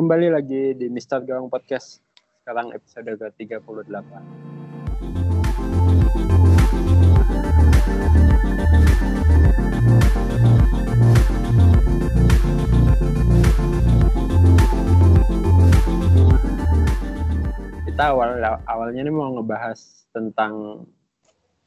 Kembali 0.00 0.32
lagi 0.32 0.72
di 0.80 0.88
Mister 0.88 1.20
Gawang 1.20 1.52
Podcast. 1.52 2.00
Sekarang 2.40 2.72
episode 2.72 3.20
ke-38. 3.20 3.92
Kita 17.84 18.02
awal 18.08 18.40
awalnya 18.64 19.04
ini 19.04 19.12
mau 19.12 19.36
ngebahas 19.36 20.08
tentang 20.16 20.88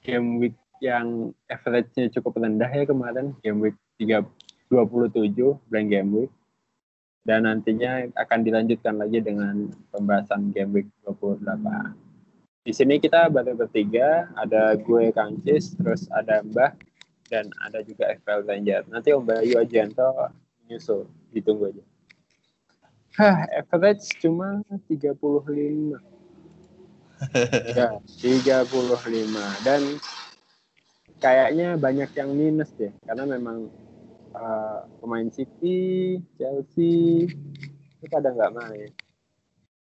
game 0.02 0.41
week 0.41 0.57
yang 0.81 1.38
average-nya 1.54 2.09
cukup 2.18 2.41
rendah 2.41 2.73
ya 2.73 2.89
kemarin, 2.89 3.38
game 3.45 3.61
week 3.61 3.77
3, 4.02 4.25
27, 4.73 5.21
blank 5.70 5.88
game 5.93 6.09
week 6.18 6.34
dan 7.24 7.48
nantinya 7.48 8.08
akan 8.20 8.40
dilanjutkan 8.44 9.00
lagi 9.00 9.23
dengan 9.23 9.72
pembahasan 9.95 10.52
game 10.52 10.72
week 10.76 10.88
28. 11.08 11.48
Di 12.64 12.72
sini 12.72 12.95
kita 13.00 13.27
baru 13.27 13.59
bertiga, 13.59 14.31
ada 14.40 14.76
gue 14.80 15.12
Kang 15.12 15.36
Cis, 15.44 15.76
terus 15.76 16.08
ada 16.16 16.40
Mbah, 16.44 16.72
dan 17.28 17.52
ada 17.64 17.84
juga 17.84 18.16
FPL 18.16 18.48
Ranger. 18.48 18.81
Nanti 18.88 19.12
Om 19.12 19.28
Bayu 19.28 19.59
Ajianto 19.59 20.31
nyusul, 20.72 21.08
ditunggu 21.36 21.76
aja. 21.76 21.84
Hah, 23.20 23.45
average 23.72 24.16
cuma 24.23 24.64
35. 24.88 26.00
ya, 27.76 28.00
35. 28.00 29.67
Dan 29.67 29.81
kayaknya 31.20 31.76
banyak 31.76 32.09
yang 32.16 32.31
minus 32.31 32.72
deh, 32.80 32.95
karena 33.03 33.28
memang 33.28 33.67
uh, 34.36 34.86
pemain 35.00 35.30
City, 35.30 36.20
Chelsea 36.38 37.30
itu 38.04 38.05
pada 38.12 38.34
nggak 38.34 38.54
main. 38.54 38.90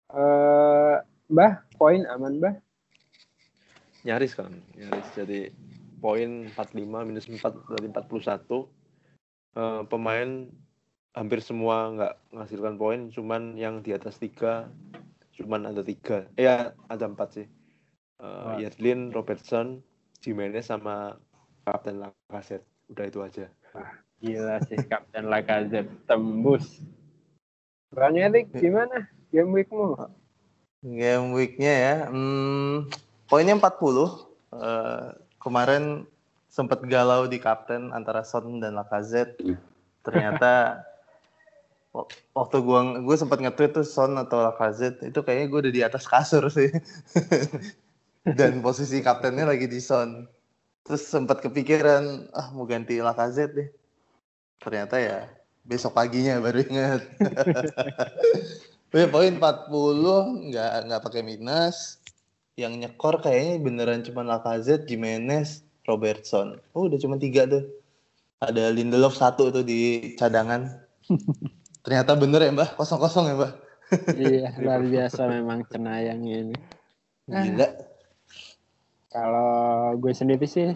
Uh, 0.09 0.97
Mbah, 1.29 1.61
poin 1.77 2.01
aman 2.09 2.41
Mbah? 2.41 2.55
Nyaris 4.07 4.33
kan, 4.33 4.49
nyaris. 4.73 5.07
Jadi 5.13 5.53
poin 6.01 6.49
45 6.55 7.07
minus 7.07 7.29
4 7.29 7.39
dari 7.75 7.87
41. 7.91 8.65
Uh, 9.53 9.83
pemain 9.85 10.49
hampir 11.13 11.39
semua 11.43 11.91
nggak 11.93 12.13
menghasilkan 12.33 12.75
poin, 12.79 12.99
cuman 13.13 13.57
yang 13.59 13.83
di 13.83 13.91
atas 13.93 14.17
tiga 14.17 14.71
cuman 15.39 15.71
ada 15.71 15.79
tiga, 15.79 16.27
eh 16.35 16.43
ya 16.43 16.75
ada 16.91 17.05
empat 17.07 17.29
sih. 17.39 17.47
Uh, 18.19 18.59
Yadlin, 18.59 19.15
Robertson, 19.15 19.79
Jimenez 20.19 20.67
sama 20.67 21.15
Kapten 21.63 22.03
Lacazette. 22.03 22.67
Udah 22.91 23.07
itu 23.07 23.23
aja. 23.23 23.47
Wah, 23.71 23.95
gila 24.19 24.59
sih 24.67 24.79
Kapten 24.85 25.31
Lacazette 25.31 25.91
tembus. 26.07 26.83
Bang 27.89 28.19
Erik 28.19 28.53
gimana 28.53 29.09
game 29.33 29.49
weekmu? 29.49 29.97
Game 30.85 31.33
weeknya 31.35 31.73
ya, 31.73 31.95
hmm, 32.07 32.87
poinnya 33.25 33.57
40. 33.57 33.65
Uh, 34.49 35.13
kemarin 35.41 36.05
sempat 36.49 36.81
galau 36.85 37.29
di 37.29 37.37
kapten 37.37 37.93
antara 37.93 38.21
Son 38.25 38.61
dan 38.61 38.77
Lacazette. 38.77 39.37
Ternyata 40.05 40.83
waktu 42.37 42.57
gua 42.61 43.01
gue 43.01 43.15
sempat 43.17 43.41
nge-tweet 43.41 43.81
tuh 43.81 43.85
Son 43.85 44.13
atau 44.17 44.45
Lacazette 44.45 45.09
itu 45.09 45.19
kayaknya 45.25 45.47
gue 45.49 45.59
udah 45.67 45.73
di 45.73 45.81
atas 45.85 46.05
kasur 46.05 46.45
sih. 46.49 46.69
dan 48.39 48.61
posisi 48.61 49.01
kaptennya 49.01 49.49
lagi 49.49 49.65
di 49.65 49.81
Son. 49.81 50.29
Terus 50.85 51.05
sempat 51.05 51.41
kepikiran 51.41 52.33
ah 52.33 52.49
mau 52.53 52.65
ganti 52.65 53.01
Lacazette 53.01 53.53
deh. 53.53 53.69
Ternyata 54.59 54.95
ya 54.99 55.19
besok 55.63 55.95
paginya 55.95 56.39
baru 56.43 56.63
ingat. 56.63 57.01
poin 59.13 59.33
40 59.37 60.51
nggak 60.51 60.71
nggak 60.87 61.03
pakai 61.03 61.21
minus. 61.23 61.99
Yang 62.59 62.73
nyekor 62.83 63.23
kayaknya 63.23 63.63
beneran 63.63 64.03
cuma 64.03 64.21
Lacazette, 64.27 64.83
Jimenez, 64.83 65.63
Robertson. 65.87 66.59
Oh 66.75 66.91
udah 66.91 66.99
cuma 66.99 67.15
tiga 67.15 67.47
tuh. 67.47 67.63
Ada 68.43 68.71
Lindelof 68.71 69.15
satu 69.15 69.51
tuh 69.51 69.63
di 69.63 70.13
cadangan. 70.19 70.67
Ternyata 71.83 72.19
bener 72.19 72.43
ya 72.43 72.51
mbak, 72.51 72.75
kosong 72.75 72.99
kosong 72.99 73.25
ya 73.31 73.35
mbak. 73.39 73.53
iya 74.21 74.53
luar 74.61 74.85
biasa 74.85 75.25
memang 75.25 75.65
cenayang 75.71 76.21
ini. 76.27 76.57
Gila. 77.25 77.67
Kalau 79.09 79.97
gue 79.97 80.13
sendiri 80.13 80.45
sih 80.45 80.69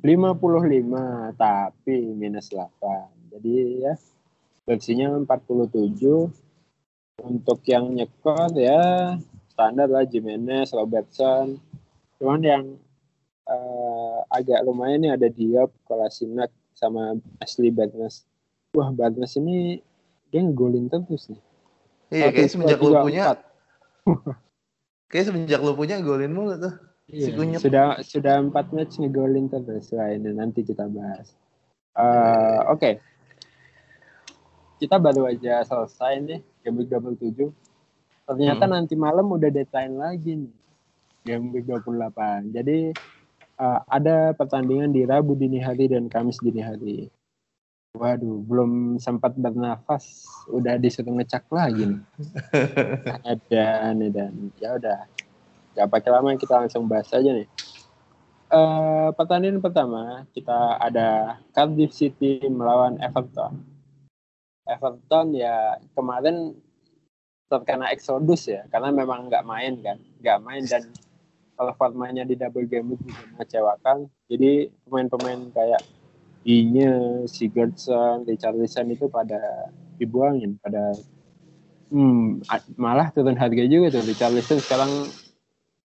55 0.00 1.36
tapi 1.36 1.96
minus 2.16 2.48
8. 2.48 2.81
Jadi 3.42 3.82
ya 3.82 3.98
versinya 4.62 5.18
47 5.18 6.30
untuk 7.26 7.58
yang 7.66 7.90
nyekot 7.90 8.54
ya 8.54 9.18
standar 9.50 9.90
lah 9.90 10.06
Jimenez, 10.06 10.70
Robertson. 10.70 11.58
Cuman 12.22 12.40
yang 12.46 12.64
uh, 13.50 14.22
agak 14.30 14.62
lumayan 14.62 15.02
nih 15.02 15.12
ada 15.18 15.26
Diop, 15.26 15.74
Kolasinac 15.90 16.54
sama 16.78 17.18
Ashley 17.42 17.74
Barnes. 17.74 18.22
Wah 18.78 18.94
Barnes 18.94 19.34
ini 19.34 19.82
dia 20.30 20.40
ngegolin 20.46 20.86
terus 20.86 21.26
nih. 21.26 21.42
Iya, 22.14 22.30
kayak 22.30 22.50
semenjak 22.54 22.78
lu 22.78 22.94
punya. 23.02 23.42
kayak 25.10 25.24
semenjak 25.26 25.58
lu 25.58 25.74
punya 25.74 25.98
golin 25.98 26.30
mulu 26.30 26.54
tuh. 26.62 26.74
Iya, 27.10 27.58
sudah 27.58 27.98
sudah 28.06 28.38
empat 28.38 28.70
match 28.70 29.02
ngegolin 29.02 29.50
terus. 29.50 29.90
Ini 29.90 30.30
nanti 30.30 30.62
kita 30.62 30.86
bahas. 30.86 31.34
Uh, 31.98 32.70
Oke. 32.70 32.78
Okay. 32.78 32.94
Kita 34.82 34.98
baru 34.98 35.30
aja 35.30 35.62
selesai 35.62 36.18
nih 36.26 36.42
game 36.66 36.82
week 36.82 36.90
27. 36.90 37.54
Ternyata 38.26 38.66
hmm. 38.66 38.72
nanti 38.74 38.98
malam 38.98 39.30
udah 39.30 39.46
deadline 39.46 39.94
lagi 39.94 40.42
nih. 40.42 40.54
Game 41.22 41.54
week 41.54 41.70
28. 41.70 42.50
Jadi 42.50 42.90
uh, 43.62 43.78
ada 43.86 44.34
pertandingan 44.34 44.90
di 44.90 45.06
Rabu 45.06 45.38
dini 45.38 45.62
hari 45.62 45.86
dan 45.86 46.10
Kamis 46.10 46.42
dini 46.42 46.58
hari. 46.58 47.06
Waduh, 47.94 48.42
belum 48.42 48.98
sempat 48.98 49.38
bernafas, 49.38 50.26
udah 50.50 50.80
disuruh 50.82 51.14
ngecek 51.14 51.46
lagi 51.54 51.86
nih. 51.86 52.02
dan 53.54 54.02
dan 54.10 54.32
ya 54.58 54.74
udah, 54.80 55.06
gak 55.78 55.88
pakai 55.94 56.10
lama 56.10 56.34
kita 56.34 56.58
langsung 56.58 56.90
bahas 56.90 57.06
aja 57.14 57.30
nih. 57.30 57.46
Uh, 58.50 59.14
pertandingan 59.14 59.62
pertama 59.62 60.26
kita 60.34 60.74
ada 60.82 61.38
Cardiff 61.54 61.94
City 61.94 62.42
melawan 62.50 62.98
Everton. 62.98 63.71
Everton 64.72 65.36
ya 65.36 65.76
kemarin 65.92 66.56
terkena 67.52 67.92
eksodus 67.92 68.48
ya, 68.48 68.64
karena 68.72 68.88
memang 68.88 69.28
nggak 69.28 69.44
main 69.44 69.76
kan, 69.84 70.00
nggak 70.24 70.38
main 70.40 70.64
dan 70.64 70.88
kalau 71.52 71.72
formanya 71.76 72.24
di 72.24 72.32
double 72.32 72.64
game 72.64 72.96
juga 72.96 73.22
mengecewakan. 73.36 74.08
Jadi 74.32 74.72
pemain-pemain 74.88 75.52
kayak 75.52 75.82
Inya, 76.42 77.22
Sigurdsson, 77.28 78.26
Richarlison 78.26 78.90
itu 78.90 79.06
pada 79.06 79.70
dibuangin, 80.00 80.58
pada 80.58 80.96
hmm, 81.92 82.42
malah 82.74 83.14
turun 83.14 83.38
harga 83.38 83.62
juga 83.68 83.94
tuh 83.94 84.02
Richarlison 84.08 84.58
sekarang 84.58 84.90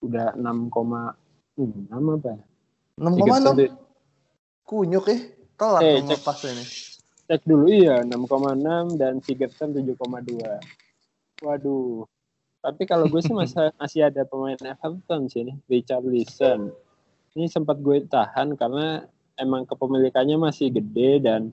udah 0.06 0.38
6,6 0.38 1.92
apa? 1.92 2.34
6,6. 3.02 3.74
Kunyuk 4.66 5.06
ya, 5.12 5.18
telat 5.60 5.82
eh, 5.84 6.02
cek, 6.08 6.20
pas 6.26 6.40
ini. 6.48 6.64
Cek 7.26 7.42
dulu 7.42 7.66
iya 7.74 8.06
6,6 8.06 9.02
dan 9.02 9.18
Sigurdsson 9.26 9.74
7,2. 9.74 11.42
Waduh. 11.42 12.06
Tapi 12.62 12.84
kalau 12.86 13.10
gue 13.10 13.22
sih 13.22 13.34
masih 13.40 13.74
masih 13.82 14.02
ada 14.06 14.22
pemain 14.30 14.58
Everton 14.58 15.26
sih 15.26 15.46
nih, 15.46 15.58
Richarlison. 15.66 16.70
Ini 17.34 17.50
sempat 17.50 17.82
gue 17.82 18.06
tahan 18.06 18.54
karena 18.56 19.10
emang 19.42 19.68
kepemilikannya 19.68 20.40
masih 20.40 20.72
gede 20.72 21.20
dan 21.20 21.52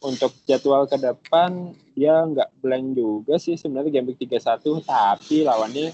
untuk 0.00 0.32
jadwal 0.48 0.88
ke 0.88 0.96
depan 0.96 1.76
dia 1.92 2.24
nggak 2.24 2.48
blank 2.64 2.96
juga 2.96 3.36
sih 3.36 3.60
sebenarnya 3.60 4.00
game 4.00 4.08
week 4.10 4.24
31 4.24 4.80
tapi 4.80 5.44
lawannya 5.44 5.92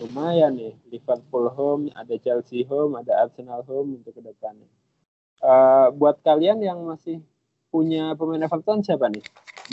lumayan 0.00 0.56
nih 0.56 0.72
Liverpool 0.88 1.52
home 1.52 1.92
ada 1.92 2.16
Chelsea 2.16 2.64
home 2.64 2.96
ada 2.96 3.28
Arsenal 3.28 3.60
home 3.68 4.00
untuk 4.00 4.16
ke 4.16 4.22
depannya 4.24 4.68
uh, 5.44 5.92
buat 5.92 6.20
kalian 6.24 6.64
yang 6.64 6.80
masih 6.88 7.20
punya 7.76 8.16
pemain 8.16 8.40
Everton 8.40 8.80
siapa 8.80 9.12
nih 9.12 9.20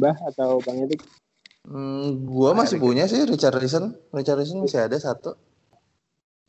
Mbah 0.03 0.15
atau 0.27 0.59
Bang 0.59 0.83
Edik? 0.83 0.99
Hmm, 1.63 2.27
gua 2.27 2.51
masih 2.51 2.75
punya 2.83 3.07
sih 3.07 3.23
Richard 3.23 3.55
Richard 3.55 3.95
Richarlison 4.11 4.59
masih 4.59 4.83
ada 4.83 4.99
satu. 4.99 5.39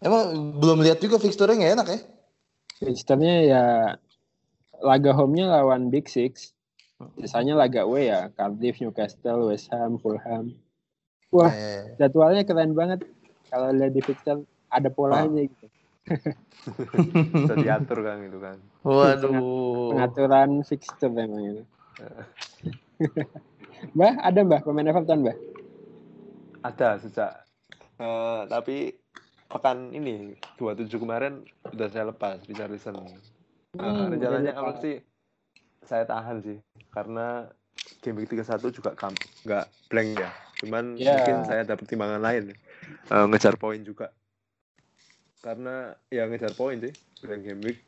Emang 0.03 0.59
belum 0.59 0.83
lihat 0.83 0.99
juga 0.99 1.23
fixturenya 1.23 1.63
nggak 1.63 1.75
enak 1.79 1.89
ya? 1.95 2.01
Fixturnya 2.83 3.35
ya 3.47 3.65
laga 4.83 5.15
home-nya 5.15 5.55
lawan 5.55 5.95
Big 5.95 6.11
Six. 6.11 6.51
Sisanya 7.21 7.55
laga 7.55 7.87
away 7.87 8.11
ya, 8.11 8.33
Cardiff, 8.35 8.83
Newcastle, 8.83 9.51
West 9.51 9.71
Ham, 9.71 10.03
Fulham. 10.03 10.55
Wah, 11.31 11.51
eh. 11.51 11.95
jadwalnya 11.99 12.43
keren 12.47 12.75
banget. 12.75 13.07
Kalau 13.51 13.71
lihat 13.71 13.93
di 13.95 14.03
fixture 14.03 14.43
ada 14.71 14.89
polanya 14.91 15.43
oh. 15.43 15.47
gitu. 15.47 15.67
Bisa 17.45 17.55
diatur 17.57 17.99
kan 18.05 18.17
gitu 18.25 18.39
kan. 18.41 18.57
Waduh. 18.85 19.93
Pengaturan 19.93 20.51
fixture 20.65 21.13
memang 21.13 21.43
itu. 21.45 21.63
Mbah, 23.97 24.15
ada 24.23 24.41
Mbah 24.45 24.61
pemain 24.65 24.89
Everton, 24.89 25.25
Mbah? 25.25 25.37
Ada 26.65 26.97
sejak 27.05 27.33
eh, 28.01 28.41
tapi 28.49 28.97
pekan 29.53 29.93
ini 29.93 30.33
27 30.57 30.97
kemarin 30.97 31.45
sudah 31.69 31.89
saya 31.93 32.05
lepas 32.09 32.41
Richarlison. 32.49 32.97
Eh, 32.97 33.09
Hmm, 33.75 34.07
rencananya 34.09 34.55
udah 34.55 34.61
awal 34.63 34.75
sih 34.79 34.97
saya 35.85 36.07
tahan 36.09 36.41
sih 36.41 36.57
karena 36.95 37.51
game 38.01 38.23
week 38.23 38.31
31 38.33 38.71
juga 38.73 38.95
nggak 39.45 39.67
blank 39.91 40.11
ya. 40.17 40.31
Cuman 40.63 40.85
Ya. 40.97 41.19
mungkin 41.19 41.37
saya 41.45 41.61
ada 41.67 41.75
pertimbangan 41.77 42.23
lain 42.23 42.55
Eh, 43.11 43.25
ngejar 43.29 43.61
poin 43.61 43.83
juga. 43.85 44.09
Karena 45.45 45.93
ya 46.09 46.25
ngejar 46.25 46.57
poin 46.57 46.81
sih 46.81 46.95
blank 47.21 47.43
game 47.45 47.61
week 47.61 47.81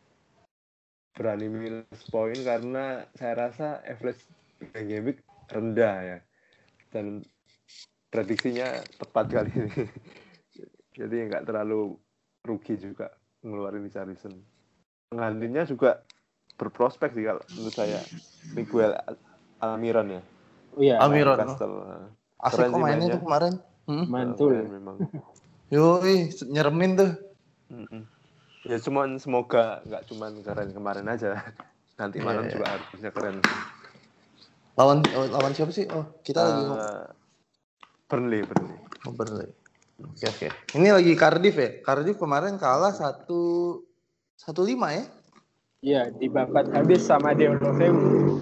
berani 1.16 1.48
minus 1.48 2.04
poin 2.12 2.36
karena 2.44 3.08
saya 3.16 3.48
rasa 3.48 3.80
average 3.88 4.20
blank 4.60 4.86
game 4.92 5.04
week 5.08 5.18
rendah 5.48 5.96
ya 6.04 6.18
dan 6.92 7.24
prediksinya 8.12 8.84
tepat 9.00 9.32
kali 9.32 9.50
ini 9.56 9.72
jadi 11.00 11.16
nggak 11.32 11.48
terlalu 11.48 11.96
rugi 12.44 12.76
juga 12.76 13.08
ngeluarin 13.40 13.88
Richarlison 13.88 14.36
penggantinya 15.08 15.64
juga 15.64 16.04
berprospek 16.60 17.16
sih 17.16 17.24
kalau 17.24 17.40
menurut 17.56 17.72
saya 17.72 18.00
Miguel 18.52 18.92
Almiron 19.64 20.20
ya 20.20 20.22
Oh 20.76 20.84
iya, 20.84 21.00
Almiron. 21.00 21.40
Newcastle. 21.40 21.74
Asik 22.36 22.68
kok 22.68 22.76
mainnya 22.76 23.16
tuh 23.16 23.22
kemarin. 23.24 23.54
Hmm? 23.88 24.04
mantul. 24.12 24.52
Memang 24.68 25.00
Yoi, 25.72 26.30
nyeremin 26.52 27.00
tuh. 27.00 27.10
Ya 28.66 28.78
cuman 28.82 29.18
semoga 29.22 29.80
nggak 29.86 30.02
cuman 30.10 30.42
keren 30.42 30.70
kemarin 30.74 31.06
aja 31.06 31.38
nanti 32.00 32.18
malam 32.20 32.44
Iya, 32.44 32.50
iya. 32.50 32.54
juga 32.58 32.66
harusnya 32.76 33.10
keren 33.14 33.36
Lawan 34.76 35.00
oh, 35.16 35.26
lawan 35.32 35.56
siapa 35.56 35.72
sih? 35.72 35.88
Oh, 35.88 36.04
kita 36.20 36.44
lagi 36.44 36.60
ngomong. 36.68 36.76
Eh, 36.84 37.06
Burnley 38.12 38.40
Burnley 38.44 38.76
Oh, 39.08 39.12
Burnley. 39.16 39.48
Oke 40.04 40.26
oke. 40.28 40.48
Ini 40.76 40.92
lagi 40.92 41.12
Cardiff 41.16 41.56
ya. 41.56 41.70
Cardiff 41.80 42.20
kemarin 42.20 42.60
kalah 42.60 42.92
satu 42.92 43.80
satu 44.36 44.60
lima 44.60 44.92
ya. 44.92 45.04
Iya, 45.80 46.02
dibabat 46.12 46.68
habis 46.76 47.08
sama 47.08 47.32
Deulofeu. 47.32 48.36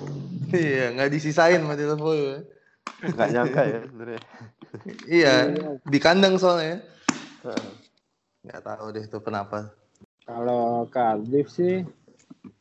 Iya, 0.50 0.94
nggak 0.99 1.11
disisain 1.15 1.62
sama 1.62 1.79
ya. 1.79 2.38
nggak 3.05 3.29
nyangka 3.37 3.62
ya 3.69 3.81
sebenarnya 3.85 4.21
Iya, 5.05 5.35
di 5.85 5.99
kandang 6.00 6.41
soalnya. 6.41 6.81
Nggak 8.44 8.61
tahu 8.61 8.85
deh 8.93 9.05
itu 9.08 9.19
kenapa. 9.25 9.73
Kalau 10.29 10.85
Cardiff 10.93 11.49
sih 11.49 11.81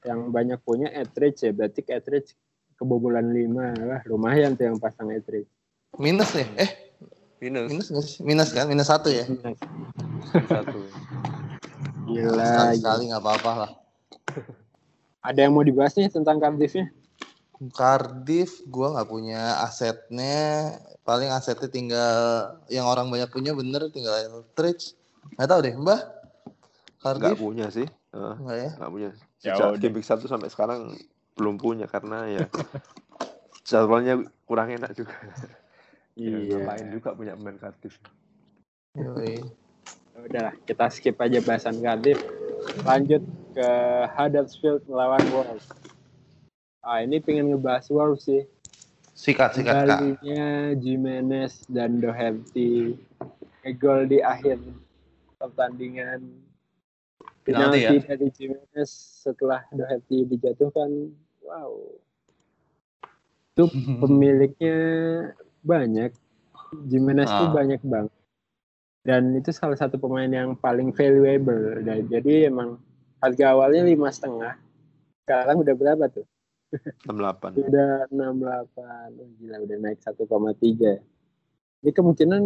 yang 0.08 0.32
banyak 0.32 0.60
punya 0.64 0.88
Etridge 0.92 1.44
ya, 1.44 1.52
berarti 1.52 1.84
Etridge 1.88 2.36
kebobolan 2.80 3.32
5 3.32 3.84
lah, 3.84 4.02
lumayan 4.08 4.56
tuh 4.56 4.72
yang 4.72 4.80
pasang 4.80 5.12
Etridge. 5.12 5.48
Minus 6.00 6.32
nih. 6.36 6.48
Eh, 6.56 6.72
minus 7.44 7.68
minus? 7.68 8.08
Minus 8.24 8.50
kan? 8.56 8.66
Minus 8.72 8.88
satu 8.88 9.12
ya. 9.12 9.28
satu 10.48 10.80
Gila. 12.08 12.76
Sekali 12.76 13.04
nggak 13.12 13.24
apa-apa 13.24 13.52
lah. 13.68 13.72
Ada 15.24 15.48
yang 15.48 15.56
mau 15.56 15.64
dibahas 15.64 15.96
nih 15.96 16.12
tentang 16.12 16.40
Cardiffnya? 16.40 16.92
Cardiff, 17.72 18.60
gua 18.68 18.96
nggak 18.96 19.08
punya 19.08 19.64
asetnya. 19.64 20.76
Paling 21.04 21.32
asetnya 21.32 21.68
tinggal 21.72 22.16
yang 22.68 22.88
orang 22.88 23.08
banyak 23.08 23.32
punya 23.32 23.56
bener 23.56 23.88
tinggal 23.92 24.16
Eltridge. 24.20 24.96
Nggak 25.38 25.50
tahu 25.50 25.60
deh, 25.64 25.76
Mbah. 25.76 26.02
nggak 27.04 27.20
Cardiff 27.20 27.40
punya 27.40 27.68
sih 27.68 27.88
Heeh, 28.16 28.36
nggak 28.40 28.58
ya? 28.58 28.70
nggak 28.80 28.92
punya 28.96 29.10
Ya 29.44 29.54
sejak 29.60 29.68
udah. 29.76 29.80
game 29.84 29.96
week 30.00 30.08
satu 30.08 30.26
sampai 30.32 30.48
sekarang 30.48 30.96
belum 31.36 31.60
punya 31.60 31.84
karena 31.84 32.32
ya 32.32 32.48
jadwalnya 33.68 34.24
kurang 34.48 34.72
enak 34.72 34.96
juga 34.96 35.12
ya, 36.16 36.40
ngapain 36.40 36.88
juga 36.96 37.12
punya 37.12 37.36
pemain 37.36 37.60
Cardiff 37.60 38.00
Yoi. 38.94 39.42
Udahlah, 40.14 40.54
kita 40.70 40.86
skip 40.94 41.18
aja 41.18 41.42
bahasan 41.42 41.82
Cardiff. 41.82 42.22
Lanjut 42.86 43.26
ke 43.58 43.70
Huddersfield 44.14 44.86
melawan 44.86 45.26
Wolves. 45.34 45.66
Ah, 46.86 47.02
ini 47.02 47.18
pengen 47.18 47.50
ngebahas 47.50 47.90
Wolves 47.90 48.30
sih. 48.30 48.46
Sikat, 49.18 49.58
sikat 49.58 49.74
kak. 49.74 49.98
Kembalinya 49.98 50.78
Jimenez 50.78 51.66
dan 51.66 51.98
Doherty 51.98 52.94
ngegol 53.66 54.06
di 54.06 54.22
akhir 54.22 54.62
pertandingan. 55.44 56.20
Penalti 57.44 57.84
Penalti 57.84 58.08
dari 58.08 58.28
Jimenez 58.32 58.92
setelah 59.28 59.68
Doherty 59.76 60.24
dijatuhkan. 60.24 61.12
Wow. 61.44 62.00
Itu 63.52 63.68
pemiliknya 64.02 64.78
banyak. 65.62 66.16
Jimenez 66.88 67.28
tuh 67.30 67.52
Ah. 67.52 67.54
banyak 67.54 67.82
banget. 67.84 68.16
Dan 69.04 69.36
itu 69.36 69.52
salah 69.52 69.76
satu 69.76 70.00
pemain 70.00 70.32
yang 70.32 70.56
paling 70.56 70.96
valuable. 70.96 71.84
Dan 71.84 72.08
jadi 72.08 72.48
emang 72.48 72.80
harga 73.20 73.52
awalnya 73.52 73.84
lima 73.84 74.08
setengah. 74.08 74.56
Sekarang 75.28 75.60
udah 75.60 75.76
berapa 75.76 76.06
tuh? 76.08 76.24
68 77.06 77.60
Udah 77.68 78.08
68. 78.10 79.20
Oh, 79.20 79.30
gila 79.38 79.58
udah 79.62 79.78
naik 79.84 80.00
1,3. 80.00 81.04
Ini 81.84 81.92
kemungkinan 81.92 82.42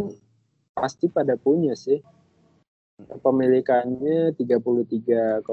pasti 0.74 1.08
pada 1.08 1.38
punya 1.38 1.78
sih. 1.78 2.02
Kepemilikannya 2.98 4.34
33,8 4.34 5.46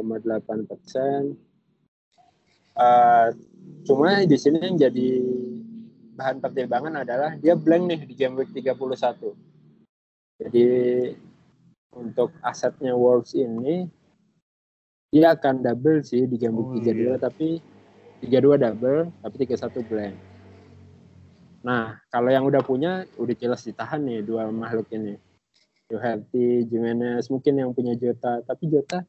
persen. 0.64 1.36
Eh, 2.74 3.28
cuma 3.84 4.24
di 4.24 4.36
sini 4.40 4.64
yang 4.64 4.80
jadi 4.80 5.08
bahan 6.16 6.40
pertimbangan 6.40 7.04
adalah 7.04 7.36
dia 7.36 7.52
blank 7.52 7.84
nih 7.84 8.00
di 8.08 8.14
game 8.16 8.34
week 8.40 8.50
31. 8.56 9.36
Jadi 10.40 10.66
untuk 11.94 12.34
asetnya 12.42 12.96
Wolves 12.96 13.36
ini 13.38 13.86
dia 15.14 15.38
akan 15.38 15.62
double 15.62 16.02
sih 16.02 16.26
di 16.26 16.34
game 16.34 16.58
week 16.58 16.82
Oh, 16.82 17.20
32 17.20 17.22
tapi 17.22 17.62
32 18.24 18.58
double 18.58 19.12
tapi 19.22 19.34
31 19.46 19.84
blank. 19.86 20.14
Nah, 21.64 21.96
kalau 22.12 22.28
yang 22.28 22.44
udah 22.44 22.60
punya 22.60 23.08
udah 23.16 23.34
jelas 23.38 23.64
ditahan 23.64 24.02
nih 24.02 24.20
dua 24.20 24.50
makhluk 24.50 24.90
ini. 24.92 25.16
Doherty, 25.94 26.66
Jimenez, 26.66 27.30
mungkin 27.30 27.54
yang 27.62 27.70
punya 27.70 27.94
Jota, 27.94 28.42
tapi 28.42 28.66
Jota 28.66 29.06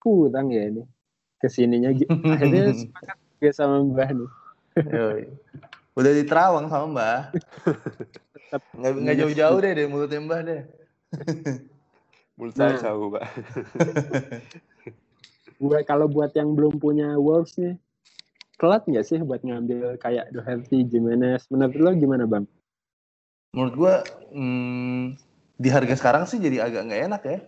kurang 0.00 0.48
ya 0.48 0.64
ini. 0.72 0.88
Ke 1.36 1.52
sininya 1.52 1.92
akhirnya 2.34 2.72
sepakat 2.72 3.16
juga 3.36 3.50
sama 3.52 3.84
Mbah 3.84 4.10
nih. 4.16 4.30
Yoi. 4.88 5.22
Udah 5.92 6.12
di 6.16 6.24
Terawang 6.24 6.66
sama 6.72 6.86
Mbah. 6.88 7.20
Tetap 8.32 8.62
Nggak, 8.72 8.92
nggak 9.04 9.16
jauh-jauh 9.20 9.58
deh 9.60 9.72
dari 9.76 9.88
mulutnya 9.90 10.20
Mbah 10.24 10.40
deh. 10.40 10.62
mulut 12.38 12.54
saya 12.54 12.78
Nah. 12.78 12.82
jauh 12.86 13.10
pak 13.10 13.24
buat 15.58 15.82
kalau 15.90 16.06
buat 16.06 16.30
yang 16.38 16.54
belum 16.54 16.78
punya 16.78 17.18
Wolves 17.18 17.58
nih, 17.58 17.74
telat 18.62 18.86
nggak 18.86 19.02
sih 19.02 19.18
buat 19.18 19.42
ngambil 19.42 19.98
kayak 19.98 20.30
Doherty, 20.30 20.86
Jimenez? 20.86 21.50
Menurut 21.50 21.74
lo 21.74 21.90
gimana 21.98 22.24
bang? 22.30 22.46
Menurut 23.50 23.74
gua 23.74 23.94
hmm, 24.30 25.18
di 25.58 25.68
harga 25.68 25.94
sekarang 25.98 26.24
sih 26.30 26.38
jadi 26.38 26.70
agak 26.70 26.86
nggak 26.86 27.02
enak 27.10 27.22
ya. 27.26 27.38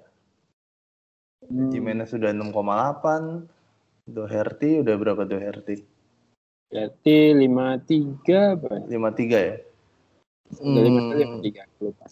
Hmm, 1.46 1.70
Jimenez 1.70 2.10
sudah 2.10 2.34
6,8. 2.34 3.46
Doherty 4.10 4.82
udah 4.82 4.94
berapa 4.98 5.22
Doherty? 5.22 5.86
Berarti 6.66 7.16
53 7.38 8.58
apa? 8.58 8.72
53 8.90 9.38
ya? 9.38 9.56
Udah 10.58 10.82
Hmm, 10.82 11.40
53 11.42 11.62
lupa. 11.78 12.06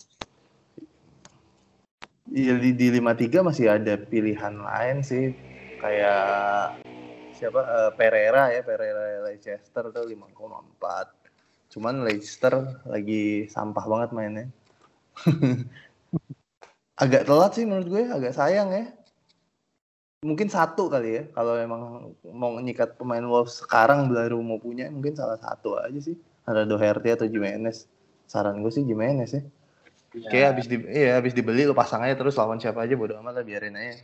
Iya 2.28 2.54
di, 2.60 2.70
di 2.76 2.86
53 2.92 3.40
masih 3.40 3.66
ada 3.72 3.96
pilihan 3.98 4.54
lain 4.60 5.00
sih 5.00 5.32
kayak 5.80 6.76
siapa 7.32 7.60
eh, 7.62 7.90
Pereira 7.94 8.52
ya 8.52 8.60
Pereira 8.66 9.24
Leicester 9.24 9.88
tuh 9.94 10.04
5,4 10.04 11.72
cuman 11.72 12.04
Leicester 12.04 12.84
lagi 12.84 13.48
sampah 13.48 13.84
banget 13.86 14.10
mainnya 14.12 14.46
agak 16.98 17.22
telat 17.24 17.52
sih 17.54 17.64
menurut 17.64 17.88
gue 17.88 18.02
agak 18.10 18.34
sayang 18.34 18.68
ya 18.74 18.84
mungkin 20.26 20.50
satu 20.50 20.90
kali 20.90 21.10
ya 21.14 21.22
kalau 21.30 21.54
emang 21.54 22.10
mau 22.26 22.58
nyikat 22.58 22.98
pemain 22.98 23.22
Wolves 23.22 23.62
sekarang 23.62 24.10
baru 24.10 24.42
mau 24.42 24.58
punya 24.58 24.90
mungkin 24.90 25.14
salah 25.14 25.38
satu 25.38 25.78
aja 25.78 25.98
sih 26.02 26.18
ada 26.42 26.66
Doherty 26.66 27.14
atau 27.14 27.30
Jimenez 27.30 27.86
saran 28.26 28.58
gue 28.60 28.72
sih 28.74 28.82
Jimenez 28.82 29.30
ya 29.30 29.42
Ya, 30.16 30.28
Kayak 30.32 30.48
habis 30.56 30.66
di 30.72 30.76
iya 30.88 31.20
habis 31.20 31.36
dibeli 31.36 31.68
lu 31.68 31.76
pasang 31.76 32.00
aja 32.00 32.16
terus 32.16 32.32
lawan 32.40 32.56
siapa 32.56 32.80
aja 32.80 32.96
bodo 32.96 33.20
amat 33.20 33.40
lah 33.40 33.44
biarin 33.44 33.76
aja. 33.76 34.00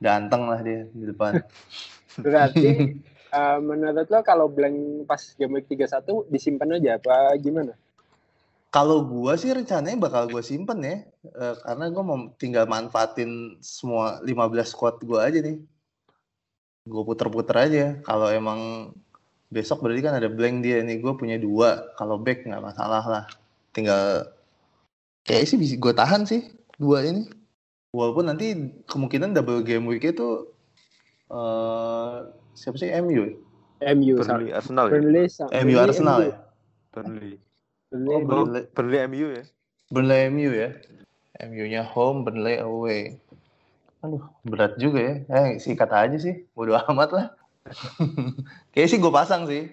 Ganteng 0.00 0.48
lah 0.48 0.64
dia 0.64 0.88
di 0.88 1.04
depan. 1.04 1.44
Berarti 2.24 2.96
eh, 3.36 3.58
menurut 3.60 4.08
lo 4.08 4.20
kalau 4.24 4.48
blank 4.48 5.04
pas 5.04 5.20
game 5.36 5.60
week 5.60 5.68
31 5.68 6.32
disimpan 6.32 6.80
aja 6.80 6.96
apa 6.96 7.36
gimana? 7.36 7.76
Kalau 8.72 9.04
gua 9.04 9.36
sih 9.36 9.52
rencananya 9.52 10.00
bakal 10.00 10.32
gua 10.32 10.40
simpen 10.40 10.80
ya. 10.80 11.04
Eh, 11.28 11.54
karena 11.60 11.92
gua 11.92 12.02
mau 12.02 12.18
tinggal 12.40 12.64
manfaatin 12.64 13.60
semua 13.60 14.24
15 14.24 14.72
squad 14.72 14.96
gua 15.04 15.28
aja 15.28 15.44
nih. 15.44 15.60
Gua 16.88 17.04
puter-puter 17.04 17.56
aja. 17.60 17.84
Kalau 18.00 18.32
emang 18.32 18.90
besok 19.52 19.84
berarti 19.84 20.00
kan 20.00 20.16
ada 20.16 20.32
blank 20.32 20.64
dia 20.64 20.80
nih. 20.80 21.04
Gue 21.04 21.12
punya 21.12 21.36
dua. 21.36 21.92
Kalau 22.00 22.16
back 22.16 22.48
nggak 22.48 22.64
masalah 22.64 23.04
lah. 23.04 23.24
Tinggal 23.76 24.32
kayak 25.28 25.44
sih 25.46 25.60
bisa 25.60 25.76
gue 25.76 25.92
tahan 25.92 26.24
sih 26.24 26.48
dua 26.80 27.04
ini. 27.04 27.28
Walaupun 27.92 28.32
nanti 28.32 28.72
kemungkinan 28.88 29.36
double 29.36 29.60
game 29.60 29.84
week 29.84 30.08
itu 30.08 30.48
eh 31.28 32.16
siapa 32.56 32.76
sih 32.80 32.88
MU? 33.04 33.28
ya? 33.28 33.92
MU 33.92 34.16
Burnley 34.16 34.48
sama 34.48 34.56
Arsenal 34.56 34.84
ya? 34.88 34.92
Burnley 34.96 35.24
sama 35.28 35.50
MU 35.60 35.76
Arsenal 35.76 36.18
ya? 36.24 36.34
Burnley. 36.96 37.36
Burnley, 37.92 38.14
Oh, 38.16 38.20
MU. 38.24 38.28
Burnley, 38.28 38.62
Burnley 38.72 39.00
MU 39.04 39.26
ya? 39.36 39.44
Burnley 39.92 40.20
MU 40.32 40.50
ya. 40.56 40.70
MU-nya 41.44 41.82
home, 41.84 42.24
Burnley 42.24 42.56
away. 42.56 43.20
Aduh, 44.00 44.24
berat 44.42 44.80
juga 44.80 44.98
ya. 44.98 45.14
Eh, 45.28 45.60
sikat 45.60 45.92
aja 45.92 46.16
sih. 46.16 46.48
Bodo 46.56 46.72
amat 46.74 47.10
lah. 47.12 47.26
Kayaknya 48.74 48.88
sih 48.90 48.98
gue 48.98 49.12
pasang 49.12 49.44
sih. 49.46 49.68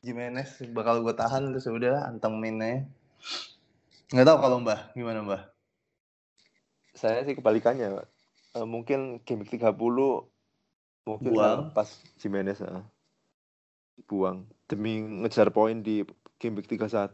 Jimenez 0.00 0.62
bakal 0.70 1.02
gue 1.02 1.12
tahan 1.12 1.50
terus 1.50 1.66
udah 1.66 2.06
antengin 2.06 2.62
aja. 2.62 2.78
Nggak 4.14 4.26
tahu 4.30 4.38
kalau 4.38 4.56
Mbah, 4.62 4.80
gimana 4.94 5.20
Mbah? 5.26 5.42
Saya 6.94 7.26
sih 7.26 7.34
kebalikannya. 7.34 7.98
Pak. 8.00 8.06
Eh, 8.56 8.66
mungkin 8.66 9.20
game 9.26 9.42
week 9.44 9.52
30 9.52 9.74
mungkin 11.06 11.30
Buang. 11.34 11.70
pas 11.74 11.86
Jimenez 12.18 12.58
ah. 12.66 12.82
buang 14.10 14.44
demi 14.68 15.00
ngejar 15.00 15.48
poin 15.54 15.80
di 15.80 16.04
game 16.38 16.56
week 16.60 16.68
31. 16.68 17.12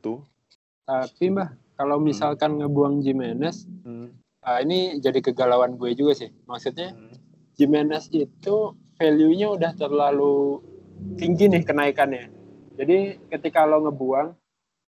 Tapi 0.83 1.31
mbah, 1.31 1.49
kalau 1.75 1.97
misalkan 1.99 2.59
ngebuang 2.59 3.01
Jimenez, 3.01 3.65
Hmm. 3.83 4.11
ah, 4.43 4.59
ini 4.59 4.99
jadi 4.99 5.23
kegalauan 5.23 5.75
gue 5.75 5.95
juga 5.95 6.13
sih. 6.17 6.31
Maksudnya 6.45 6.93
Hmm. 6.93 7.15
Jimenez 7.55 8.11
itu 8.11 8.57
value-nya 8.97 9.53
udah 9.53 9.73
terlalu 9.75 10.59
tinggi 11.15 11.47
nih 11.47 11.63
kenaikannya. 11.63 12.31
Jadi 12.75 12.99
ketika 13.29 13.63
lo 13.63 13.83
ngebuang 13.83 14.35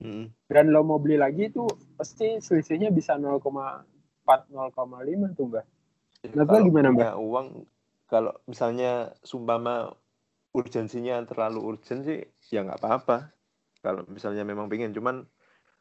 Hmm. 0.00 0.32
dan 0.48 0.72
lo 0.72 0.80
mau 0.80 0.96
beli 0.96 1.14
lagi 1.14 1.48
itu 1.48 1.66
pasti 1.94 2.40
selisihnya 2.40 2.88
bisa 2.88 3.20
0,4 3.20 4.48
0,5 4.48 5.34
tuh 5.34 5.46
mbak. 5.46 5.66
Menurut 6.22 6.46
lo 6.46 6.52
Kalau 6.52 6.64
gimana, 6.64 6.88
Mbak? 6.92 7.12
uang 7.16 7.46
kalau 8.06 8.32
misalnya 8.44 8.90
sumpama 9.22 9.92
urgensinya 10.50 11.22
terlalu 11.24 11.62
urgent 11.62 12.02
sih 12.02 12.20
ya 12.50 12.60
nggak 12.60 12.82
apa-apa 12.82 13.30
kalau 13.80 14.02
misalnya 14.10 14.42
memang 14.42 14.66
pengen 14.66 14.90
cuman 14.90 15.24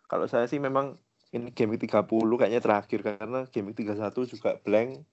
kalau 0.10 0.25
saya 0.25 0.50
sih 0.50 0.58
memang 0.58 0.98
ini 1.30 1.54
game 1.54 1.78
week 1.78 1.86
30 1.86 2.10
kayaknya 2.10 2.60
terakhir 2.60 3.00
karena 3.06 3.46
game 3.48 3.70
week 3.70 3.78
31 3.80 4.12
juga 4.25 4.58
blank 4.60 5.06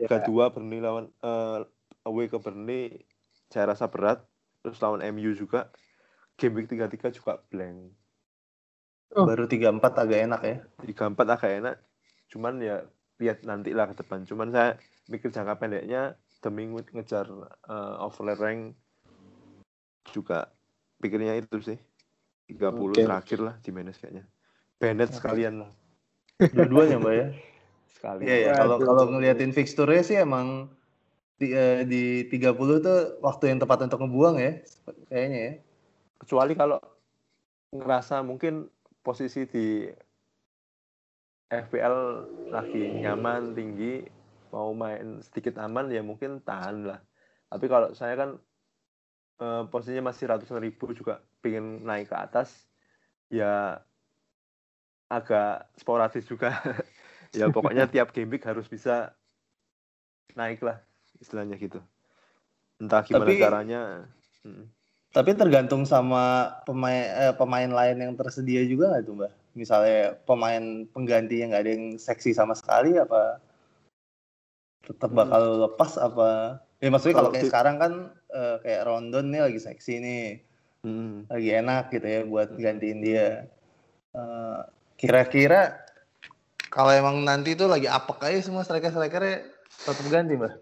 Ya. 0.00 0.08
32 0.08 0.56
Burnley 0.56 0.80
lawan 0.80 1.12
eh, 1.20 1.60
away 2.08 2.32
ke 2.32 2.40
Burnley 2.40 3.04
saya 3.52 3.76
rasa 3.76 3.92
berat 3.92 4.24
terus 4.64 4.80
lawan 4.80 5.04
MU 5.04 5.36
juga 5.36 5.68
game 6.40 6.56
week 6.56 6.72
33 6.72 7.12
juga 7.12 7.36
blank 7.52 7.92
Oh. 9.14 9.22
Baru 9.22 9.46
34 9.46 9.80
agak 10.02 10.18
enak 10.28 10.40
ya. 10.42 10.56
34 10.82 11.14
agak 11.14 11.52
enak 11.62 11.76
cuman 12.26 12.58
ya 12.58 12.82
lihat 13.22 13.46
nanti 13.46 13.70
lah 13.70 13.86
ke 13.86 13.94
depan 14.00 14.26
cuman 14.26 14.50
saya 14.50 14.76
mikir 15.06 15.30
jangka 15.30 15.56
pendeknya 15.56 16.18
demi 16.42 16.66
nge- 16.66 16.90
ngejar 16.90 17.30
uh, 17.70 18.02
overlay 18.02 18.34
rank 18.34 18.60
juga 20.10 20.50
pikirnya 20.98 21.38
itu 21.38 21.56
sih 21.62 21.78
30 22.50 22.76
Oke. 22.76 23.04
terakhir 23.04 23.38
lah 23.40 23.54
di 23.62 23.70
manage 23.70 24.02
kayaknya 24.02 24.26
Bennett 24.76 25.12
sekalian 25.12 25.64
lah 25.64 25.70
Dua-duanya 26.36 27.00
Mbak 27.00 27.14
ya. 27.16 27.26
sekalian 27.96 28.26
Iya 28.28 28.36
ya, 28.36 28.52
kalau 28.60 28.76
kalau 28.76 29.04
ngeliatin 29.08 29.52
fixture-nya 29.56 30.02
sih 30.04 30.16
emang 30.20 30.68
di, 31.40 31.52
eh, 31.52 31.84
di 31.88 32.28
30 32.28 32.84
tuh 32.84 33.20
waktu 33.24 33.52
yang 33.52 33.60
tepat 33.60 33.88
untuk 33.88 34.04
ngebuang 34.04 34.36
ya. 34.36 34.52
Kayaknya 35.08 35.40
ya. 35.40 35.52
kecuali 36.16 36.52
kalau 36.56 36.80
ngerasa 37.72 38.24
mungkin 38.24 38.68
posisi 39.04 39.44
di 39.48 39.88
FPL 41.46 41.96
lagi 42.50 42.82
nyaman 43.04 43.54
tinggi 43.54 44.02
mau 44.50 44.72
main 44.72 45.20
sedikit 45.22 45.60
aman 45.62 45.92
ya 45.92 46.02
mungkin 46.02 46.42
tahan 46.42 46.88
lah 46.88 46.98
tapi 47.46 47.70
kalau 47.70 47.94
saya 47.94 48.18
kan 48.18 48.30
eh, 49.44 49.62
posisinya 49.70 50.10
masih 50.10 50.26
ratusan 50.26 50.58
ribu 50.58 50.90
juga 50.96 51.22
pengen 51.44 51.86
naik 51.86 52.10
ke 52.10 52.16
atas 52.18 52.66
ya 53.30 53.78
agak 55.06 55.70
sporadis 55.74 56.24
juga 56.24 56.50
ya 57.36 57.46
pokoknya 57.48 57.86
tiap 57.92 58.10
game 58.10 58.30
week 58.30 58.42
harus 58.42 58.66
bisa 58.66 59.14
naik 60.32 60.60
lah 60.60 60.78
istilahnya 61.16 61.56
gitu 61.56 61.78
entah 62.76 63.00
gimana 63.02 63.24
Tapi- 63.24 63.40
caranya 63.40 63.82
Mm. 64.46 64.62
Tapi 65.10 65.34
tergantung 65.34 65.82
sama 65.82 66.54
pemain 66.62 67.02
eh, 67.02 67.34
pemain 67.34 67.66
lain 67.66 67.98
yang 67.98 68.14
tersedia 68.14 68.62
juga 68.62 68.94
nggak 68.94 69.02
tuh 69.02 69.14
Mbak? 69.16 69.32
Misalnya 69.56 70.00
pemain 70.22 70.62
pengganti 70.86 71.42
yang 71.42 71.50
nggak 71.50 71.64
ada 71.66 71.72
yang 71.72 71.86
seksi 71.96 72.30
sama 72.30 72.54
sekali 72.54 72.94
apa 72.94 73.42
tetap 74.86 75.10
Hmm. 75.10 75.18
bakal 75.18 75.42
lepas 75.66 75.98
apa? 75.98 76.30
Ya 76.78 76.94
maksudnya 76.94 77.16
kalau 77.16 77.22
Kalau 77.26 77.34
kayak 77.34 77.42
di- 77.42 77.50
sekarang 77.50 77.76
kan 77.80 77.92
eh, 78.28 78.56
kayak 78.62 78.82
Rondon 78.86 79.26
nih 79.32 79.42
lagi 79.50 79.58
seksi 79.58 79.94
nih, 79.98 80.26
Mm. 80.86 81.16
lagi 81.26 81.50
enak 81.50 81.84
gitu 81.90 82.06
ya 82.06 82.20
buat 82.22 82.48
gantiin 82.54 83.00
dia. 83.02 83.28
Eh, 84.14 84.58
Kira-kira 84.96 85.84
kalau 86.72 86.92
emang 86.92 87.20
nanti 87.24 87.52
itu 87.56 87.64
lagi 87.68 87.88
apek 87.88 88.20
aja 88.26 88.40
semua 88.44 88.64
striker-strikernya 88.64 89.44
tetap 89.84 90.06
ganti 90.08 90.34
Mbak? 90.36 90.52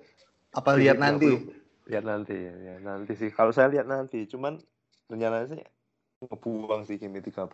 Apa 0.54 0.74
Jadi 0.74 0.80
lihat 0.82 0.96
nggak 0.98 1.06
nanti? 1.06 1.30
perlu. 1.30 1.62
lihat 1.84 2.04
nanti 2.08 2.32
ya, 2.32 2.54
ya 2.56 2.74
nanti 2.80 3.12
sih 3.12 3.28
kalau 3.28 3.52
saya 3.52 3.68
lihat 3.68 3.84
nanti 3.84 4.24
cuman 4.24 4.56
rencananya 5.12 5.52
sih 5.52 5.60
ngebuang 6.24 6.88
sih 6.88 6.96
game 6.96 7.20
30 7.20 7.44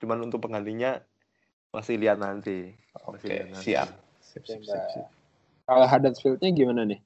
cuman 0.00 0.18
untuk 0.24 0.40
penggantinya 0.40 1.04
masih 1.76 2.00
lihat 2.00 2.16
nanti 2.16 2.72
Oke, 3.04 3.20
Masih 3.20 3.28
lihat 3.28 3.48
nanti. 3.52 3.64
siap. 3.64 3.88
Sip, 4.24 4.42
Oke, 4.42 4.52
sip, 4.56 4.62
sip, 4.64 4.82
sip. 4.92 5.06
Kalau 5.68 5.84
Huddersfield-nya 5.84 6.50
gimana 6.56 6.82
nih? 6.88 7.00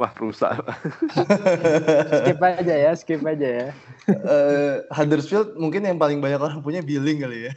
Wah 0.00 0.12
rusak 0.16 0.56
Skip 2.24 2.40
aja 2.40 2.74
ya, 2.74 2.90
skip 2.96 3.20
aja 3.20 3.48
ya. 3.48 3.68
Eh, 4.08 4.74
Huddersfield 4.88 5.60
mungkin 5.60 5.84
yang 5.84 6.00
paling 6.00 6.24
banyak 6.24 6.40
orang 6.40 6.64
punya 6.64 6.80
billing 6.80 7.20
kali 7.20 7.52
ya. 7.52 7.54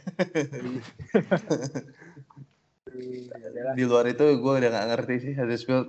Yaudahlah. 2.94 3.74
Di 3.74 3.84
luar 3.88 4.04
itu 4.12 4.24
gue 4.38 4.52
udah 4.60 4.70
nggak 4.70 4.88
ngerti 4.92 5.14
sih 5.24 5.32
Huddersfield. 5.32 5.88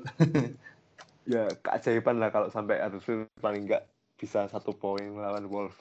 ya 1.26 1.50
keajaiban 1.60 2.22
lah 2.22 2.30
kalau 2.32 2.48
sampai 2.54 2.80
Huddersfield 2.80 3.28
paling 3.44 3.68
nggak 3.68 3.84
bisa 4.16 4.48
satu 4.48 4.72
poin 4.72 5.12
lawan 5.18 5.50
Wolf 5.52 5.76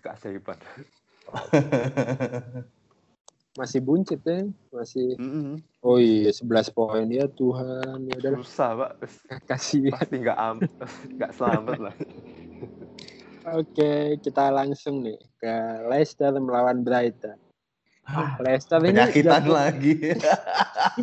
keajaiban 0.00 0.56
Masih 3.56 3.80
buncit 3.80 4.20
ya, 4.20 4.44
masih. 4.68 5.16
Mm-mm. 5.16 5.56
Oh 5.80 5.96
iya, 5.96 6.28
11 6.28 6.68
poin 6.70 7.06
ya 7.06 7.24
Tuhan. 7.26 8.04
Ya 8.04 8.14
udah 8.18 8.32
susah 8.38 8.70
pak 8.74 8.90
kasih. 9.46 9.88
pasti 9.88 10.16
nggak 10.18 10.36
am 10.36 10.56
nggak 11.14 11.32
selamat 11.32 11.78
lah 11.80 11.94
Oke, 13.46 14.18
kita 14.18 14.50
langsung 14.50 15.06
nih 15.06 15.14
ke 15.38 15.54
Leicester 15.86 16.34
melawan 16.36 16.82
Brighton. 16.82 17.38
Leicester 18.38 18.82
ini 18.82 18.90
Penyakitan 18.92 19.42
jadwal- 19.46 19.54
lagi. 19.56 19.94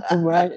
pemain 0.10 0.52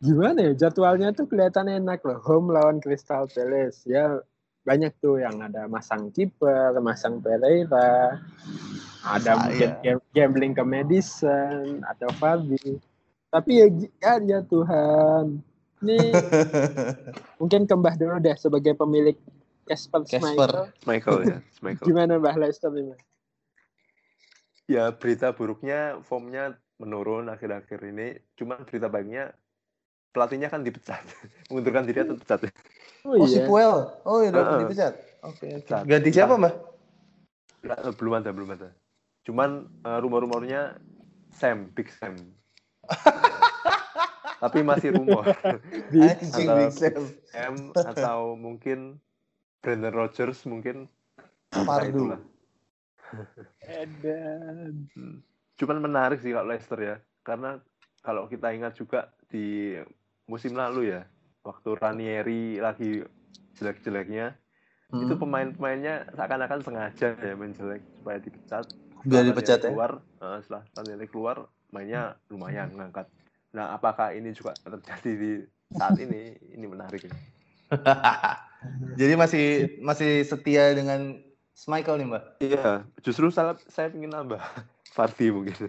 gimana 0.00 0.38
ya 0.40 0.68
jadwalnya 0.68 1.12
tuh 1.12 1.24
kelihatan 1.24 1.64
enak 1.70 2.04
loh 2.04 2.20
home 2.20 2.52
lawan 2.52 2.76
Crystal 2.76 3.24
Palace 3.24 3.88
ya 3.88 4.20
banyak 4.60 4.92
tuh 5.00 5.16
yang 5.16 5.40
ada 5.40 5.64
masang 5.64 6.12
kiper 6.12 6.76
masang 6.78 7.20
Pereira 7.20 8.20
ada 9.04 9.32
mungkin 9.36 9.70
gam- 9.84 10.08
gambling 10.16 10.52
ke 10.56 10.64
Madison 10.64 11.84
atau 11.84 12.08
Fabi 12.16 12.80
tapi 13.28 13.52
ya, 13.60 13.66
ya, 14.00 14.12
ya 14.24 14.38
Tuhan 14.48 15.38
ini 15.84 15.98
mungkin 17.40 17.68
kembah 17.68 17.94
dulu 18.00 18.16
deh 18.18 18.36
sebagai 18.40 18.72
pemilik 18.72 19.16
Casper 19.68 20.02
Casper. 20.08 20.48
Schmeichel 20.48 20.64
Michael 20.88 21.18
ya 21.28 21.38
Michael 21.60 21.84
gimana 21.88 22.12
Mbah 22.16 22.36
Leicester 22.40 22.72
ini 22.72 22.96
ya 24.64 24.90
berita 24.96 25.36
buruknya 25.36 26.00
formnya 26.00 26.56
menurun 26.80 27.28
akhir-akhir 27.28 27.80
ini 27.84 28.16
cuman 28.40 28.64
berita 28.64 28.88
baiknya 28.88 29.30
pelatihnya 30.16 30.48
kan 30.48 30.64
dipecat 30.64 31.04
mengundurkan 31.52 31.84
diri 31.84 32.02
atau 32.02 32.16
dipecat 32.16 32.48
oh, 33.04 33.14
Oh 33.14 33.28
si 33.28 33.36
iya 33.36 33.44
Puel. 33.44 33.84
Oh 34.08 34.24
ya 34.24 34.32
udah 34.32 34.42
Heeh. 34.48 34.60
dipecat. 34.64 34.94
Oke. 35.28 35.46
oke. 35.60 35.60
Dipecat. 35.60 35.84
Ganti 35.84 36.08
siapa 36.08 36.34
mbak? 36.40 36.54
Eh, 37.64 37.92
belum 37.96 38.14
ada 38.20 38.30
belum 38.32 38.48
ada 38.56 38.68
cuman 39.24 39.50
eh, 39.82 39.98
rumor-rumornya 39.98 40.76
Sam 41.32 41.72
Big 41.72 41.88
Sam 41.90 42.14
tapi 44.44 44.60
masih 44.60 44.92
rumor 44.92 45.24
Anjing 45.90 46.48
Antara 46.48 46.68
Big 46.68 46.72
Sam. 46.76 47.04
M 47.32 47.54
atau 47.72 48.36
mungkin 48.36 49.00
Brandon 49.64 49.94
Rogers 49.96 50.44
mungkin 50.44 50.86
Pardu. 51.48 51.88
itulah. 51.88 52.20
Edan 53.62 54.90
Hmm. 54.92 55.22
Cuman 55.54 55.78
menarik 55.78 56.18
sih 56.18 56.34
kalau 56.34 56.50
Leicester 56.50 56.78
ya, 56.82 56.96
karena 57.22 57.62
kalau 58.02 58.26
kita 58.26 58.50
ingat 58.50 58.74
juga 58.74 59.14
di 59.30 59.78
musim 60.26 60.58
lalu 60.58 60.90
ya, 60.90 61.06
waktu 61.46 61.78
Ranieri 61.78 62.58
lagi 62.58 63.06
jelek-jeleknya, 63.54 64.34
Hmm. 64.90 65.06
itu 65.06 65.14
pemain-pemainnya 65.16 66.10
seakan-akan 66.12 66.60
sengaja 66.60 67.14
ya 67.16 67.34
main 67.34 67.54
jelek 67.54 67.80
supaya 67.98 68.18
dipecat 68.20 68.66
biar 69.04 69.24
dipecat 69.28 69.60
ya. 69.60 69.70
keluar 69.70 70.00
eh, 70.00 70.38
setelah 70.42 70.64
Ranieri 70.74 71.06
keluar 71.08 71.36
mainnya 71.70 72.16
lumayan 72.32 72.72
ngangkat 72.74 73.06
nah 73.54 73.76
apakah 73.76 74.10
ini 74.16 74.34
juga 74.34 74.56
terjadi 74.58 75.10
di 75.14 75.32
saat 75.74 75.96
ini 75.98 76.34
ini 76.54 76.66
menarik 76.66 77.06
ya. 77.06 77.14
Jadi 79.00 79.12
masih 79.12 79.46
masih 79.84 80.24
setia 80.24 80.72
dengan 80.72 81.20
Michael 81.68 82.00
nih, 82.00 82.08
Mbak. 82.08 82.24
iya 82.40 82.70
justru 83.04 83.28
saya 83.28 83.60
saya 83.68 83.92
ingin 83.92 84.10
nambah 84.10 84.40
Fardi 84.96 85.28
mungkin 85.28 85.68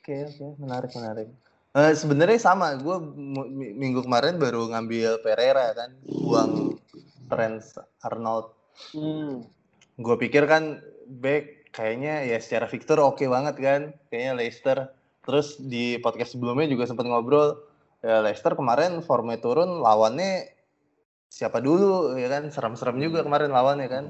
Oke, 0.00 0.16
oke, 0.26 0.46
menarik, 0.56 0.90
menarik. 0.96 1.28
Eh, 1.76 1.92
sebenarnya 1.92 2.40
sama, 2.40 2.72
gue 2.80 2.96
minggu 3.52 4.02
kemarin 4.02 4.40
baru 4.40 4.72
ngambil 4.72 5.20
Pereira 5.20 5.76
kan, 5.76 5.92
buang 6.08 6.80
Trent 7.28 7.62
Arnold. 8.02 8.50
Hmm. 8.96 9.44
Gue 10.00 10.16
pikir 10.16 10.48
kan 10.48 10.80
back 11.06 11.59
kayaknya 11.70 12.26
ya 12.26 12.38
secara 12.42 12.66
Victor 12.66 12.98
oke 13.02 13.24
banget 13.26 13.56
kan, 13.58 13.80
kayaknya 14.10 14.32
Leicester. 14.36 14.78
Terus 15.26 15.60
di 15.60 16.00
podcast 16.00 16.34
sebelumnya 16.34 16.66
juga 16.66 16.88
sempat 16.88 17.06
ngobrol, 17.06 17.58
ya 18.02 18.24
Leicester 18.24 18.56
kemarin 18.56 19.04
formnya 19.04 19.38
turun, 19.38 19.82
lawannya 19.84 20.50
siapa 21.30 21.62
dulu 21.62 22.18
ya 22.18 22.26
kan, 22.26 22.50
serem-serem 22.50 22.98
juga 22.98 23.22
kemarin 23.22 23.54
lawannya 23.54 23.88
kan 23.88 24.04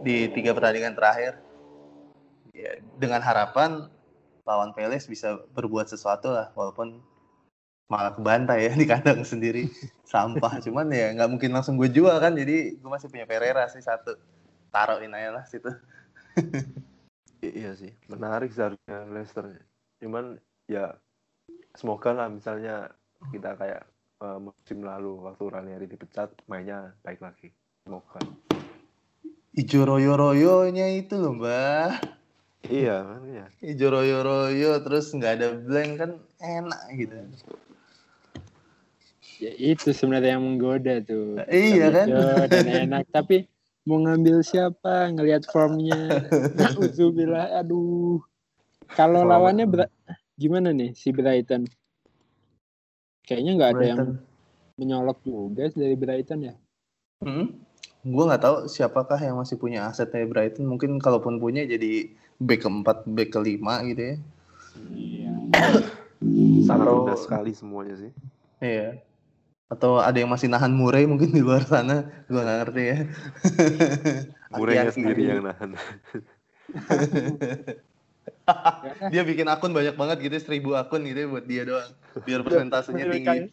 di 0.00 0.32
tiga 0.32 0.56
pertandingan 0.56 0.96
terakhir. 0.96 1.40
Ya, 2.54 2.78
dengan 2.96 3.18
harapan 3.18 3.90
lawan 4.46 4.70
Palace 4.72 5.10
bisa 5.10 5.42
berbuat 5.52 5.90
sesuatu 5.90 6.30
lah, 6.30 6.54
walaupun 6.54 7.02
malah 7.88 8.16
kebantai 8.16 8.70
ya 8.70 8.72
di 8.80 8.86
kandang 8.88 9.22
sendiri 9.22 9.68
sampah 10.08 10.60
cuman 10.64 10.88
ya 10.88 11.12
nggak 11.12 11.30
mungkin 11.30 11.50
langsung 11.52 11.76
gue 11.76 11.92
jual 11.92 12.16
kan 12.16 12.32
jadi 12.32 12.80
gue 12.80 12.90
masih 12.90 13.12
punya 13.12 13.28
Pereira 13.28 13.68
sih 13.68 13.84
satu 13.84 14.16
taruhin 14.72 15.12
aja 15.12 15.30
lah 15.36 15.44
situ 15.44 15.68
iya 17.52 17.76
sih 17.76 17.92
menarik 18.08 18.54
seharusnya 18.54 19.04
Leicester. 19.12 19.44
Cuman 20.00 20.40
ya 20.70 20.96
semoga 21.76 22.16
lah 22.16 22.28
misalnya 22.32 22.88
kita 23.32 23.58
kayak 23.58 23.82
eh, 24.24 24.38
musim 24.40 24.84
lalu 24.84 25.20
waktu 25.20 25.44
Ranieri 25.50 25.86
dipecat 25.90 26.32
mainnya 26.48 26.96
baik 27.04 27.20
lagi. 27.20 27.52
Semoga. 27.84 28.20
Ijo 29.54 29.86
royo 29.86 30.18
royonya 30.18 30.90
itu 30.98 31.14
loh 31.14 31.36
mbak. 31.38 32.02
Iya 32.66 33.04
makanya. 33.04 33.46
Ijo 33.60 33.86
royo 33.92 34.18
royo 34.24 34.70
terus 34.82 35.12
nggak 35.14 35.32
ada 35.38 35.48
blank 35.60 35.92
kan 36.00 36.10
enak 36.40 36.82
gitu. 36.96 37.16
Ya 39.42 39.52
itu 39.58 39.90
sebenarnya 39.92 40.38
yang 40.38 40.42
menggoda 40.46 41.04
tuh. 41.04 41.38
Iya 41.50 41.92
kan? 41.92 42.06
Dan 42.48 42.66
enak. 42.88 43.06
Tapi 43.12 43.46
mau 43.84 44.00
ngambil 44.00 44.40
siapa 44.40 45.12
ngelihat 45.12 45.44
formnya. 45.48 46.24
Uzubillah 46.74 47.60
aduh. 47.60 48.20
Kalau 48.92 49.24
lawannya 49.24 49.64
Bra- 49.64 49.92
gimana 50.34 50.72
nih 50.72 50.92
si 50.92 51.10
Brighton? 51.10 51.68
Kayaknya 53.24 53.52
nggak 53.56 53.70
ada 53.72 53.84
yang 53.84 54.00
menyolok 54.74 55.18
juga 55.22 55.70
dari 55.70 55.94
Brighton 55.94 56.40
ya. 56.44 56.54
hmm? 57.22 57.46
gue 58.04 58.20
nggak 58.20 58.42
tahu 58.44 58.56
siapakah 58.68 59.16
yang 59.16 59.40
masih 59.40 59.56
punya 59.56 59.88
asetnya 59.88 60.28
Brighton 60.28 60.68
mungkin 60.68 61.00
kalaupun 61.00 61.40
punya 61.40 61.64
jadi 61.64 62.12
back 62.36 62.68
keempat 62.68 63.08
back 63.08 63.32
kelima 63.32 63.80
gitu 63.88 64.12
ya 64.12 64.16
Iya. 64.92 65.32
sangat 66.68 66.84
mudah 66.84 67.16
sekali 67.16 67.56
semuanya 67.56 67.96
sih 67.96 68.12
iya 68.60 69.00
atau 69.74 69.98
ada 69.98 70.14
yang 70.14 70.30
masih 70.30 70.46
nahan 70.46 70.70
Murray 70.70 71.04
mungkin 71.04 71.34
di 71.34 71.42
luar 71.42 71.66
sana? 71.66 72.06
Gue 72.30 72.38
nggak 72.38 72.58
ngerti 72.62 72.82
ya. 72.86 72.98
Aki-aki. 74.58 74.94
sendiri 74.94 75.22
yang 75.26 75.42
nahan. 75.42 75.74
Dia 79.12 79.22
bikin 79.24 79.48
akun 79.48 79.72
banyak 79.72 79.96
banget 79.96 80.20
gitu 80.20 80.36
seribu 80.36 80.76
akun 80.76 81.00
gitu 81.08 81.24
ya 81.24 81.28
buat 81.28 81.44
dia 81.48 81.64
doang. 81.64 81.92
Biar 82.28 82.44
persentasenya 82.44 83.08
tinggi. 83.08 83.48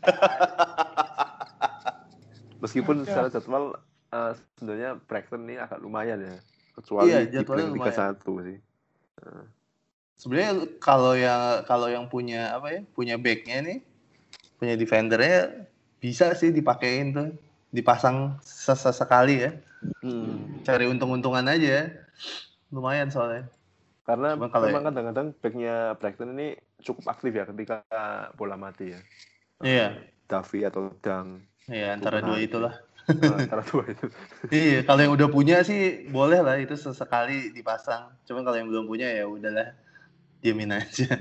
meskipun 2.64 3.04
secara 3.04 3.28
jadwal 3.28 3.76
eh, 4.12 4.32
sebenarnya 4.56 4.96
Brighton 5.04 5.44
ini 5.44 5.60
agak 5.60 5.80
lumayan 5.80 6.24
ya. 6.24 6.36
Kecuali 6.72 7.12
Iya, 7.12 7.18
di 7.28 7.36
jadwalnya 7.36 7.68
blank 7.68 7.76
lumayan. 7.76 8.16
31 8.16 8.48
sih. 8.48 8.58
Sebenarnya 10.20 10.52
kalau 10.80 11.12
yang 11.16 11.64
kalau 11.68 11.88
yang 11.92 12.08
punya 12.08 12.56
apa 12.56 12.72
ya 12.72 12.80
punya 12.96 13.20
backnya 13.20 13.60
nih 13.60 13.78
punya 14.60 14.76
defendernya 14.76 15.66
bisa 15.96 16.36
sih 16.36 16.52
dipakein 16.52 17.16
tuh 17.16 17.28
dipasang 17.72 18.36
sesekali 18.44 19.48
ya. 19.48 19.52
Hmm. 20.04 20.60
cari 20.60 20.84
untung-untungan 20.84 21.48
aja 21.48 21.88
lumayan 22.68 23.08
soalnya. 23.08 23.48
Karena 24.04 24.36
Cuma 24.36 24.52
kalau 24.52 24.68
memang 24.68 24.92
kadang-kadang 24.92 25.26
backnya 25.40 25.96
Brighton 25.96 26.36
ini 26.36 26.60
cukup 26.84 27.16
aktif 27.16 27.32
ya 27.32 27.48
ketika 27.48 27.80
bola 28.36 28.60
mati 28.60 28.92
ya. 28.92 29.00
iya. 29.64 29.88
Davi 30.28 30.68
atau 30.68 30.92
Dang. 31.00 31.42
Iya 31.64 31.96
antara 31.96 32.20
dua 32.20 32.38
itulah. 32.38 32.74
Eh, 33.08 33.32
antara 33.48 33.64
dua 33.64 33.88
itu. 33.88 34.06
iya 34.52 34.84
kalau 34.84 35.00
yang 35.00 35.14
udah 35.16 35.28
punya 35.32 35.64
sih 35.64 36.06
boleh 36.12 36.44
lah 36.44 36.60
itu 36.60 36.76
sesekali 36.76 37.56
dipasang. 37.56 38.12
Cuman 38.28 38.44
kalau 38.44 38.56
yang 38.60 38.68
belum 38.68 38.84
punya 38.84 39.08
ya 39.08 39.24
udahlah 39.24 39.72
diamin 40.44 40.76
aja 40.76 41.20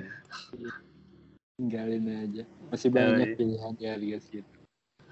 tinggalin 1.60 2.08
aja. 2.08 2.44
Masih 2.72 2.88
banyak 2.88 3.36
pilihan 3.36 3.76
Liga 4.00 4.20
gitu. 4.24 4.58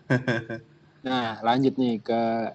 Nah 1.07 1.39
lanjut 1.39 1.77
nih 1.77 2.03
ke 2.03 2.51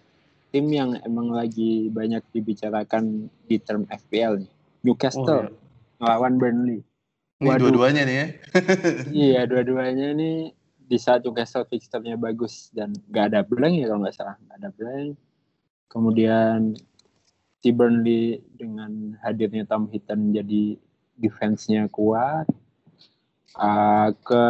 tim 0.52 0.66
yang 0.68 0.98
emang 1.08 1.32
lagi 1.32 1.88
banyak 1.88 2.20
dibicarakan 2.32 3.28
di 3.48 3.56
term 3.60 3.84
FPL 3.88 4.44
nih. 4.44 4.50
Newcastle 4.82 5.24
Oh, 5.24 5.48
iya. 5.48 5.56
ngelawan 6.02 6.34
Burnley. 6.36 6.80
Ini 7.40 7.48
Waduh. 7.48 7.70
dua-duanya 7.70 8.02
nih 8.04 8.16
ya. 8.16 8.26
Iya 9.30 9.40
dua-duanya 9.48 10.12
nih 10.12 10.52
di 10.84 10.96
saat 11.00 11.24
Newcastle 11.24 11.64
fixturnya 11.64 12.18
bagus 12.20 12.68
dan 12.76 12.92
gak 13.08 13.32
ada 13.32 13.40
blank 13.46 13.78
ya 13.78 13.88
kalau 13.88 14.00
nggak 14.04 14.16
salah. 14.16 14.36
Nggak 14.44 14.56
ada 14.58 14.68
blank. 14.76 15.10
Kemudian 15.88 16.58
si 17.62 17.68
Burnley 17.72 18.42
dengan 18.58 19.16
hadirnya 19.22 19.64
Tom 19.64 19.88
Hinton 19.88 20.34
jadi 20.34 20.76
defense-nya 21.16 21.88
kuat 21.88 22.50
Ah, 23.52 24.08
ke 24.16 24.44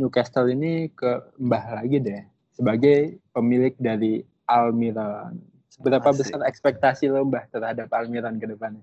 Newcastle 0.00 0.48
ini 0.48 0.88
ke 0.88 1.28
Mbah 1.36 1.84
lagi 1.84 2.00
deh 2.00 2.24
sebagai 2.56 3.20
pemilik 3.36 3.76
dari 3.76 4.24
Almiron 4.48 5.36
seberapa 5.68 6.08
Asik. 6.08 6.32
besar 6.32 6.40
ekspektasi 6.48 7.12
lo 7.12 7.28
Mbah 7.28 7.52
terhadap 7.52 7.92
Almiron 7.92 8.40
ke 8.40 8.48
depannya 8.48 8.80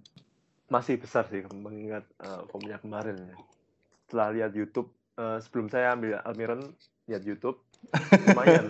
Masih 0.69 1.01
besar 1.01 1.25
sih 1.33 1.41
mengingat 1.57 2.05
eh, 2.21 2.41
formnya 2.53 2.77
kemarin 2.77 3.17
ya. 3.17 3.37
Setelah 4.05 4.27
lihat 4.29 4.51
YouTube 4.53 4.93
eh, 5.17 5.41
sebelum 5.41 5.73
saya 5.73 5.97
ambil 5.97 6.21
Almiron 6.21 6.77
lihat 7.09 7.25
YouTube 7.25 7.57
lumayan. 8.29 8.65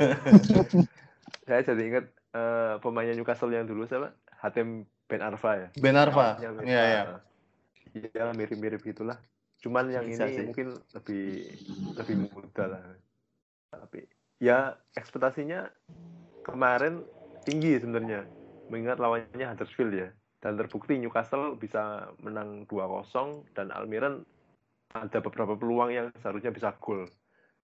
saya 1.44 1.68
jadi 1.68 1.84
ingat 1.84 2.06
eh, 2.32 2.76
pemainnya 2.80 3.16
Newcastle 3.20 3.52
yang 3.52 3.68
dulu 3.68 3.84
siapa? 3.92 4.16
Hatem 4.40 4.88
Ben 5.12 5.20
Arfa 5.20 5.52
ya. 5.56 5.68
Ben 5.84 6.00
Arfa 6.00 6.40
iya 6.64 6.84
iya 6.88 7.02
Ya 7.96 8.28
mirip-mirip 8.32 8.84
gitulah. 8.84 9.20
Cuman 9.66 9.90
yang 9.90 10.06
Bisa 10.06 10.30
ini 10.30 10.38
sih. 10.38 10.46
mungkin 10.46 10.68
lebih 10.94 11.26
lebih 11.98 12.16
muda 12.30 12.64
lah. 12.70 12.86
Tapi 13.74 14.06
ya 14.38 14.78
ekspektasinya 14.94 15.66
kemarin 16.46 17.02
tinggi 17.42 17.82
sebenarnya. 17.82 18.30
Mengingat 18.70 19.02
lawannya 19.02 19.50
Huddersfield 19.50 19.94
ya. 19.98 20.10
Dan 20.38 20.62
terbukti 20.62 21.02
Newcastle 21.02 21.58
bisa 21.58 22.14
menang 22.22 22.70
2-0 22.70 23.58
dan 23.58 23.74
Almiron 23.74 24.22
ada 24.94 25.18
beberapa 25.18 25.58
peluang 25.58 25.90
yang 25.90 26.08
seharusnya 26.22 26.54
bisa 26.54 26.70
gol. 26.78 27.10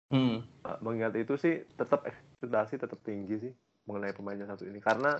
Hmm. 0.09 0.41
Uh, 0.65 0.77
mengingat 0.81 1.13
itu 1.21 1.37
sih 1.37 1.61
tetap 1.77 2.03
ekspektasi 2.03 2.81
tetap 2.81 2.99
tinggi 3.05 3.47
sih 3.47 3.53
mengenai 3.87 4.11
pemainnya 4.11 4.43
satu 4.49 4.67
ini 4.67 4.83
karena 4.83 5.15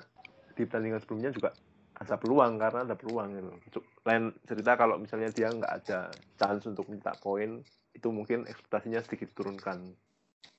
di 0.52 0.68
pertandingan 0.68 1.00
sebelumnya 1.00 1.32
juga 1.32 1.56
ada 2.02 2.18
peluang 2.18 2.58
karena 2.58 2.82
ada 2.82 2.96
peluang 2.98 3.30
gitu. 3.70 3.80
Lain 4.02 4.34
cerita 4.50 4.74
kalau 4.74 4.98
misalnya 4.98 5.30
dia 5.30 5.54
nggak 5.54 5.74
ada 5.86 6.10
chance 6.42 6.66
untuk 6.66 6.90
minta 6.90 7.14
poin 7.22 7.62
itu 7.94 8.08
mungkin 8.10 8.50
ekspektasinya 8.50 9.06
sedikit 9.06 9.30
turunkan. 9.38 9.94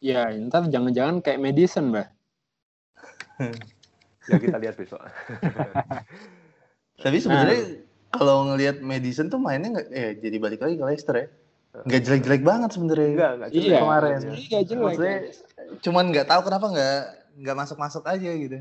ya 0.02 0.30
ntar 0.50 0.66
jangan-jangan 0.66 1.22
kayak 1.22 1.38
Madison 1.38 1.94
Mbah 1.94 2.06
Ya 4.30 4.38
kita 4.38 4.58
lihat 4.62 4.78
besok. 4.78 5.02
Tapi 7.02 7.18
sebenarnya 7.18 7.82
kalau 8.14 8.46
ngelihat 8.46 8.78
Madison 8.78 9.26
tuh 9.26 9.42
mainnya 9.42 9.74
nggak, 9.74 9.88
eh 9.90 10.14
jadi 10.22 10.36
balik 10.38 10.62
lagi 10.62 10.78
ke 10.78 10.84
Leicester 10.86 11.16
ya. 11.18 11.26
Nggak 11.82 12.00
jelek-jelek 12.06 12.42
banget 12.46 12.70
sebenarnya. 12.70 13.10
Enggak, 13.18 13.30
enggak 13.34 13.50
Iya. 13.50 13.58
jelek 13.58 13.80
kemarin. 13.82 14.18
gak 14.22 14.64
jelek 14.70 14.82
Maksudnya 14.86 15.18
cuman 15.82 16.04
nggak 16.14 16.26
tahu 16.30 16.40
kenapa 16.46 16.66
nggak 16.70 16.98
nggak 17.42 17.56
masuk-masuk 17.58 18.04
aja 18.06 18.30
gitu. 18.30 18.58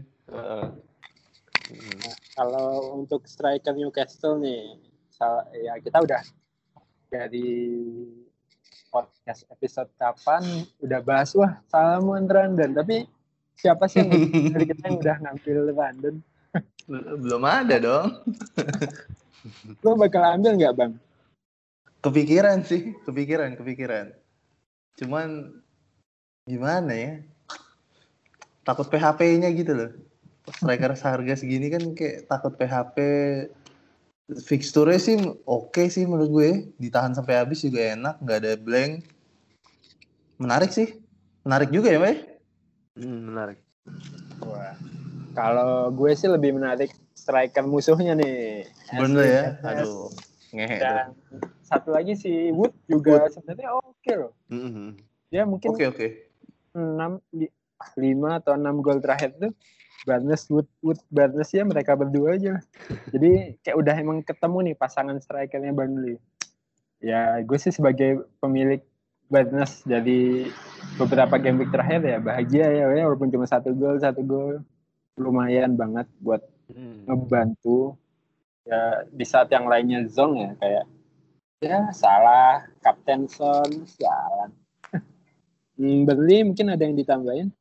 Mm. 1.72 2.12
kalau 2.36 3.00
untuk 3.00 3.24
striker 3.24 3.72
Newcastle 3.72 4.44
nih 4.44 4.76
ya 5.64 5.80
kita 5.80 6.04
udah 6.04 6.20
dari 7.08 7.80
podcast 8.92 9.48
episode 9.48 9.88
kapan 9.96 10.68
udah 10.84 11.00
bahas 11.00 11.32
wah 11.38 11.64
Salomon 11.72 12.28
Randon 12.28 12.76
tapi 12.76 13.08
Siapa 13.62 13.86
sih 13.86 14.02
yang 14.02 14.10
dari 14.58 14.66
kita 14.66 14.82
yang 14.90 14.98
udah 14.98 15.16
ngambil 15.22 15.58
London? 15.70 16.16
Belum 17.22 17.44
ada 17.46 17.78
dong. 17.78 18.08
Lo 19.86 19.94
bakal 19.94 20.38
ambil 20.38 20.58
nggak 20.58 20.74
bang? 20.78 20.94
Kepikiran 22.02 22.66
sih, 22.66 22.98
kepikiran, 23.06 23.54
kepikiran. 23.54 24.18
Cuman 24.98 25.62
gimana 26.50 26.94
ya? 26.94 27.14
Takut 28.66 28.90
PHP-nya 28.90 29.54
gitu 29.54 29.78
loh. 29.78 29.92
Striker 30.50 30.98
seharga 30.98 31.38
segini 31.38 31.70
kan 31.70 31.84
kayak 31.94 32.26
takut 32.26 32.58
PHP. 32.58 32.98
Fixture 34.32 34.96
sih 34.96 35.20
oke 35.46 35.84
sih 35.92 36.08
menurut 36.08 36.30
gue. 36.32 36.50
Ditahan 36.82 37.14
sampai 37.14 37.38
habis 37.38 37.62
juga 37.62 37.94
enak, 37.94 38.18
nggak 38.24 38.40
ada 38.42 38.54
blank. 38.58 39.06
Menarik 40.42 40.74
sih. 40.74 40.98
Menarik 41.46 41.70
juga 41.70 41.94
ya, 41.94 42.00
Pak? 42.02 42.16
Hmm, 42.98 43.20
menarik. 43.30 43.60
Wah. 44.42 44.74
Kalau 45.38 45.94
gue 45.94 46.12
sih 46.18 46.28
lebih 46.28 46.58
menarik 46.58 46.92
striker 47.14 47.64
musuhnya 47.64 48.18
nih. 48.18 48.66
Bener 48.98 49.24
ya? 49.24 49.44
Aduh, 49.64 50.10
ngehe 50.52 50.78
tuh. 50.82 50.86
Dan 50.86 51.08
satu 51.62 51.90
lagi 51.94 52.18
si 52.18 52.52
Wood 52.52 52.74
juga 52.90 53.30
sebenarnya 53.32 53.78
oke 53.78 54.12
loh. 54.18 54.34
Mhm. 54.52 54.98
Dia 55.32 55.48
mungkin 55.48 55.72
Oke, 55.72 55.86
oke. 55.88 56.08
6 56.76 57.20
5 57.96 58.30
atau 58.44 58.54
6 58.56 58.84
gol 58.84 59.00
terakhir 59.00 59.36
tuh 59.40 59.52
Barnes 60.08 60.44
Wood 60.50 60.68
Wood 60.82 61.00
Barnes 61.14 61.50
ya 61.54 61.64
mereka 61.66 61.94
berdua 61.94 62.38
aja. 62.38 62.58
Jadi 63.14 63.62
kayak 63.62 63.78
udah 63.78 63.96
emang 63.98 64.20
ketemu 64.26 64.72
nih 64.72 64.76
pasangan 64.78 65.18
strikernya 65.22 65.74
Burnley. 65.74 66.18
Ya 67.02 67.38
gue 67.42 67.58
sih 67.58 67.74
sebagai 67.74 68.26
pemilik 68.42 68.82
Barnes 69.32 69.82
jadi 69.88 70.52
beberapa 71.00 71.40
game 71.40 71.64
week 71.64 71.72
terakhir 71.72 72.04
ya 72.04 72.18
bahagia 72.20 72.68
ya 72.68 72.86
ya, 72.92 73.04
walaupun 73.08 73.32
cuma 73.32 73.48
satu 73.48 73.72
gol 73.72 73.96
satu 73.96 74.22
gol 74.22 74.60
lumayan 75.16 75.80
banget 75.80 76.10
buat 76.20 76.44
Hmm. 76.72 77.04
ngebantu 77.04 78.00
ya 78.64 79.04
di 79.12 79.26
saat 79.28 79.52
yang 79.52 79.68
lainnya 79.68 80.08
zong 80.08 80.40
ya 80.40 80.52
kayak 80.56 80.86
ya 81.62 81.80
salah 81.92 82.64
Kapten 82.80 83.28
Son 83.28 83.68
jalan 84.00 84.50
hmm, 85.76 86.08
Burnley 86.08 86.48
mungkin 86.48 86.72
ada 86.72 86.84
yang 86.88 86.96
ditambahin 86.96 87.52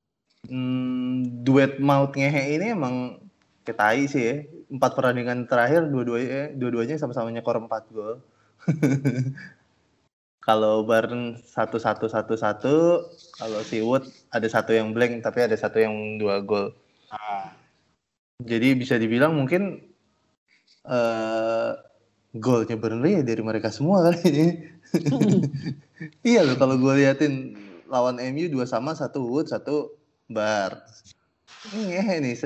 Hmm, 0.48 1.44
duet 1.44 1.76
maut 1.78 2.16
ngehe 2.16 2.56
ini 2.56 2.72
emang 2.72 3.20
ketai 3.62 4.08
sih 4.08 4.22
ya. 4.24 4.36
Empat 4.72 4.96
pertandingan 4.96 5.44
terakhir 5.46 5.86
dua-duanya 5.86 6.50
dua-duanya 6.56 6.96
sama-sama 6.96 7.28
nyekor 7.28 7.60
4 7.60 7.94
gol. 7.94 8.18
kalau 10.46 10.82
Barn 10.82 11.38
satu 11.44 11.76
satu 11.76 12.08
satu 12.08 12.34
satu, 12.34 12.76
kalau 13.36 13.60
si 13.62 13.84
Wood 13.84 14.08
ada 14.34 14.48
satu 14.48 14.72
yang 14.72 14.96
blank 14.96 15.22
tapi 15.22 15.44
ada 15.44 15.54
satu 15.54 15.78
yang 15.78 16.18
dua 16.18 16.40
gol. 16.40 16.72
Jadi 18.40 18.72
bisa 18.74 18.96
dibilang 18.96 19.36
mungkin 19.36 19.84
eh 20.88 21.70
golnya 22.34 22.78
Burnley 22.78 23.20
ya 23.20 23.22
dari 23.26 23.42
mereka 23.42 23.68
semua 23.68 24.06
kali 24.08 24.18
ini. 24.30 24.48
iya 26.24 26.40
loh 26.46 26.56
kalau 26.56 26.74
gue 26.80 27.04
liatin 27.04 27.54
lawan 27.90 28.18
MU 28.18 28.46
dua 28.48 28.64
sama 28.64 28.96
satu 28.96 29.22
Wood 29.26 29.50
satu 29.50 29.99
Barnes. 30.30 31.12
Ini 31.74 32.22
nih 32.22 32.38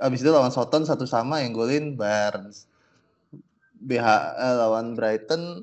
abis 0.00 0.20
itu 0.24 0.30
lawan 0.32 0.50
Soton 0.50 0.82
satu 0.88 1.04
sama 1.04 1.44
yang 1.44 1.52
golin 1.52 1.94
Barnes. 1.94 2.66
BH 3.76 4.06
eh, 4.40 4.54
lawan 4.56 4.96
Brighton 4.96 5.62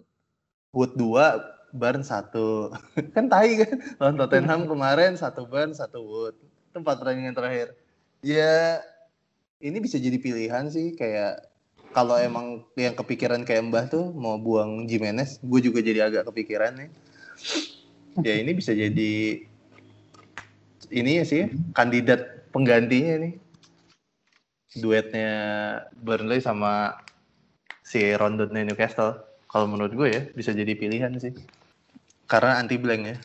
Wood 0.71 0.93
2 0.95 1.73
Barnes 1.73 2.13
satu 2.13 2.69
kan 3.17 3.25
tai 3.25 3.57
kan 3.57 3.81
lawan 3.97 4.15
Tottenham 4.21 4.69
kemarin 4.69 5.17
satu 5.17 5.49
Barnes 5.49 5.81
satu 5.81 6.05
Wood 6.05 6.37
tempat 6.69 7.01
pertandingan 7.01 7.33
terakhir 7.33 7.73
ya 8.21 8.81
ini 9.57 9.81
bisa 9.81 9.97
jadi 9.97 10.17
pilihan 10.21 10.69
sih 10.69 10.93
kayak 10.93 11.49
kalau 11.93 12.17
emang 12.17 12.65
yang 12.77 12.93
kepikiran 12.97 13.45
kayak 13.45 13.69
Mbah 13.69 13.85
tuh 13.89 14.13
mau 14.13 14.37
buang 14.37 14.85
Jimenez 14.85 15.41
gue 15.41 15.59
juga 15.61 15.81
jadi 15.81 16.09
agak 16.09 16.29
kepikiran 16.29 16.77
nih 16.77 16.89
ya 18.21 18.33
ini 18.37 18.51
bisa 18.53 18.73
jadi 18.73 19.45
ini 20.93 21.11
ya 21.21 21.25
sih 21.25 21.49
kandidat 21.73 22.45
penggantinya 22.53 23.25
nih 23.25 23.33
duetnya 24.77 25.33
Burnley 25.97 26.41
sama 26.41 26.97
si 27.85 28.13
Rondon 28.13 28.53
Newcastle. 28.53 29.21
Kalau 29.49 29.69
menurut 29.69 29.93
gue 29.93 30.07
ya 30.09 30.21
bisa 30.33 30.49
jadi 30.49 30.73
pilihan 30.73 31.13
sih. 31.21 31.33
Karena 32.25 32.57
anti 32.57 32.77
blank 32.77 33.01
ya. 33.05 33.17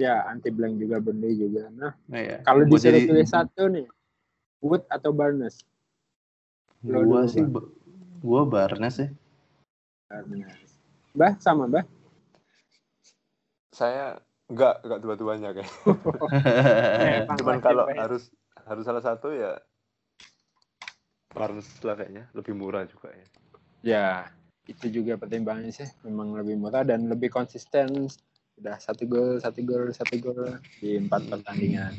Ya 0.00 0.14
anti 0.28 0.48
blank 0.52 0.80
juga 0.80 1.00
Burnley 1.00 1.36
juga. 1.36 1.68
Nah 1.72 1.92
nah, 2.08 2.20
ya. 2.20 2.40
kalau 2.44 2.64
disuruh 2.64 2.80
jadi 2.96 3.00
pilih 3.08 3.28
satu 3.28 3.62
nih 3.68 3.86
Wood 4.64 4.84
atau 4.88 5.12
Barnes? 5.12 5.64
Gue 6.84 7.22
sih 7.28 7.44
gue 8.22 8.42
Barnes 8.46 8.96
ya 9.00 9.08
Barnes. 10.08 10.60
Bah 11.12 11.36
sama 11.40 11.68
Bah. 11.68 11.84
Saya 13.72 14.20
enggak 14.50 14.82
enggak 14.82 15.00
dua-duanya 15.02 15.50
kayak. 15.54 15.72
Emang 17.26 17.38
Cuman 17.38 17.58
kalau 17.62 17.84
ya. 17.90 18.06
harus 18.06 18.30
harus 18.62 18.84
salah 18.86 19.02
satu 19.02 19.34
ya 19.34 19.58
Barnes 21.32 21.66
lah 21.80 21.96
kayaknya 21.96 22.28
lebih 22.36 22.52
murah 22.52 22.84
juga 22.84 23.08
ya. 23.10 23.26
Ya, 23.82 24.06
itu 24.68 24.92
juga 24.92 25.16
pertimbangannya 25.18 25.72
sih. 25.72 25.88
Memang 26.04 26.36
lebih 26.36 26.60
murah 26.60 26.84
dan 26.84 27.08
lebih 27.08 27.32
konsisten. 27.32 28.06
Udah 28.60 28.76
satu 28.78 29.08
gol, 29.08 29.40
satu 29.40 29.64
gol, 29.64 29.90
satu 29.96 30.14
gol 30.20 30.60
di 30.78 31.00
empat 31.00 31.24
pertandingan. 31.32 31.96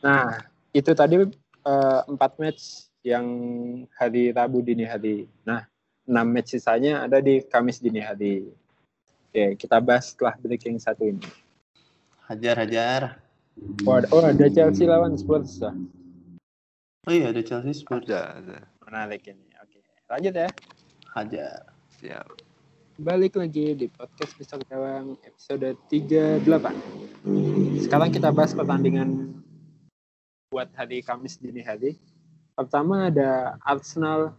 Nah, 0.00 0.38
itu 0.70 0.94
tadi 0.94 1.18
eh, 1.66 2.00
empat 2.06 2.38
match 2.38 2.88
yang 3.04 3.26
hari 3.98 4.30
Rabu 4.32 4.62
dini 4.64 4.86
hari. 4.86 5.28
Nah, 5.44 5.66
enam 6.08 6.26
match 6.30 6.56
sisanya 6.56 7.04
ada 7.04 7.20
di 7.20 7.42
Kamis 7.44 7.82
dini 7.82 8.00
hari. 8.00 8.48
Oke, 9.28 9.58
kita 9.58 9.82
bahas 9.82 10.14
setelah 10.14 10.38
break 10.38 10.62
yang 10.70 10.78
satu 10.78 11.10
ini. 11.10 11.26
Hajar 12.28 12.56
hajar 12.60 13.02
Oh, 13.86 13.94
ada, 13.94 14.10
oh, 14.10 14.18
ada 14.18 14.50
Chelsea 14.50 14.82
lawan 14.82 15.14
Spurs. 15.14 15.62
ah. 15.62 15.70
oh 17.06 17.12
iya 17.14 17.30
ada 17.30 17.38
Chelsea 17.38 17.70
Spurs 17.70 18.02
Ada, 18.10 18.42
ada. 18.42 18.58
Menarik 18.82 19.30
ini. 19.30 19.46
Oke, 19.62 19.78
lanjut 20.10 20.34
ya. 20.34 20.48
hajar 21.14 21.70
Siap. 22.02 22.26
Balik 22.98 23.38
lagi 23.38 23.78
di 23.78 23.86
podcast 23.86 24.34
Pistol 24.34 24.58
Gawang 24.66 25.14
episode 25.22 25.78
38. 25.86 26.42
Sekarang 27.78 28.10
kita 28.10 28.34
bahas 28.34 28.50
pertandingan 28.54 29.38
buat 30.50 30.70
hari 30.74 31.02
Kamis 31.02 31.38
dini 31.38 31.62
hari. 31.62 31.94
Pertama 32.58 33.10
ada 33.10 33.54
Arsenal 33.62 34.34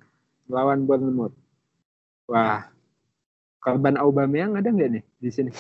melawan 0.48 0.84
Bournemouth. 0.84 1.36
Wah, 2.28 2.68
korban 3.66 3.98
Aubameyang 3.98 4.54
ada 4.54 4.70
nggak 4.70 4.90
nih 4.94 5.04
di 5.18 5.30
sini? 5.34 5.50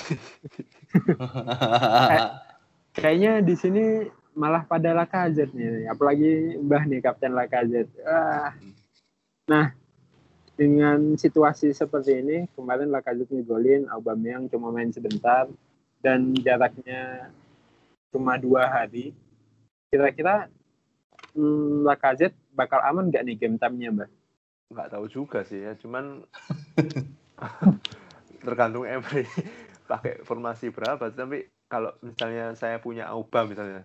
Kayaknya 3.01 3.41
di 3.41 3.55
sini 3.57 3.85
malah 4.37 4.61
pada 4.61 4.93
Lacazette 4.93 5.57
nih, 5.57 5.89
apalagi 5.89 6.61
Mbah 6.61 6.83
nih 6.85 7.01
Kapten 7.01 7.33
Lacazette. 7.33 7.89
Wah. 8.05 8.53
Nah, 9.49 9.73
dengan 10.53 11.17
situasi 11.17 11.73
seperti 11.73 12.21
ini, 12.21 12.37
kemarin 12.53 12.93
Lacazette 12.93 13.33
ngegolin, 13.33 13.89
Aubameyang 13.89 14.51
cuma 14.53 14.69
main 14.69 14.93
sebentar, 14.93 15.49
dan 16.05 16.37
jaraknya 16.37 17.33
cuma 18.13 18.37
dua 18.37 18.69
hari. 18.69 19.17
Kira-kira 19.89 20.45
hmm, 21.33 21.89
Lacazette 21.89 22.37
bakal 22.53 22.85
aman 22.85 23.09
nggak 23.09 23.25
nih 23.25 23.35
game 23.39 23.57
time-nya, 23.57 23.89
Mbak? 23.91 24.09
Nggak 24.71 24.89
tahu 24.93 25.05
juga 25.09 25.41
sih 25.41 25.63
ya, 25.63 25.73
cuman 25.79 26.21
tergantung 28.45 28.85
Emery 28.85 29.25
pakai 29.91 30.21
formasi 30.21 30.69
berapa. 30.69 31.09
Tapi 31.09 31.49
kalau 31.65 31.91
misalnya 32.05 32.53
saya 32.53 32.77
punya 32.77 33.09
Auba 33.09 33.43
misalnya, 33.49 33.83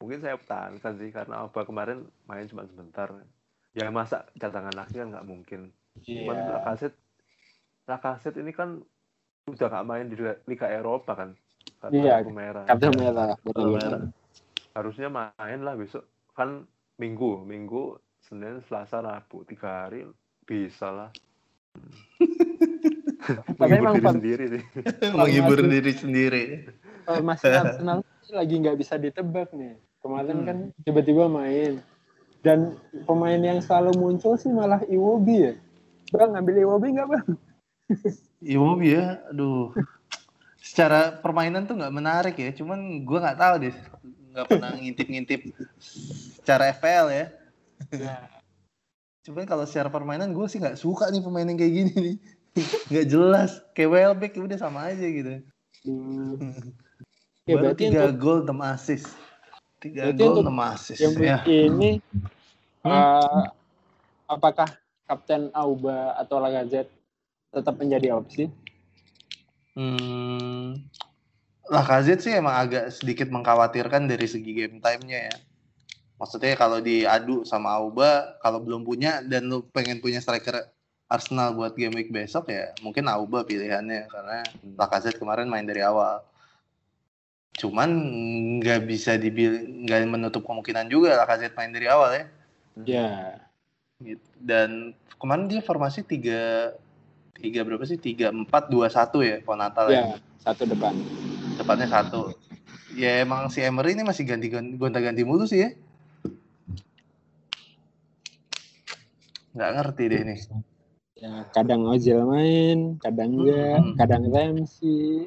mungkin 0.00 0.24
saya 0.24 0.40
pertahankan 0.40 0.92
sih 0.96 1.12
karena 1.12 1.44
Auba 1.44 1.68
kemarin 1.68 2.08
main 2.24 2.48
cuma 2.48 2.64
sebentar. 2.64 3.12
Ya 3.76 3.92
masa 3.92 4.24
cadangan 4.40 4.72
lagi 4.74 4.96
kan 4.98 5.12
nggak 5.12 5.28
mungkin. 5.28 5.70
Cuman 6.02 6.36
Lacazette, 6.50 6.98
Lacazette 7.86 8.40
ini 8.40 8.50
kan 8.56 8.80
udah 9.46 9.68
nggak 9.68 9.86
main 9.86 10.06
di 10.08 10.16
Liga- 10.48 10.72
Eropa 10.72 11.12
kan. 11.14 11.36
Karena 11.78 11.94
Iya, 11.94 12.14
kartu 12.24 12.32
merah. 12.34 12.64
Kartu 12.66 12.88
merah. 12.96 13.26
Merah. 13.46 14.00
Harusnya 14.74 15.08
main 15.12 15.60
lah 15.62 15.74
besok. 15.76 16.04
Kan 16.34 16.66
minggu, 16.98 17.44
minggu, 17.44 17.98
Senin, 18.24 18.64
Selasa, 18.66 18.98
Rabu. 19.04 19.44
Tiga 19.46 19.86
hari 19.86 20.08
bisa 20.42 20.90
lah. 20.90 21.10
Tapi 23.28 23.76
Menghibur 23.76 23.84
emang 23.84 23.94
diri 23.94 24.08
sendiri 24.14 24.44
sih. 24.48 24.62
menghibur 25.18 25.58
diri 25.60 25.92
sendiri 25.92 26.44
Formasi 27.04 27.44
Arsenal 27.60 27.98
lagi 28.28 28.54
nggak 28.60 28.76
bisa 28.76 29.00
ditebak 29.00 29.52
nih. 29.56 29.80
Kemarin 30.04 30.36
Hmm. 30.40 30.46
kan 30.46 30.58
tiba-tiba 30.84 31.24
main. 31.26 31.80
Dan 32.44 32.76
pemain 33.08 33.40
yang 33.40 33.58
selalu 33.58 33.96
muncul 33.98 34.36
sih 34.36 34.52
malah 34.52 34.84
Iwobi 34.86 35.36
ya. 35.48 35.52
Bang, 36.12 36.36
ngambil 36.36 36.54
Iwobi 36.64 36.86
nggak 36.94 37.08
bang? 37.08 37.26
Iwobi 38.54 38.94
ya, 38.94 39.18
aduh. 39.32 39.72
Secara 40.60 41.18
permainan 41.18 41.64
tuh 41.64 41.80
nggak 41.80 41.94
menarik 41.94 42.36
ya, 42.36 42.52
cuman 42.52 43.02
gua 43.02 43.24
nggak 43.24 43.40
tahu 43.40 43.54
deh 43.64 43.76
nggak 44.28 44.46
pernah 44.54 44.70
ngintip-ngintip 44.76 45.40
secara 46.38 46.70
FPL 46.76 47.06
ya. 47.10 47.26
Ya. 47.90 48.16
Cuman 49.26 49.48
kalau 49.48 49.64
secara 49.66 49.90
permainan 49.90 50.30
gue 50.30 50.46
sih 50.46 50.62
nggak 50.62 50.78
suka 50.78 51.10
nih 51.10 51.24
pemain 51.24 51.48
yang 51.48 51.58
kayak 51.58 51.74
gini 51.74 51.92
nih. 51.96 52.16
Nggak 52.88 53.06
jelas. 53.06 53.50
Kayak 53.72 53.90
Welbeck 53.90 54.32
ya 54.34 54.42
udah 54.44 54.58
sama 54.58 54.90
aja 54.90 55.06
gitu. 55.06 55.42
Hmm. 55.86 56.36
Ya, 57.48 57.56
Baru 57.56 57.72
tiga 57.74 58.12
untuk- 58.12 58.18
gol 58.20 58.38
6 58.44 58.60
assist. 58.60 59.08
Tiga 59.78 60.12
gol 60.12 60.42
6 60.42 60.58
assist. 60.68 61.00
yang 61.00 61.14
Ya. 61.16 61.38
ini 61.46 62.02
Hmm. 62.82 62.92
eh, 62.92 63.44
apakah 64.26 64.68
Kapten 65.04 65.48
Auba 65.52 66.12
atau 66.14 66.36
Lacazette 66.36 66.92
tetap 67.48 67.80
menjadi 67.80 68.12
opsi? 68.12 68.52
Hmm, 69.72 70.84
Lacazette 71.64 72.20
sih 72.20 72.34
emang 72.34 72.56
agak 72.58 72.90
sedikit 72.90 73.28
mengkhawatirkan 73.28 74.04
dari 74.04 74.26
segi 74.26 74.52
game 74.52 74.80
time-nya 74.80 75.32
ya. 75.32 75.36
Maksudnya 76.18 76.58
kalau 76.58 76.82
diadu 76.82 77.46
sama 77.46 77.78
Auba, 77.78 78.36
kalau 78.42 78.58
belum 78.58 78.82
punya 78.82 79.22
dan 79.22 79.46
lu 79.46 79.62
pengen 79.70 80.02
punya 80.02 80.18
striker 80.18 80.66
Arsenal 81.08 81.56
buat 81.56 81.72
game 81.72 81.96
week 81.96 82.12
besok 82.12 82.52
ya 82.52 82.76
mungkin 82.84 83.08
Auba 83.08 83.40
pilihannya 83.42 84.12
karena 84.12 84.44
Lacazette 84.76 85.16
kemarin 85.16 85.48
main 85.48 85.64
dari 85.64 85.80
awal. 85.80 86.20
Cuman 87.56 87.90
nggak 88.60 88.84
bisa 88.84 89.16
dibil 89.16 89.64
nggak 89.88 90.04
menutup 90.04 90.44
kemungkinan 90.44 90.86
juga 90.92 91.16
Lacazette 91.16 91.56
main 91.56 91.72
dari 91.72 91.88
awal 91.88 92.10
ya. 92.12 92.24
Ya, 92.78 93.10
Gitu. 93.98 94.22
Dan 94.38 94.94
kemarin 95.18 95.50
dia 95.50 95.58
formasi 95.58 96.06
tiga 96.06 96.70
tiga 97.34 97.66
berapa 97.66 97.82
sih? 97.82 97.98
Tiga 97.98 98.30
empat 98.30 98.70
dua 98.70 98.86
satu 98.86 99.26
ya, 99.26 99.42
Ponatal 99.42 99.90
ya 99.90 100.14
ya 100.14 100.28
satu 100.38 100.62
depan. 100.64 100.94
depannya 101.58 101.90
satu. 101.90 102.30
Ya 102.94 103.26
emang 103.26 103.50
si 103.50 103.58
Emery 103.58 103.98
ini 103.98 104.06
masih 104.06 104.22
ganti 104.22 104.46
gonta 104.52 105.02
ganti 105.02 105.26
mulu 105.26 105.44
sih 105.50 105.66
ya. 105.66 105.70
Nggak 109.58 109.70
ngerti 109.74 110.02
deh 110.06 110.20
ini. 110.22 110.36
Ya, 111.18 111.42
kadang 111.50 111.82
Ozil 111.82 112.22
main, 112.22 112.94
kadang 113.02 113.42
enggak, 113.42 113.82
Hmm. 113.82 113.94
kadang 113.98 114.22
Ramsey. 114.30 115.26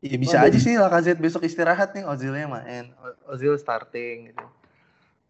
Ya 0.00 0.16
bisa 0.16 0.40
Oh, 0.40 0.48
aja 0.48 0.56
sih 0.56 0.80
Lacazette 0.80 1.20
besok 1.20 1.44
istirahat 1.44 1.92
nih 1.92 2.08
Ozilnya 2.08 2.48
main. 2.48 2.96
Ozil 3.28 3.52
starting 3.60 4.32
gitu. 4.32 4.44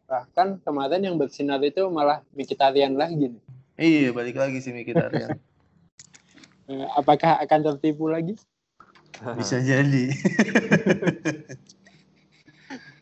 Bahkan 0.07 0.63
kemarin 0.63 1.03
yang 1.03 1.19
bersinar 1.19 1.59
itu 1.67 1.83
malah 1.91 2.23
Mkhitaryan 2.31 2.95
lagi. 2.95 3.35
nih. 3.35 3.43
Iya 3.77 4.09
balik 4.15 4.39
lagi 4.39 4.63
sih 4.63 4.71
Mkhitaryan. 4.71 5.35
Eh, 6.67 6.83
apakah 6.99 7.39
akan 7.47 7.61
tertipu 7.63 8.11
lagi? 8.11 8.35
bisa 9.39 9.63
jadi. 9.63 10.11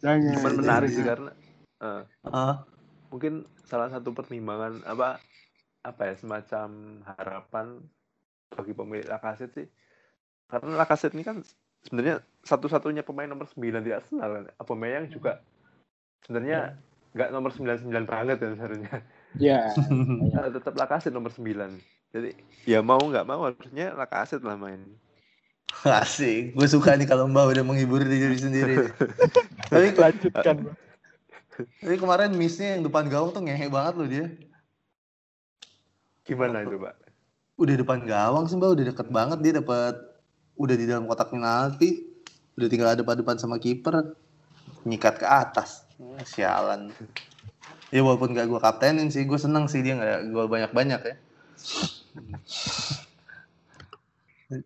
Jangan. 0.05 0.37
Cuman 0.37 0.53
menarik 0.61 0.93
sih 0.93 1.01
karena 1.01 1.33
eh, 1.81 2.05
Ah, 2.29 2.69
mungkin 3.09 3.49
salah 3.65 3.89
satu 3.89 4.13
pertimbangan 4.13 4.85
apa 4.85 5.25
apa 5.85 6.03
ya 6.09 6.15
semacam 6.17 6.69
harapan 7.05 7.67
bagi 8.51 8.73
pemilik 8.73 9.07
Lacazette 9.07 9.55
sih 9.55 9.69
karena 10.49 10.81
Lacazette 10.81 11.15
ini 11.15 11.25
kan 11.25 11.45
sebenarnya 11.85 12.25
satu-satunya 12.45 13.05
pemain 13.05 13.29
nomor 13.29 13.45
9 13.45 13.85
di 13.85 13.93
Arsenal 13.93 14.31
kan 14.41 14.45
Aubameyang 14.65 15.13
juga 15.13 15.45
sebenarnya 16.25 16.81
nggak 17.15 17.31
nomor 17.31 17.53
99 17.53 17.93
banget 18.09 18.37
ya 18.41 18.51
seharusnya 18.57 18.99
Ya, 19.35 19.67
Nah, 20.35 20.47
tetap 20.47 20.79
Lacazette 20.79 21.13
nomor 21.13 21.31
9 21.31 21.45
jadi 22.15 22.31
ya 22.65 22.81
mau 22.81 23.03
nggak 23.03 23.27
mau 23.29 23.51
harusnya 23.53 23.93
Lacazette 23.93 24.47
lah 24.47 24.57
main 24.57 24.81
asik. 26.03 26.55
Gue 26.55 26.69
suka 26.71 26.95
nih 26.95 27.09
kalau 27.09 27.27
Mbak 27.27 27.45
udah 27.57 27.65
menghibur 27.67 28.01
diri 28.05 28.39
sendiri. 28.45 28.89
tapi, 29.69 29.91
lanjutkan. 29.97 30.57
tapi 31.83 31.95
kemarin 31.99 32.31
missnya 32.35 32.79
yang 32.79 32.87
depan 32.87 33.07
gawang 33.11 33.35
tuh 33.35 33.43
ngehe 33.43 33.67
banget 33.71 33.95
loh 33.99 34.09
dia. 34.09 34.27
Gimana 36.25 36.65
itu 36.65 36.81
pak 36.81 37.05
Udah 37.55 37.75
depan 37.79 38.03
gawang 38.03 38.51
sih 38.51 38.59
Mbak, 38.59 38.71
udah 38.75 38.85
deket 38.91 39.09
banget 39.15 39.39
dia 39.39 39.53
dapat 39.63 39.95
udah 40.59 40.75
di 40.75 40.91
dalam 40.91 41.07
kotak 41.07 41.31
penalti. 41.31 42.03
Udah 42.59 42.67
tinggal 42.67 42.91
ada 42.91 43.03
depan 43.03 43.39
sama 43.39 43.63
kiper. 43.63 44.15
Nyikat 44.83 45.23
ke 45.23 45.27
atas. 45.27 45.87
Eh, 46.03 46.27
Sialan. 46.27 46.91
Ya 47.95 48.03
walaupun 48.03 48.35
gak 48.35 48.51
gue 48.51 48.59
kaptenin 48.59 49.07
sih, 49.07 49.23
gue 49.23 49.39
seneng 49.39 49.71
sih 49.71 49.87
dia 49.87 49.95
gak 49.95 50.35
gol 50.35 50.51
banyak-banyak 50.51 51.01
ya. 51.07 51.15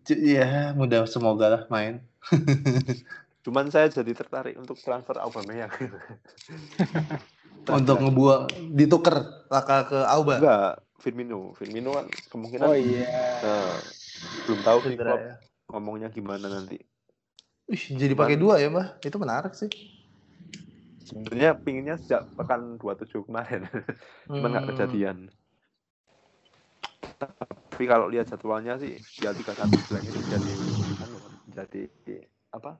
Ya, 0.09 0.73
mudah 0.73 1.05
semoga 1.05 1.45
lah 1.49 1.63
main. 1.69 2.01
cuman 3.47 3.71
saya 3.71 3.87
jadi 3.87 4.11
tertarik 4.11 4.59
untuk 4.59 4.75
transfer 4.77 5.15
Aubameyang 5.17 5.71
Untuk 7.63 7.97
ngebuang, 7.97 8.75
dituker 8.75 9.47
Laka 9.47 9.87
ke 9.87 9.99
Auba. 10.03 10.35
enggak 10.37 10.73
Firmino 10.99 11.55
Firmino 11.55 11.95
kan 11.95 12.05
kemungkinan 12.29 12.67
Oh 12.67 12.75
iya. 12.75 13.07
Nah, 13.39 13.79
belum 14.45 14.59
tahu 14.61 14.79
sih 14.85 14.95
Klopp 14.99 15.23
ya. 15.23 15.35
ngomongnya 15.71 16.11
gimana 16.11 16.45
nanti. 16.51 16.77
Wih, 17.69 17.83
jadi 17.95 18.13
pakai 18.17 18.35
dua 18.35 18.57
ya, 18.59 18.67
Mbak. 18.67 19.05
Itu 19.05 19.17
menarik 19.21 19.53
sih. 19.55 19.69
Sebenarnya 21.05 21.57
pinginnya 21.57 21.95
sejak 21.97 22.29
pekan 22.37 22.77
27 22.77 23.25
kemarin, 23.25 23.65
cuman 24.29 24.49
nggak 24.53 24.65
Hmm. 24.65 24.71
kejadian. 24.75 25.17
Tapi 27.19 27.83
kalau 27.89 28.11
lihat 28.11 28.29
jadwalnya 28.29 28.77
sih, 28.77 28.99
ya 29.23 29.33
31 29.33 29.79
bulan 29.89 30.03
itu 30.05 30.21
jadi 30.27 30.53
anu, 31.01 31.17
jadi 31.49 31.83
apa? 32.53 32.77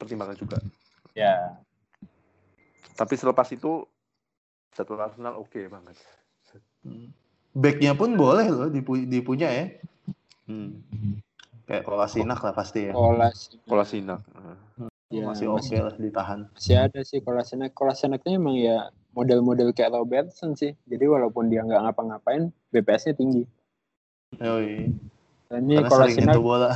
Pertimbangan 0.00 0.36
juga. 0.38 0.58
Ya. 1.14 1.54
Tapi 2.96 3.14
selepas 3.14 3.46
itu 3.52 3.84
jadwal 4.72 5.06
Arsenal 5.06 5.38
oke 5.38 5.60
banget. 5.68 5.96
Hmm. 6.82 7.10
Backnya 7.56 7.96
pun 7.96 8.20
boleh 8.20 8.46
loh 8.52 8.68
dipu- 8.68 9.08
dipunya 9.08 9.48
ya. 9.48 9.64
Hmm. 10.44 10.84
Kayak 11.64 11.88
Kolasinak 11.88 12.38
lah 12.44 12.52
pasti 12.52 12.86
ya. 12.86 12.92
Kolas. 12.92 13.56
Kolasinac. 13.64 14.20
Nah. 14.36 14.56
Ya, 15.08 15.22
masih 15.24 15.46
oke 15.48 15.62
masih- 15.64 15.80
lah 15.80 15.94
ditahan. 15.96 16.40
Masih 16.52 16.76
ada 16.76 17.00
sih 17.00 17.18
Kolasinac. 17.24 17.72
Kolasinacnya 17.72 18.36
emang 18.36 18.60
ya 18.60 18.92
model-model 19.16 19.72
kayak 19.72 19.96
Robertson 19.96 20.52
sih. 20.52 20.76
Jadi 20.84 21.04
walaupun 21.08 21.48
dia 21.48 21.64
nggak 21.64 21.80
ngapa-ngapain, 21.88 22.52
BPS-nya 22.70 23.16
tinggi. 23.16 23.42
Yoi. 24.36 24.92
Dan 25.48 25.70
ini 25.70 25.80
nyentuh 25.80 26.42
bola. 26.42 26.70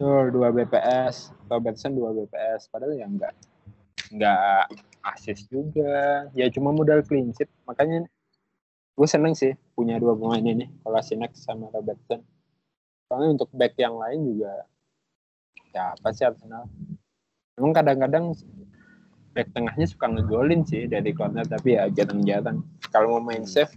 tuh 0.00 0.32
2 0.32 0.56
BPS, 0.56 1.28
Robertson 1.52 1.92
2 1.92 2.24
BPS. 2.24 2.72
Padahal 2.72 2.96
ya 2.96 3.04
nggak 3.04 3.32
nggak 4.16 4.64
asis 5.04 5.44
juga. 5.46 6.24
Ya 6.32 6.48
cuma 6.48 6.72
modal 6.72 7.04
clean 7.04 7.30
sheet. 7.36 7.52
Makanya 7.68 8.08
gue 9.00 9.08
seneng 9.08 9.32
sih 9.32 9.56
punya 9.72 9.96
dua 9.96 10.12
pemain 10.12 10.44
ini, 10.44 10.68
Kolasinac 10.84 11.32
sama 11.32 11.72
Robertson. 11.72 12.20
Soalnya 13.08 13.40
untuk 13.40 13.48
back 13.56 13.72
yang 13.80 13.96
lain 13.96 14.28
juga 14.28 14.68
ya 15.72 15.96
apa 15.96 16.12
sih 16.12 16.28
Arsenal. 16.28 16.68
Emang 17.56 17.72
kadang-kadang 17.72 18.36
back 19.32 19.48
tengahnya 19.56 19.88
suka 19.88 20.04
ngegolin 20.04 20.68
sih 20.68 20.84
dari 20.84 21.16
corner 21.16 21.48
tapi 21.48 21.80
ya 21.80 21.88
jarang-jarang. 21.88 22.60
Kalau 22.92 23.16
mau 23.16 23.32
main 23.32 23.48
save 23.48 23.72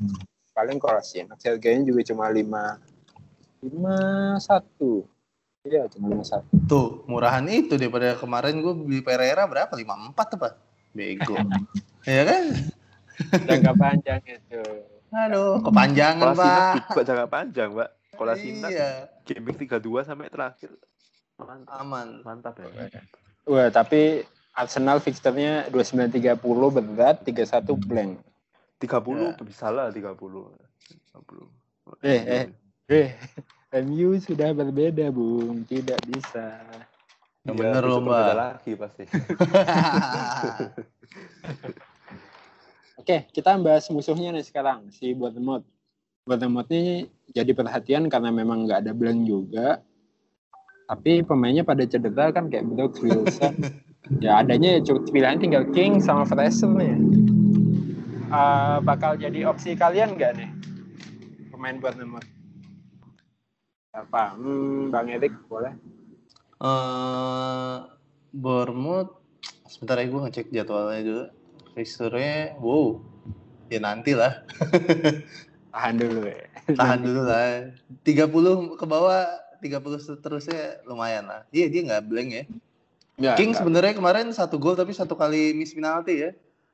paling 0.51 0.75
Kolasinac. 0.75 1.39
Harganya 1.39 1.88
juga 1.88 2.03
cuma 2.03 2.27
5 2.27 2.43
5 3.63 4.43
1. 4.43 5.71
Iya, 5.71 5.88
cuma 5.88 6.19
5 6.19 6.67
1. 6.67 6.67
Tuh, 6.67 7.07
murahan 7.07 7.47
itu 7.47 7.79
daripada 7.79 8.19
kemarin 8.19 8.59
gue 8.59 8.75
beli 8.75 8.99
Pereira 8.99 9.47
berapa? 9.47 9.71
54 9.71 10.36
apa? 10.36 10.59
Bego. 10.91 11.39
Iya 12.03 12.27
kan? 12.27 12.43
Jangka 13.47 13.71
panjang 13.79 14.19
itu. 14.27 14.59
Aduh, 15.13 15.62
kepanjangan, 15.62 16.34
Pak. 16.34 16.89
juga 16.89 17.02
jangka 17.06 17.28
panjang, 17.30 17.69
Mbak. 17.71 17.89
Kolasinac 18.13 18.69
Iya, 18.69 19.10
gaming 19.26 19.58
32 19.58 20.06
sampai 20.06 20.30
terakhir. 20.30 20.69
Mantap, 21.38 21.82
aman. 21.82 22.08
mantap 22.21 22.54
ya. 22.62 22.69
Wah, 23.45 23.69
tapi 23.69 24.21
Arsenal 24.54 25.02
fixturnya 25.02 25.65
29-30 25.73 26.38
berat, 26.69 27.26
31 27.26 27.73
blank. 27.73 28.21
30 28.78 29.34
Ya. 29.34 29.41
bisa 29.41 29.67
lah 29.73 29.89
30. 29.89 30.54
30. 31.13 31.49
Eh, 32.06 32.21
eh. 32.21 32.45
Eh, 32.89 33.10
MU 33.86 34.17
sudah 34.21 34.54
berbeda, 34.54 35.10
Bung. 35.10 35.65
Tidak 35.65 35.97
bisa. 36.06 36.62
Iya, 37.43 37.52
bener 37.54 37.84
loh, 37.84 37.99
berbeda 37.99 38.34
Mbak. 38.34 38.38
lagi 38.38 38.71
pasti. 38.78 39.04
Oke, 43.03 43.27
kita 43.35 43.59
bahas 43.59 43.91
musuhnya 43.91 44.31
nih 44.31 44.47
sekarang, 44.47 44.87
si 44.87 45.11
Bournemouth. 45.11 45.67
Bournemouth 46.23 46.71
ini 46.71 47.11
jadi 47.35 47.51
perhatian 47.51 48.07
karena 48.07 48.31
memang 48.31 48.63
nggak 48.63 48.87
ada 48.87 48.95
blank 48.95 49.27
juga. 49.27 49.83
Tapi 50.87 51.19
pemainnya 51.27 51.67
pada 51.67 51.83
cedera 51.83 52.31
kan 52.31 52.47
kayak 52.47 52.63
Brooks 52.63 53.03
Wilson. 53.03 53.59
ya 54.23 54.39
adanya 54.39 54.79
ya 54.79 54.87
cukup 54.87 55.11
pilihan 55.11 55.35
tinggal 55.35 55.67
King 55.75 55.99
sama 55.99 56.23
Fraser 56.23 56.71
nih. 56.71 56.95
Eh, 58.31 58.77
bakal 58.87 59.19
jadi 59.19 59.51
opsi 59.51 59.75
kalian 59.75 60.15
nggak 60.15 60.39
nih? 60.39 60.49
Pemain 61.51 61.83
Bournemouth. 61.83 62.29
Apa? 63.91 64.39
Hmm, 64.39 64.95
Bang 64.95 65.11
Erik 65.11 65.35
boleh. 65.51 65.75
eh 66.63 67.75
Bournemouth 68.31 69.11
sebentar 69.67 69.99
ya 69.99 70.07
gue 70.07 70.23
ngecek 70.23 70.55
jadwalnya 70.55 71.03
dulu. 71.03 71.42
Fixture-nya, 71.73 72.57
wow, 72.62 73.01
ya 73.69 73.79
nanti 73.81 74.13
lah. 74.13 74.45
Tahan 75.73 75.95
dulu 75.97 76.29
ya. 76.29 76.45
Tahan 76.69 76.99
dulu 77.01 77.21
lah. 77.25 77.73
30 78.05 78.77
ke 78.77 78.86
bawah, 78.86 79.25
30 79.57 79.97
seterusnya 79.97 80.86
lumayan 80.86 81.25
lah. 81.25 81.41
Iya, 81.49 81.65
dia 81.73 81.81
nggak 81.81 82.05
blank 82.05 82.29
ya. 82.29 82.43
Ya, 83.13 83.33
King 83.38 83.53
sebenarnya 83.53 83.93
kemarin 83.93 84.33
satu 84.33 84.57
gol 84.57 84.73
tapi 84.73 84.89
satu 84.93 85.13
kali 85.13 85.53
miss 85.53 85.77
penalti 85.77 86.29
ya. 86.29 86.31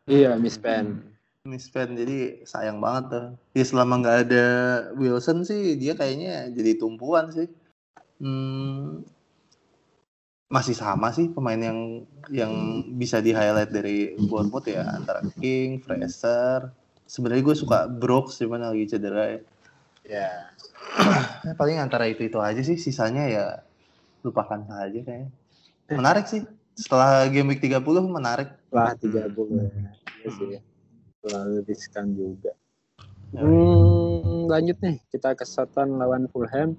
Iya, 0.08 0.40
Miss 0.40 0.56
Pen. 0.56 1.04
Miss 1.48 1.72
pen 1.72 1.96
jadi 1.96 2.44
sayang 2.44 2.84
banget 2.84 3.04
tuh. 3.16 3.28
Ya 3.56 3.64
selama 3.64 4.04
nggak 4.04 4.18
ada 4.28 4.48
Wilson 5.00 5.48
sih 5.48 5.80
dia 5.80 5.96
kayaknya 5.96 6.52
jadi 6.52 6.76
tumpuan 6.76 7.32
sih. 7.32 7.48
Hmm, 8.20 9.08
masih 10.50 10.74
sama 10.74 11.14
sih 11.14 11.30
pemain 11.30 11.62
yang 11.62 12.10
yang 12.34 12.82
bisa 12.98 13.22
di 13.22 13.30
highlight 13.30 13.70
dari 13.70 14.18
Bournemouth 14.18 14.66
ya 14.66 14.82
antara 14.98 15.22
King, 15.38 15.78
Fraser. 15.86 16.74
Sebenarnya 17.06 17.46
gue 17.46 17.56
suka 17.58 17.86
Brooks 17.86 18.42
cuman 18.42 18.66
lagi 18.66 18.90
cedera 18.90 19.38
ya. 19.38 19.40
Ya. 20.10 20.30
Ya, 21.46 21.54
paling 21.62 21.78
antara 21.78 22.10
itu 22.10 22.26
itu 22.26 22.42
aja 22.42 22.62
sih 22.66 22.82
sisanya 22.82 23.30
ya 23.30 23.46
lupakan 24.26 24.66
saja 24.66 25.00
kayaknya. 25.06 25.30
Menarik 25.94 26.26
sih. 26.26 26.42
Setelah 26.74 27.30
game 27.30 27.54
week 27.54 27.62
30 27.62 27.86
menarik. 28.10 28.50
Lah 28.74 28.98
30 28.98 29.30
ya. 29.30 29.70
Iya 30.26 30.30
sih. 30.34 30.48
Terlalu 31.22 31.58
riskan 31.70 32.10
juga. 32.18 32.58
Ya. 33.38 33.46
Hmm, 33.46 34.50
lanjut 34.50 34.78
nih. 34.82 34.98
Kita 35.14 35.38
ke 35.38 35.46
Soton 35.46 36.02
lawan 36.02 36.26
Fulham. 36.34 36.74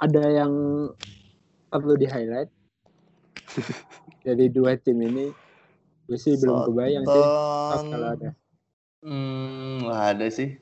Ada 0.00 0.44
yang 0.44 0.52
perlu 1.68 1.96
di 1.96 2.08
highlight 2.08 2.48
dari 4.26 4.46
dua 4.50 4.74
tim 4.80 4.98
ini. 5.02 5.30
Gue 6.06 6.18
sih 6.18 6.38
belum 6.38 6.70
kebayang 6.70 7.04
sih. 7.06 7.24
Kalau 7.90 8.08
ada. 8.14 8.30
Hmm, 9.02 9.86
nggak 9.86 10.02
ada 10.16 10.26
sih. 10.30 10.58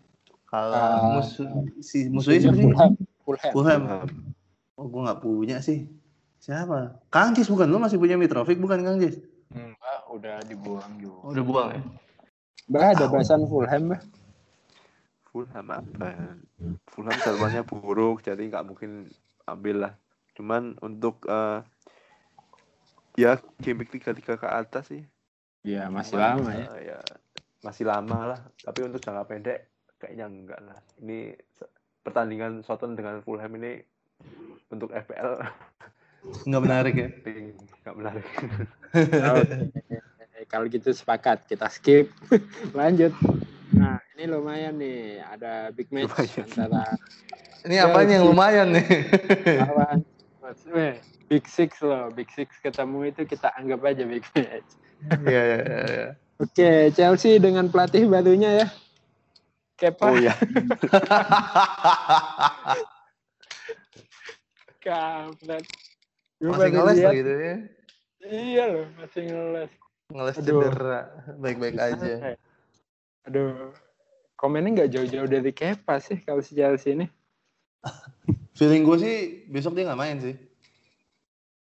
Kalau 0.49 0.75
Ah, 0.77 1.19
musuh 1.19 1.49
si 1.83 2.09
musuhnya 2.09 2.51
siapa 2.51 2.57
sih? 2.57 2.65
Fulham. 2.65 2.93
Fulham. 3.53 3.83
Oh, 4.75 4.87
gue 4.91 5.01
nggak 5.07 5.21
punya 5.23 5.59
sih. 5.63 5.87
Siapa? 6.43 7.01
Kang 7.09 7.33
Jis 7.33 7.49
bukan? 7.49 7.71
Lu 7.71 7.81
masih 7.81 7.97
punya 7.97 8.21
Mitrovic 8.21 8.61
bukan 8.61 8.85
Kang 8.85 9.01
Jis? 9.01 9.17
Enggak, 9.55 10.01
udah 10.13 10.37
dibuang 10.45 10.93
juga. 11.01 11.21
Oh, 11.25 11.31
udah 11.33 11.45
buang 11.45 11.69
ya? 11.73 11.81
Bah, 12.69 12.93
ada 12.93 13.07
bahasan 13.09 13.45
Fulham, 13.49 13.97
bah. 13.97 14.03
Fulham 15.31 15.67
apa? 15.73 16.37
Fulham 16.91 17.17
jadwalnya 17.23 17.63
buruk, 17.65 18.25
jadi 18.25 18.41
nggak 18.41 18.65
mungkin 18.67 19.09
ambil 19.49 19.77
lah. 19.89 19.93
Cuman 20.37 20.77
untuk 20.85 21.25
eh, 21.29 21.65
ya 23.15 23.39
game 23.63 23.83
week 23.83 23.91
33 23.95 24.39
ke 24.39 24.49
atas 24.49 24.91
sih. 24.91 25.03
Iya, 25.65 25.89
masih 25.89 26.21
Cuman, 26.21 26.45
lama 26.45 26.51
ya. 26.53 26.69
ya. 26.95 26.99
Masih 27.65 27.85
lama 27.89 28.19
lah. 28.37 28.41
Tapi 28.61 28.85
untuk 28.85 29.01
jangka 29.01 29.25
pendek 29.25 29.59
kayaknya 29.97 30.29
enggak 30.29 30.61
lah. 30.61 30.79
Ini 31.01 31.33
pertandingan 32.05 32.61
Soton 32.61 32.93
dengan 32.93 33.25
Fulham 33.25 33.49
ini 33.57 33.81
untuk 34.69 34.93
FPL 34.93 35.41
Nggak 36.45 36.63
menarik 36.65 36.95
ya? 36.97 37.09
nggak 37.85 37.97
menarik. 38.01 38.27
Oke, 38.97 40.41
kalau 40.53 40.65
gitu 40.73 40.89
sepakat 40.97 41.45
kita 41.45 41.69
skip. 41.69 42.09
Lanjut. 42.79 43.13
Nah, 43.77 44.01
ini 44.17 44.25
lumayan 44.25 44.81
nih, 44.81 45.21
ada 45.21 45.69
big 45.75 45.93
match 45.93 46.09
Lumayan. 46.09 46.49
antara 46.49 46.85
Ini 47.65 47.77
apanya 47.81 48.13
yang 48.21 48.27
lumayan 48.29 48.69
nih? 48.73 48.87
lawan 49.61 50.01
Weh, 50.69 50.97
Big 51.27 51.45
Six 51.51 51.83
loh, 51.83 52.11
Big 52.15 52.31
Six 52.31 52.59
ketemu 52.63 53.11
itu 53.11 53.27
kita 53.27 53.51
anggap 53.59 53.83
aja 53.85 54.05
big 54.07 54.25
match. 54.37 54.71
Iya, 55.25 55.41
iya, 55.43 55.59
iya, 55.61 55.83
iya. 55.91 56.09
Oke, 56.41 56.91
Chelsea 56.95 57.39
dengan 57.43 57.69
pelatih 57.71 58.07
barunya 58.07 58.65
ya. 58.65 58.67
Kepa, 59.75 60.07
Oh 60.07 60.15
ya, 60.15 60.31
kampret. 64.85 65.65
Masih 66.39 66.71
ngeles 66.71 66.99
lah 67.03 67.15
gitu 67.17 67.33
ya. 67.33 67.57
Iya 68.25 68.65
loh, 68.71 68.87
masih 69.01 69.23
ngeles. 69.27 69.71
Ngeles 70.13 70.37
cedera. 70.39 71.01
Baik-baik 71.41 71.75
aja. 71.81 72.39
Aduh, 73.25 73.73
komennya 74.37 74.85
nggak 74.85 74.91
jauh-jauh 74.93 75.29
dari 75.29 75.51
Kepa 75.51 75.99
sih 75.99 76.21
kalau 76.23 76.45
si 76.45 76.55
Chelsea 76.55 76.93
ini. 76.95 77.09
Feeling 78.59 78.83
gue 78.87 78.97
sih 79.01 79.17
besok 79.51 79.75
dia 79.75 79.89
nggak 79.89 80.01
main 80.01 80.19
sih. 80.23 80.35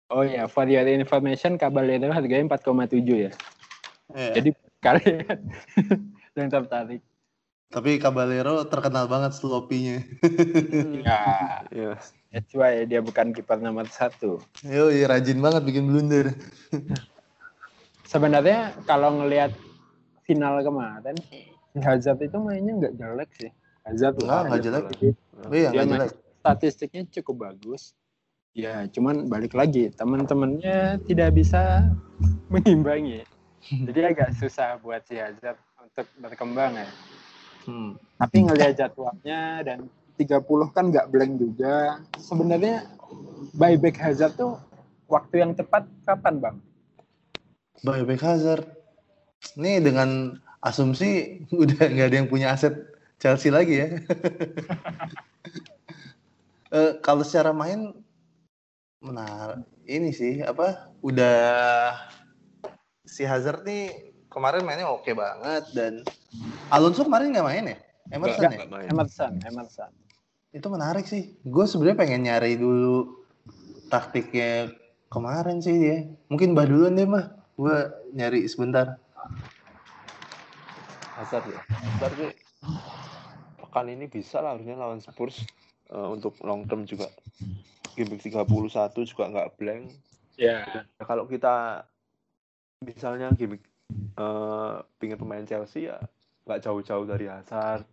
Oh 0.09 0.25
ya, 0.25 0.49
for 0.49 0.65
your 0.65 0.89
information, 0.89 1.53
Caballero 1.61 2.09
harganya 2.09 2.57
4,7 2.57 3.29
ya. 3.29 3.31
Iya. 4.09 4.33
Jadi 4.41 4.49
kalian 4.81 5.39
yang 6.37 6.49
tertarik. 6.49 7.01
Tapi 7.69 8.01
Caballero 8.01 8.65
terkenal 8.65 9.05
banget 9.05 9.37
sloppy-nya. 9.37 10.01
Ya, 11.05 11.61
ya. 11.69 11.93
that's 12.33 12.49
why 12.57 12.81
dia 12.89 13.05
bukan 13.05 13.29
kiper 13.37 13.61
nomor 13.61 13.85
satu. 13.85 14.41
Yo, 14.65 14.89
iya, 14.89 15.05
rajin 15.05 15.37
banget 15.37 15.61
bikin 15.69 15.85
blunder. 15.85 16.33
Sebenarnya 18.09 18.73
kalau 18.89 19.21
ngelihat 19.21 19.53
final 20.25 20.65
kemarin, 20.65 21.17
Hazard 21.77 22.25
itu 22.25 22.37
mainnya 22.41 22.73
nggak 22.73 22.97
jelek 22.97 23.29
sih. 23.37 23.51
Hazard 23.89 24.15
Nggak, 24.21 24.29
lah, 24.29 24.41
nggak 24.45 24.61
jelek. 24.61 24.83
Oh 25.49 25.55
iya, 25.55 25.69
nggak 25.73 25.85
main 25.85 25.97
jelek. 25.97 26.11
statistiknya 26.39 27.01
cukup 27.19 27.35
bagus. 27.49 27.97
Ya, 28.53 28.85
cuman 28.89 29.29
balik 29.29 29.53
lagi 29.53 29.89
teman-temannya 29.93 31.01
tidak 31.05 31.29
bisa 31.37 31.89
mengimbangi. 32.53 33.25
Jadi 33.65 33.99
agak 34.01 34.33
susah 34.39 34.79
buat 34.79 35.03
si 35.05 35.19
Hazard 35.19 35.59
untuk 35.83 36.07
berkembang 36.21 36.79
ya. 36.79 36.89
Hmm. 37.67 37.99
Tapi 38.17 38.37
ngelihat 38.49 38.73
jadwalnya 38.79 39.61
dan 39.61 39.79
30 40.17 40.75
kan 40.75 40.89
nggak 40.89 41.07
blank 41.11 41.33
juga. 41.37 42.01
Sebenarnya 42.17 42.87
buyback 43.53 43.99
Hazard 43.99 44.35
tuh 44.39 44.57
waktu 45.05 45.43
yang 45.43 45.51
tepat 45.53 45.85
kapan, 46.07 46.35
Bang? 46.39 46.57
Buyback 47.83 48.21
Hazard. 48.23 48.65
Nih 49.55 49.79
dengan 49.79 50.39
asumsi 50.59 51.39
udah 51.63 51.79
nggak 51.79 52.07
ada 52.09 52.17
yang 52.19 52.29
punya 52.31 52.51
aset 52.51 52.88
Chelsea 53.19 53.51
lagi 53.51 53.75
ya. 53.77 53.87
Eh, 56.69 57.01
kalau 57.01 57.25
secara 57.25 57.49
main 57.49 57.97
menar 59.01 59.65
ini 59.89 60.13
sih 60.13 60.37
apa 60.37 60.93
udah 61.01 61.97
si 63.01 63.25
Hazard 63.25 63.65
nih 63.65 63.89
kemarin 64.29 64.61
mainnya 64.61 64.85
oke 64.85 65.09
banget 65.17 65.65
dan 65.73 66.05
Alonso 66.69 67.01
kemarin 67.01 67.33
nggak 67.33 67.47
main 67.49 67.73
ya 67.73 67.77
Emerson 68.13 68.41
Nggak. 68.45 68.53
ya 68.53 68.69
main. 68.69 68.85
Emerson, 68.85 69.33
Emerson. 69.41 69.89
itu 70.53 70.67
menarik 70.69 71.09
sih 71.09 71.33
gue 71.41 71.65
sebenarnya 71.65 71.97
pengen 71.97 72.21
nyari 72.29 72.53
dulu 72.53 73.17
taktiknya 73.89 74.69
kemarin 75.09 75.65
sih 75.65 75.73
dia 75.73 75.97
mungkin 76.29 76.53
bah 76.53 76.69
duluan 76.69 76.93
deh 76.93 77.09
mah 77.09 77.33
gue 77.57 77.75
nyari 78.13 78.45
sebentar 78.45 79.01
Hazard 81.17 81.49
ya. 81.49 81.61
Hazard 81.65 82.13
sih 82.13 82.29
pekan 83.59 83.87
ini 83.87 84.09
bisa 84.09 84.41
lah 84.41 84.57
harusnya 84.57 84.75
lawan 84.75 84.99
Spurs 84.99 85.45
Eh, 85.89 86.09
untuk 86.13 86.37
long 86.45 86.69
term 86.69 86.85
juga. 86.85 87.09
Game 87.97 88.13
week 88.13 88.21
31 88.21 88.45
juga 89.09 89.23
nggak 89.25 89.57
blank. 89.57 89.89
Ya, 90.37 90.63
Ya, 90.69 91.03
kalau 91.03 91.25
kita 91.25 91.83
misalnya 92.85 93.33
game 93.33 93.59
eh 93.89 94.75
pingin 95.01 95.17
pemain 95.17 95.43
Chelsea 95.43 95.89
ya 95.89 95.97
nggak 96.45 96.61
jauh-jauh 96.61 97.09
dari 97.09 97.25
Hazard, 97.25 97.83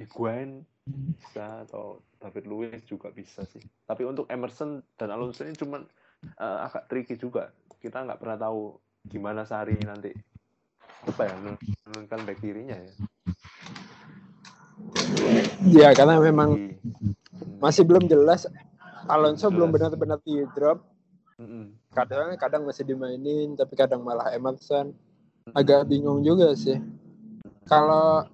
Higuain 0.00 0.64
bisa 0.88 1.68
atau 1.68 2.00
David 2.16 2.48
Luiz 2.48 2.80
juga 2.88 3.12
bisa 3.12 3.44
sih. 3.44 3.60
Tapi 3.84 4.08
untuk 4.08 4.24
Emerson 4.32 4.80
dan 4.96 5.12
Alonso 5.12 5.44
ini 5.44 5.52
cuman 5.52 5.84
eh, 6.24 6.58
agak 6.64 6.88
tricky 6.88 7.20
juga. 7.20 7.52
Kita 7.76 8.08
nggak 8.08 8.18
pernah 8.24 8.40
tahu 8.40 8.72
gimana 9.04 9.44
Sari 9.44 9.76
nanti 9.84 10.10
apa 11.04 11.22
ya 11.28 11.36
menurunkan 11.36 12.20
back 12.24 12.40
kirinya 12.40 12.74
ya. 12.74 12.92
Ya 15.68 15.90
karena 15.94 16.20
memang 16.20 16.76
masih 17.62 17.82
belum 17.84 18.06
jelas. 18.06 18.46
Alonso 19.08 19.48
Jelas. 19.48 19.56
belum 19.56 19.68
benar-benar 19.72 20.18
di 20.20 20.44
drop. 20.52 20.84
Kadang 21.96 22.36
kadang 22.36 22.62
masih 22.68 22.84
dimainin, 22.84 23.56
tapi 23.56 23.72
kadang 23.72 24.04
malah 24.04 24.28
Emerson. 24.36 24.92
Agak 25.56 25.88
bingung 25.88 26.20
juga 26.20 26.52
sih. 26.52 26.76
Kalau 27.64 28.28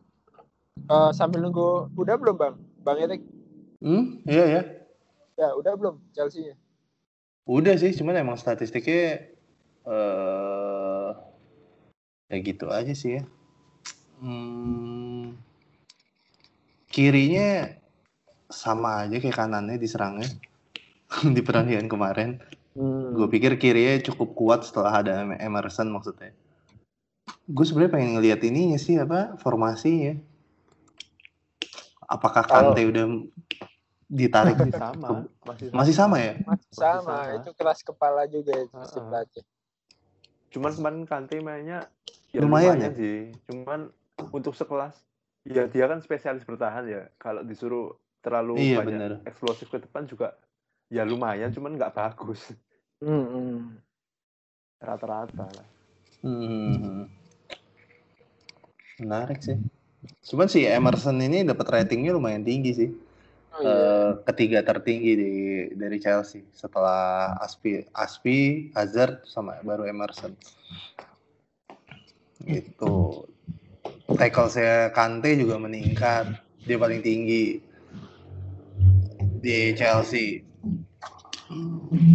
eh, 0.91 1.11
sambil 1.15 1.47
nunggu, 1.47 1.95
udah 1.95 2.19
belum 2.19 2.35
bang? 2.35 2.55
Bang 2.85 2.99
Erik, 3.01 3.23
hmm 3.85 4.25
iya 4.25 4.45
ya 4.49 4.63
ya 5.37 5.49
udah 5.61 5.77
belum 5.77 6.01
Chelsea-nya? 6.17 6.57
udah 7.45 7.77
sih 7.77 7.93
cuman 7.93 8.25
emang 8.25 8.41
statistiknya 8.41 9.29
eh 9.85 11.11
ya 12.33 12.37
gitu 12.41 12.73
aja 12.73 12.97
sih 12.97 13.21
ya 13.21 13.23
hmm, 14.25 15.37
kirinya 16.95 17.75
sama 18.47 19.03
aja 19.03 19.19
kayak 19.19 19.35
kanannya 19.35 19.83
diserangnya 19.83 20.31
di 21.35 21.41
pertandingan 21.43 21.91
kemarin. 21.91 22.39
Hmm. 22.79 23.19
Gue 23.19 23.27
pikir 23.27 23.59
kirinya 23.59 23.99
cukup 24.07 24.39
kuat 24.39 24.61
setelah 24.63 25.03
ada 25.03 25.27
Emerson 25.43 25.91
maksudnya. 25.91 26.31
Gue 27.51 27.67
sebenarnya 27.67 27.93
pengen 27.99 28.11
ngelihat 28.15 28.41
ininya 28.47 28.79
sih 28.79 28.95
apa 28.95 29.35
formasinya. 29.43 30.15
Apakah 32.07 32.47
Kante 32.47 32.87
udah 32.87 33.05
ditarik? 34.07 34.55
Masih 34.55 34.79
sama. 34.79 35.09
Masih 35.43 35.67
sama. 35.67 35.75
Masih 35.75 35.95
sama 35.99 36.17
ya? 36.23 36.35
Masih 36.47 36.71
sama, 36.71 37.17
sama. 37.27 37.37
itu 37.43 37.51
keras 37.59 37.81
kepala 37.83 38.23
juga 38.31 38.55
itu 38.55 38.71
Heeh. 38.71 39.03
pelatih. 39.03 39.45
Cuman 40.55 40.71
kemarin 40.79 41.03
Kante 41.11 41.37
mainnya 41.43 41.91
ya 42.31 42.39
Lumayan 42.39 42.79
lumayan, 42.79 42.95
sih. 42.95 43.19
Cuman 43.51 43.91
untuk 44.31 44.55
sekelas 44.55 44.95
ya 45.45 45.69
dia 45.69 45.85
kan 45.87 46.01
spesialis 46.01 46.45
bertahan 46.45 46.85
ya. 46.89 47.03
Kalau 47.21 47.45
disuruh 47.45 47.97
terlalu 48.25 48.57
Iya, 48.57 48.81
banyak 48.81 49.01
bener. 49.01 49.13
eksplosif 49.29 49.69
ke 49.69 49.79
depan 49.85 50.09
juga 50.09 50.33
ya 50.89 51.05
lumayan 51.05 51.53
cuman 51.53 51.77
nggak 51.77 51.93
bagus. 51.97 52.53
Rata-rata 54.81 55.45
lah. 55.49 55.69
Hmm. 56.25 57.09
Menarik 59.01 59.45
sih. 59.45 59.61
Cuman 60.25 60.49
si 60.49 60.65
Emerson 60.65 61.21
ini 61.21 61.45
dapat 61.45 61.69
ratingnya 61.69 62.17
lumayan 62.17 62.45
tinggi 62.45 62.73
sih. 62.73 62.91
Oh 63.55 63.61
iya. 63.61 63.71
Eh, 63.71 64.11
ketiga 64.33 64.61
tertinggi 64.65 65.13
di 65.15 65.33
dari 65.77 66.01
Chelsea 66.01 66.43
setelah 66.53 67.37
Aspi, 67.39 67.85
Aspi, 67.93 68.71
Hazard 68.73 69.25
sama 69.29 69.61
baru 69.61 69.85
Emerson. 69.89 70.33
Gitu. 72.45 73.25
Tackle 74.05 74.53
saya 74.53 74.93
Kante 74.93 75.33
juga 75.41 75.57
meningkat. 75.57 76.29
Dia 76.65 76.77
paling 76.77 77.01
tinggi 77.01 77.61
di 79.41 79.73
Chelsea. 79.73 80.45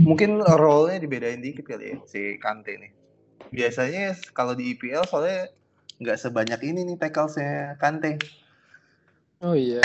Mungkin 0.06 0.42
role-nya 0.42 0.98
dibedain 1.02 1.42
dikit 1.42 1.66
kali 1.66 1.94
ya 1.94 1.98
si 2.06 2.38
Kante 2.38 2.78
nih. 2.78 2.92
Biasanya 3.50 4.14
kalau 4.38 4.54
di 4.54 4.78
EPL 4.78 5.06
soalnya 5.10 5.50
nggak 6.00 6.18
sebanyak 6.22 6.62
ini 6.66 6.86
nih 6.86 6.98
tackle 6.98 7.30
saya 7.30 7.74
Kante. 7.82 8.22
Oh 9.42 9.56
iya. 9.56 9.82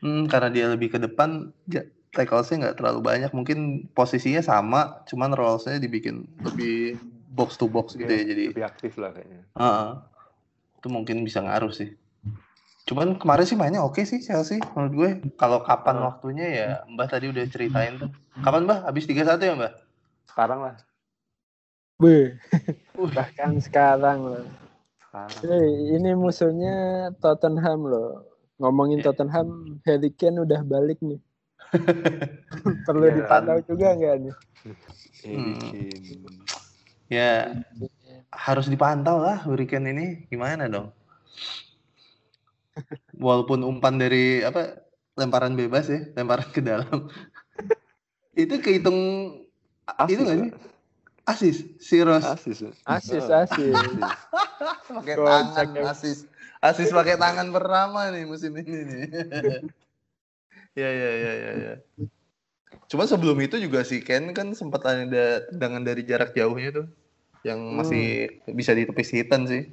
Hmm, 0.00 0.28
karena 0.30 0.48
dia 0.52 0.66
lebih 0.70 0.94
ke 0.94 0.98
depan, 1.02 1.50
ja- 1.66 1.88
tackles-nya 2.12 2.68
nggak 2.68 2.76
terlalu 2.80 3.00
banyak. 3.02 3.30
Mungkin 3.34 3.90
posisinya 3.92 4.40
sama, 4.40 5.02
cuman 5.08 5.34
roles-nya 5.34 5.80
dibikin 5.82 6.24
lebih 6.46 7.00
box 7.32 7.60
to 7.60 7.66
box 7.66 7.98
gitu 7.98 8.08
ya. 8.08 8.24
Jadi, 8.24 8.44
lebih 8.54 8.66
aktif 8.66 8.96
lah 8.96 9.12
kayaknya. 9.12 9.42
Heeh. 9.56 10.15
Itu 10.86 10.94
mungkin 10.94 11.26
bisa 11.26 11.42
ngaruh 11.42 11.74
sih. 11.74 11.98
Cuman 12.86 13.18
kemarin 13.18 13.42
sih 13.42 13.58
mainnya 13.58 13.82
oke 13.82 13.98
sih 14.06 14.22
Chelsea 14.22 14.62
menurut 14.78 14.94
gue. 14.94 15.10
Kalau 15.34 15.66
kapan 15.66 15.98
Heeh. 15.98 16.06
waktunya 16.06 16.46
ya 16.46 16.68
Mbah 16.86 17.10
tadi 17.10 17.26
udah 17.26 17.42
ceritain 17.50 17.98
tuh. 17.98 18.14
Kapan 18.38 18.62
Mbah? 18.70 18.86
Habis 18.86 19.10
3-1 19.10 19.42
ya 19.42 19.58
Mbah? 19.58 19.72
Sekarang 20.30 20.60
lah. 20.62 20.78
Beuh. 21.98 22.38
Bahkan 22.94 23.58
sekarang 23.58 24.30
loh. 24.30 24.46
Sekarang. 25.02 25.42
Ini, 25.42 25.58
ini 25.98 26.10
musuhnya 26.14 26.74
Tottenham 27.18 27.90
loh. 27.90 28.22
Ngomongin 28.62 29.02
Ya. 29.02 29.10
Tottenham, 29.10 29.82
Harry 29.82 30.14
Kane 30.14 30.46
udah 30.46 30.62
balik 30.62 31.02
nih. 31.02 31.18
Perlu 32.86 33.10
Ya, 33.10 33.14
dipantau 33.18 33.58
juga 33.66 33.98
nggak 33.98 34.14
nih? 34.22 34.34
Hmm. 35.26 35.58
Ya 37.10 37.58
harus 38.32 38.66
dipantau 38.70 39.22
lah 39.22 39.42
Hurricane 39.44 39.92
ini. 39.92 40.06
Gimana 40.30 40.66
dong? 40.70 40.90
Walaupun 43.16 43.64
umpan 43.64 43.96
dari 43.96 44.44
apa 44.44 44.82
lemparan 45.16 45.56
bebas 45.56 45.88
ya, 45.88 46.00
lemparan 46.16 46.48
ke 46.52 46.60
dalam. 46.60 47.08
itu 48.36 48.60
kehitung 48.60 48.98
Asis, 49.86 50.12
itu 50.12 50.20
nggak 50.26 50.38
sih? 50.38 50.50
Asis, 51.26 51.56
si 51.80 51.96
Ros. 52.04 52.24
Asis. 52.34 52.58
Asis, 52.84 53.24
asis. 53.26 53.74
pakai 54.86 55.14
tangan 55.16 55.68
asis 55.88 56.18
asis 56.66 56.90
pakai 56.90 57.16
tangan 57.20 57.48
pertama 57.52 58.08
nih 58.10 58.24
musim 58.24 58.52
ini 58.56 58.80
nih 58.84 59.04
ya 60.80 60.90
ya 60.90 61.10
ya 61.12 61.32
ya 61.32 61.52
ya 61.56 61.74
cuma 62.86 63.04
sebelum 63.08 63.38
itu 63.42 63.56
juga 63.60 63.82
si 63.82 64.00
Ken 64.02 64.30
kan 64.32 64.52
sempat 64.52 64.84
ada 64.86 65.44
tendangan 65.50 65.82
dari 65.82 66.02
jarak 66.06 66.32
jauhnya 66.32 66.82
tuh 66.82 66.86
yang 67.46 67.78
masih 67.78 68.42
bisa 68.50 68.74
ditepis 68.74 69.14
hitan 69.14 69.46
sih. 69.46 69.70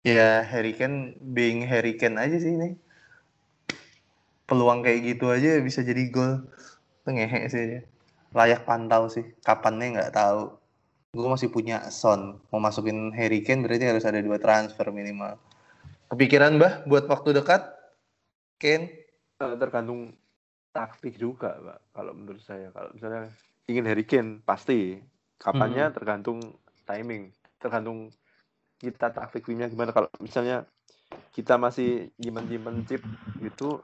Ya 0.00 0.40
Harry 0.48 0.72
Kane 0.72 1.20
being 1.20 1.60
Harry 1.68 2.00
Kane 2.00 2.16
aja 2.16 2.40
sih 2.40 2.56
ini. 2.56 2.72
Peluang 4.48 4.80
kayak 4.80 5.04
gitu 5.04 5.28
aja 5.28 5.60
bisa 5.60 5.84
jadi 5.84 6.08
gol. 6.08 6.40
Itu 7.04 7.08
ngehe 7.12 7.40
sih 7.52 7.64
dia. 7.68 7.82
layak 8.32 8.64
pantau 8.64 9.12
sih. 9.12 9.28
Kapannya 9.44 10.00
nggak 10.00 10.14
tahu. 10.16 10.56
Gue 11.12 11.28
masih 11.28 11.52
punya 11.52 11.84
Son. 11.92 12.40
Mau 12.48 12.62
masukin 12.62 13.12
Harry 13.12 13.44
Kane 13.44 13.66
berarti 13.66 13.84
harus 13.84 14.06
ada 14.08 14.22
dua 14.24 14.40
transfer 14.40 14.88
minimal. 14.88 15.36
Kepikiran 16.08 16.56
bah 16.56 16.80
buat 16.88 17.04
waktu 17.10 17.36
dekat? 17.36 17.66
Kane? 18.56 18.88
Eh, 19.40 19.54
tergantung 19.60 20.14
taktik 20.70 21.18
juga, 21.18 21.58
Pak. 21.58 21.78
Kalau 21.92 22.12
menurut 22.14 22.42
saya, 22.42 22.70
kalau 22.70 22.94
misalnya 22.94 23.28
ingin 23.68 23.84
Harry 23.84 24.06
Kane 24.08 24.40
pasti. 24.46 25.02
Kapannya 25.40 25.88
tergantung 25.96 26.59
timing, 26.90 27.30
tergantung 27.62 28.10
kita 28.82 29.14
taktik 29.14 29.46
timnya 29.46 29.70
gimana. 29.70 29.94
Kalau 29.94 30.10
misalnya 30.18 30.66
kita 31.30 31.54
masih 31.54 32.10
nyimpen-nyimpen 32.18 32.86
chip 32.90 33.02
gitu, 33.38 33.78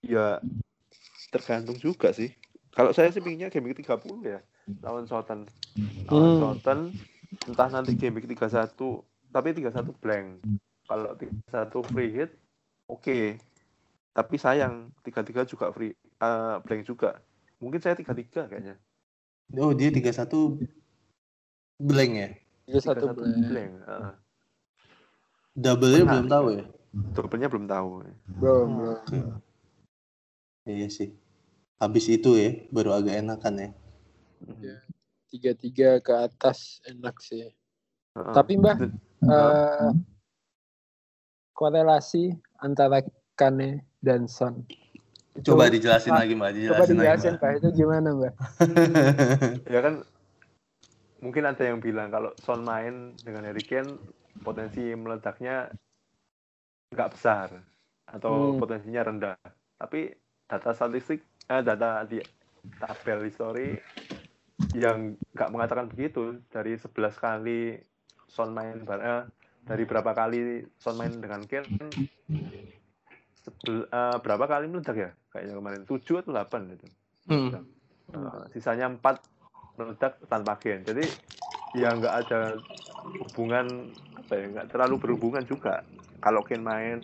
ya 0.00 0.40
tergantung 1.28 1.76
juga 1.76 2.10
sih. 2.16 2.32
Kalau 2.72 2.94
saya 2.96 3.10
sih 3.12 3.20
pinginnya 3.20 3.52
game 3.52 3.68
week 3.70 3.82
30 3.82 4.00
ya 4.24 4.40
lawan 4.82 5.06
Southampton. 5.10 5.50
Lawan 6.06 6.22
Hmm. 6.22 6.38
Southampton 6.38 6.78
entah 7.50 7.68
nanti 7.70 7.94
game 7.98 8.18
week 8.18 8.30
31 8.30 8.74
tapi 9.30 9.48
31 9.54 9.94
blank. 9.98 10.26
Kalau 10.86 11.10
31 11.18 11.90
free 11.90 12.10
hit 12.14 12.30
oke. 12.86 13.18
Tapi 14.10 14.34
sayang 14.38 14.90
33 15.06 15.46
juga 15.46 15.70
free 15.70 15.94
eh, 15.98 16.56
blank 16.62 16.82
juga. 16.86 17.18
Mungkin 17.62 17.78
saya 17.82 17.94
33 17.94 18.50
kayaknya. 18.50 18.76
oh 19.58 19.74
dia 19.74 19.90
31 19.90 20.30
blank 21.80 22.12
ya 22.14 22.28
Tiga 22.62 22.78
satu 22.84 23.04
31 23.08 23.16
bulan. 23.16 23.40
blank. 23.42 23.70
heeh. 23.80 24.14
double-nya 25.52 26.04
belum 26.06 26.26
tahu 26.28 26.46
ya 26.52 26.64
Double-nya 26.90 27.46
belum 27.46 27.66
tahu. 27.66 27.88
Belum, 28.36 28.68
belum. 28.76 28.98
iya 30.64 30.86
sih 30.86 31.14
habis 31.76 32.06
itu 32.06 32.30
ya 32.32 32.50
baru 32.68 32.92
agak 32.92 33.16
enakan 33.16 33.54
ya 33.56 33.70
Iya. 34.40 34.76
Tiga-tiga 35.26 35.90
ke 35.98 36.10
atas 36.12 36.80
enak 36.82 37.20
sih. 37.20 37.52
Heeh. 38.10 38.32
Tapi 38.32 38.56
Mbah, 38.56 38.74
Dan- 38.74 38.98
eh, 39.22 39.90
korelasi 41.52 42.32
antara 42.56 43.04
Kane 43.34 43.84
dan 43.98 44.26
Son. 44.26 44.64
Itu- 45.30 45.52
coba 45.52 45.68
dijelasin 45.68 46.10
Ah, 46.10 46.20
lagi 46.20 46.34
mbak 46.34 46.50
Coba 46.50 46.56
dijelasin 46.82 46.90
dijelasin 46.90 47.30
lagi 47.30 47.38
Pak, 47.38 47.50
itu 47.54 47.68
gimana 47.76 48.08
Mbak? 48.10 48.32
mbak 48.32 48.34
ya 49.72 49.80
kan 49.80 49.94
mungkin 51.20 51.44
ada 51.44 51.62
yang 51.62 51.78
bilang 51.78 52.08
kalau 52.08 52.32
Son 52.40 52.64
main 52.64 53.12
dengan 53.20 53.44
Harry 53.44 53.60
Kane 53.62 53.96
potensi 54.40 54.80
meledaknya 54.96 55.68
nggak 56.90 57.10
besar 57.12 57.48
atau 58.10 58.56
Hmm. 58.56 58.58
potensinya 58.58 59.06
rendah 59.06 59.36
tapi 59.78 60.10
data 60.48 60.74
statistik 60.74 61.22
eh, 61.46 61.62
data 61.62 62.02
di 62.02 62.18
tabel 62.80 63.28
history 63.28 63.78
yang 64.74 65.14
nggak 65.36 65.50
mengatakan 65.52 65.86
begitu 65.86 66.40
dari 66.50 66.74
11 66.74 67.14
kali 67.14 67.78
Son 68.26 68.50
main 68.50 68.82
eh, 68.82 69.22
dari 69.62 69.84
berapa 69.86 70.10
kali 70.10 70.66
Son 70.80 70.98
main 70.98 71.14
dengan 71.20 71.46
Kane 71.46 71.68
sebel- 73.44 73.86
eh, 73.86 74.16
berapa 74.18 74.44
kali 74.48 74.66
meledak 74.66 74.96
ya 74.96 75.10
kayaknya 75.30 75.54
kemarin 75.54 75.82
7 75.86 76.20
atau 76.24 76.32
8 76.34 76.74
itu 76.74 76.88
Hmm. 77.30 77.62
Uh, 78.10 78.42
sisanya 78.50 78.90
empat 78.90 79.22
meledak 79.80 80.20
tanpa 80.28 80.60
gen. 80.60 80.84
Jadi 80.84 81.08
ya 81.72 81.96
nggak 81.96 82.14
ada 82.26 82.60
hubungan 83.24 83.88
apa 84.20 84.32
ya 84.36 84.44
nggak 84.52 84.66
terlalu 84.68 84.94
berhubungan 85.00 85.42
juga. 85.48 85.80
Kalau 86.20 86.44
Ken 86.44 86.60
main 86.60 87.00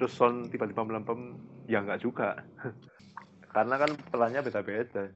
terus 0.00 0.16
Son 0.16 0.48
tiba-tiba 0.48 0.88
melempem 0.88 1.36
ya 1.68 1.84
nggak 1.84 2.00
juga. 2.00 2.40
Karena 3.54 3.76
kan 3.76 3.90
perannya 4.08 4.40
beda-beda. 4.40 5.12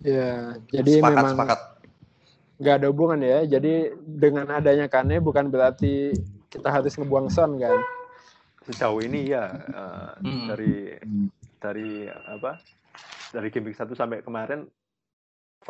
Ya, 0.00 0.56
jadi 0.72 1.00
sepakat 1.00 1.16
memang 1.16 1.32
sepakat 1.34 1.60
nggak 2.60 2.74
ada 2.76 2.86
hubungan 2.92 3.20
ya. 3.24 3.38
Jadi 3.48 3.96
dengan 3.96 4.46
adanya 4.52 4.86
Kane 4.86 5.16
bukan 5.18 5.48
berarti 5.48 6.12
kita 6.52 6.68
harus 6.68 6.92
ngebuang 7.00 7.32
Son 7.32 7.56
kan? 7.56 7.80
Sejauh 8.68 9.00
ini 9.00 9.32
ya 9.32 9.48
uh, 9.72 10.12
Hmm. 10.20 10.52
dari 10.52 10.92
dari 11.56 11.90
apa 12.08 12.60
dari 13.32 13.48
game 13.48 13.72
week 13.72 13.78
1 13.80 13.88
sampai 13.96 14.20
kemarin 14.20 14.68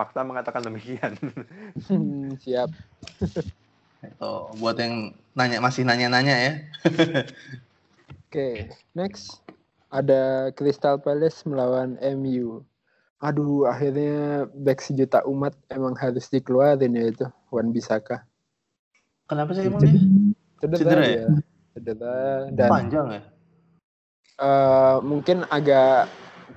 fakta 0.00 0.24
mengatakan 0.24 0.64
demikian. 0.64 1.12
Hmm, 1.92 2.32
Siap. 2.40 2.72
Tuh, 4.16 4.48
buat 4.56 4.80
yang 4.80 5.12
nanya 5.36 5.60
masih 5.60 5.84
nanya-nanya 5.84 6.36
ya 6.40 6.52
Oke, 8.30 8.72
next 8.96 9.44
ada 9.92 10.48
Crystal 10.56 10.96
Palace 10.96 11.44
melawan 11.44 12.00
MU. 12.00 12.64
aduh 13.20 13.68
akhirnya 13.68 14.48
back 14.56 14.80
sejuta 14.80 15.20
umat 15.28 15.52
emang 15.68 15.92
harus 15.92 16.24
dikeluarin 16.32 16.96
ya 16.96 17.04
itu 17.12 17.26
Wan 17.52 17.68
Bisaka. 17.68 18.24
Kenapa 19.28 19.52
sih 19.52 19.68
emangnya? 19.68 20.00
Cedera, 20.56 20.80
Cedera 20.80 21.04
ya? 21.04 21.28
Cedera 21.76 22.16
dan 22.48 22.70
Panjang 22.72 23.06
ya? 23.12 23.22
eh, 24.40 24.96
mungkin 25.04 25.44
agak 25.52 26.08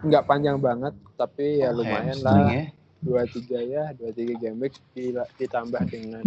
nggak 0.08 0.24
panjang 0.24 0.58
banget 0.64 0.96
tapi 1.20 1.60
ya 1.60 1.76
Oh, 1.76 1.84
lumayan 1.84 2.20
lah 2.24 2.38
ya. 2.56 2.64
Dua 3.04 3.28
tiga 3.28 3.60
ya 3.60 3.92
dua 3.94 4.16
tiga 4.16 4.34
game 4.40 4.64
week 4.64 4.76
ditambah 5.38 5.84
dengan 5.92 6.24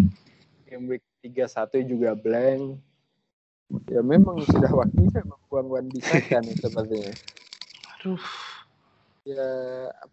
game 0.69 0.85
week 0.87 1.05
tiga 1.25 1.49
satu 1.49 1.81
juga 1.83 2.13
blank. 2.15 2.79
Ya 3.91 3.99
memang 3.99 4.47
sudah 4.47 4.71
waktunya 4.71 5.27
membuang 5.27 5.67
Wan 5.67 5.87
Bisaka 5.91 6.39
nih 6.39 6.55
sepertinya 6.55 7.11
Aduh. 7.99 8.23
ya 9.27 9.47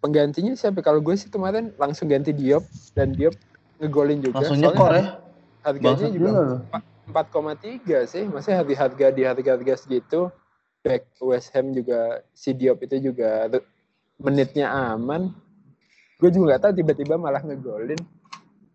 penggantinya 0.01 0.57
siapa? 0.57 0.81
Kalau 0.81 0.97
gue 0.97 1.13
sih 1.13 1.29
kemarin 1.29 1.69
langsung 1.77 2.09
ganti 2.09 2.33
Diop 2.33 2.65
dan 2.97 3.13
Diop 3.13 3.37
ngegolin 3.77 4.25
juga. 4.25 4.41
Langsung 4.41 4.57
nyekor 4.57 4.89
ya. 4.89 5.05
harganya 5.61 6.09
juga 6.09 6.17
juga 6.17 6.29
loh. 6.33 6.61
4,3 7.13 8.09
sih. 8.09 8.25
Masih 8.25 8.57
harga 8.57 8.75
harga 8.89 9.07
di 9.13 9.21
harga 9.21 9.49
harga 9.53 9.73
segitu. 9.77 10.33
Back 10.81 11.13
West 11.21 11.53
Ham 11.53 11.77
juga 11.77 12.25
si 12.33 12.57
Diop 12.57 12.81
itu 12.81 13.13
juga 13.13 13.47
menitnya 14.17 14.73
aman 14.73 15.29
gue 16.23 16.31
juga 16.31 16.55
gak 16.55 16.63
tahu 16.63 16.73
tiba-tiba 16.79 17.19
malah 17.19 17.43
ngegolin. 17.43 17.99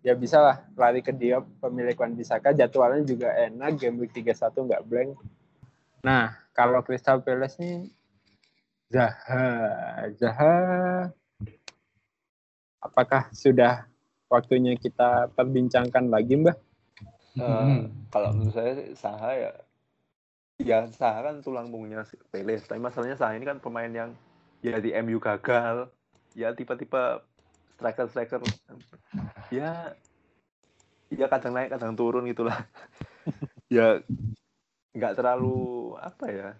Ya 0.04 0.12
bisa 0.12 0.36
lah 0.36 0.56
lari 0.76 1.00
ke 1.00 1.16
Diop 1.16 1.48
pemilik 1.64 1.96
Wan 1.96 2.12
Bisaka 2.12 2.52
jadwalnya 2.52 3.08
juga 3.08 3.32
enak 3.32 3.80
game 3.80 4.04
week 4.04 4.12
31 4.12 4.68
nggak 4.68 4.84
blank. 4.84 5.10
Nah 6.04 6.36
kalau 6.52 6.84
Crystal 6.84 7.24
Palace 7.24 7.56
nih 7.56 7.88
Zaha 8.92 9.48
Zaha. 10.20 10.56
Apakah 12.78 13.32
sudah 13.32 13.88
waktunya 14.28 14.76
kita 14.76 15.32
perbincangkan 15.32 16.12
lagi 16.12 16.36
mbak 16.36 16.56
Eh, 17.38 17.46
Hmm. 17.46 17.86
kalau 18.10 18.34
menurut 18.34 18.50
saya 18.50 18.74
Saha 18.98 19.30
ya 19.38 19.50
ya 20.58 20.78
Saha 20.90 21.22
kan 21.22 21.38
tulang 21.38 21.70
punggungnya 21.70 22.02
si 22.02 22.18
Peles 22.34 22.66
tapi 22.66 22.82
masalahnya 22.82 23.14
Saha 23.14 23.38
ini 23.38 23.46
kan 23.46 23.62
pemain 23.62 23.86
yang 23.86 24.10
ya 24.58 24.82
di 24.82 24.90
MU 24.90 25.22
gagal 25.22 25.86
ya 26.34 26.50
tipe-tipe 26.50 27.22
striker 27.78 28.06
striker 28.10 28.40
ya 29.54 29.94
ya 31.14 31.26
kadang 31.30 31.54
naik 31.54 31.70
kadang 31.72 31.94
turun 31.94 32.26
gitulah 32.26 32.58
ya 33.72 34.02
nggak 34.98 35.14
terlalu 35.14 35.94
apa 36.02 36.26
ya 36.26 36.50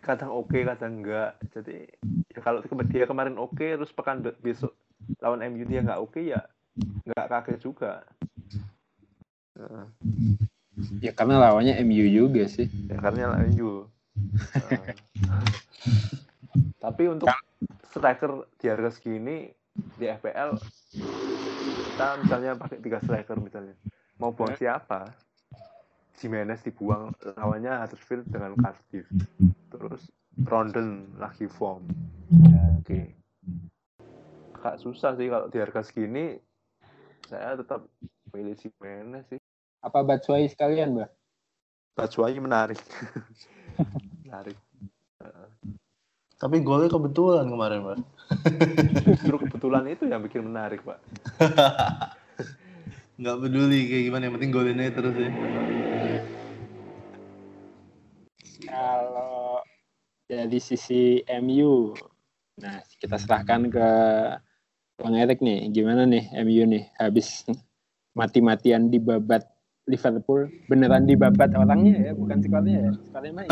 kadang 0.00 0.32
oke 0.32 0.56
kadang 0.64 1.04
enggak 1.04 1.36
jadi 1.52 1.84
ya 2.32 2.40
kalau 2.40 2.64
dia 2.88 3.04
kemarin 3.04 3.36
oke 3.36 3.60
terus 3.76 3.92
pekan 3.92 4.24
be- 4.24 4.38
besok 4.40 4.72
lawan 5.20 5.44
MU 5.44 5.68
dia 5.68 5.84
nggak 5.84 6.00
oke 6.00 6.20
ya 6.24 6.40
nggak 7.04 7.28
kaget 7.28 7.60
juga 7.60 8.08
Heeh. 9.58 9.86
Ya 11.02 11.10
karena 11.10 11.42
lawannya 11.42 11.74
MU 11.82 12.06
juga 12.06 12.46
sih. 12.46 12.70
ya 12.86 12.96
karena 13.02 13.34
MU 13.50 13.90
Heeh. 14.54 14.84
tapi 16.84 17.10
untuk 17.10 17.26
striker 17.90 18.46
di 18.54 18.70
harga 18.70 18.94
segini 18.94 19.50
di 19.98 20.06
FPL 20.06 20.58
kita 21.98 22.06
misalnya 22.22 22.52
pakai 22.54 22.78
tiga 22.78 22.98
striker 23.02 23.38
misalnya. 23.42 23.74
Mau 24.22 24.30
buang 24.30 24.54
siapa? 24.54 25.10
Jimenez 26.18 26.62
dibuang 26.66 27.14
lawannya 27.38 27.74
Huddersfield 27.82 28.26
dengan 28.26 28.54
Cardiff. 28.58 29.06
Terus 29.70 30.10
Rondon 30.46 31.14
lagi 31.18 31.46
form. 31.46 31.86
Ya, 32.30 32.62
oke. 32.78 33.00
Agak 34.58 34.76
susah 34.82 35.14
sih 35.14 35.30
kalau 35.30 35.46
di 35.50 35.58
harga 35.62 35.86
segini 35.86 36.38
saya 37.30 37.54
tetap 37.58 37.86
pilih 38.30 38.54
Jimenez 38.58 39.26
sih. 39.30 39.38
Apa 39.82 40.02
Batshuayi 40.02 40.50
sekalian, 40.50 40.98
Mbak? 40.98 41.10
Batshuayi 41.94 42.38
menarik. 42.42 42.78
Menarik 44.26 44.58
Tapi 46.38 46.62
golnya 46.62 46.86
kebetulan 46.86 47.50
kemarin, 47.50 47.82
Pak. 47.82 47.98
justru 49.08 49.36
kebetulan 49.40 49.84
itu 49.88 50.04
yang 50.04 50.20
bikin 50.20 50.44
menarik 50.52 50.84
pak 50.84 51.00
Nggak 53.18 53.36
peduli 53.42 53.80
kayak 53.90 54.04
gimana, 54.06 54.22
yang 54.30 54.34
penting 54.38 54.52
golin 54.54 54.78
aja 54.78 54.92
terus 54.94 55.14
ya. 55.18 55.30
Kalau 58.62 59.58
dari 60.30 60.60
sisi 60.62 61.18
MU, 61.42 61.98
nah 62.62 62.78
kita 63.02 63.18
serahkan 63.18 63.66
ke 63.74 63.88
Bang 65.02 65.18
Erik 65.18 65.42
nih, 65.42 65.66
gimana 65.74 66.06
nih 66.06 66.30
MU 66.46 66.62
nih 66.70 66.84
habis 66.94 67.42
mati-matian 68.14 68.86
dibabat 68.86 69.42
Liverpool, 69.90 70.46
beneran 70.70 71.10
dibabat 71.10 71.58
orangnya 71.58 71.98
ya, 71.98 72.12
bukan 72.14 72.38
squadnya 72.38 72.76
ya, 72.86 72.92
squadnya 73.10 73.32
main. 73.34 73.50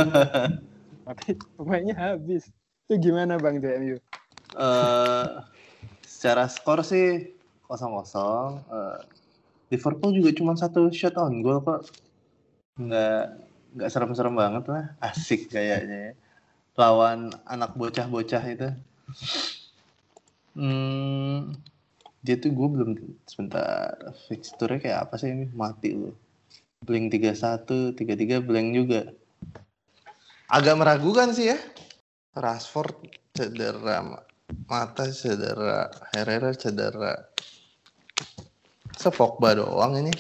Tapi 1.10 1.34
pemainnya 1.58 1.98
habis. 1.98 2.46
Itu 2.86 3.10
gimana 3.10 3.34
Bang 3.42 3.58
di 3.58 3.66
MU? 3.66 3.98
Eh, 4.54 5.26
secara 6.06 6.46
skor 6.46 6.86
sih 6.86 7.34
kosong-kosong. 7.66 8.62
Eh, 8.62 8.98
Liverpool 9.74 10.14
juga 10.14 10.30
cuma 10.38 10.54
satu 10.54 10.86
shot 10.94 11.18
on 11.18 11.42
goal 11.42 11.58
kok. 11.66 11.90
Nggak 12.78 13.42
nggak 13.74 13.90
serem-serem 13.90 14.38
banget 14.38 14.70
lah. 14.70 14.94
Asik 15.02 15.50
kayaknya 15.50 15.98
ya. 15.98 16.12
Lawan 16.78 17.34
anak 17.42 17.74
bocah-bocah 17.74 18.42
itu. 18.46 18.70
Hmm, 20.54 21.58
dia 22.22 22.38
tuh 22.38 22.54
gue 22.54 22.68
belum 22.70 22.90
sebentar 23.26 23.98
fixture 24.30 24.78
kayak 24.78 25.10
apa 25.10 25.18
sih 25.18 25.34
ini 25.34 25.50
mati 25.50 25.90
lu. 25.90 26.14
Blank 26.86 27.18
31, 27.18 27.98
33 27.98 28.46
blank 28.46 28.68
juga. 28.70 29.00
Agak 30.46 30.78
meragukan 30.78 31.34
sih 31.34 31.50
ya. 31.50 31.58
Rashford 32.36 33.00
cedera, 33.32 34.04
mata 34.68 35.08
cedera, 35.08 35.88
Herrera 36.12 36.52
cedera. 36.52 37.32
Sepogba 38.92 39.56
doang 39.56 40.04
ini. 40.04 40.12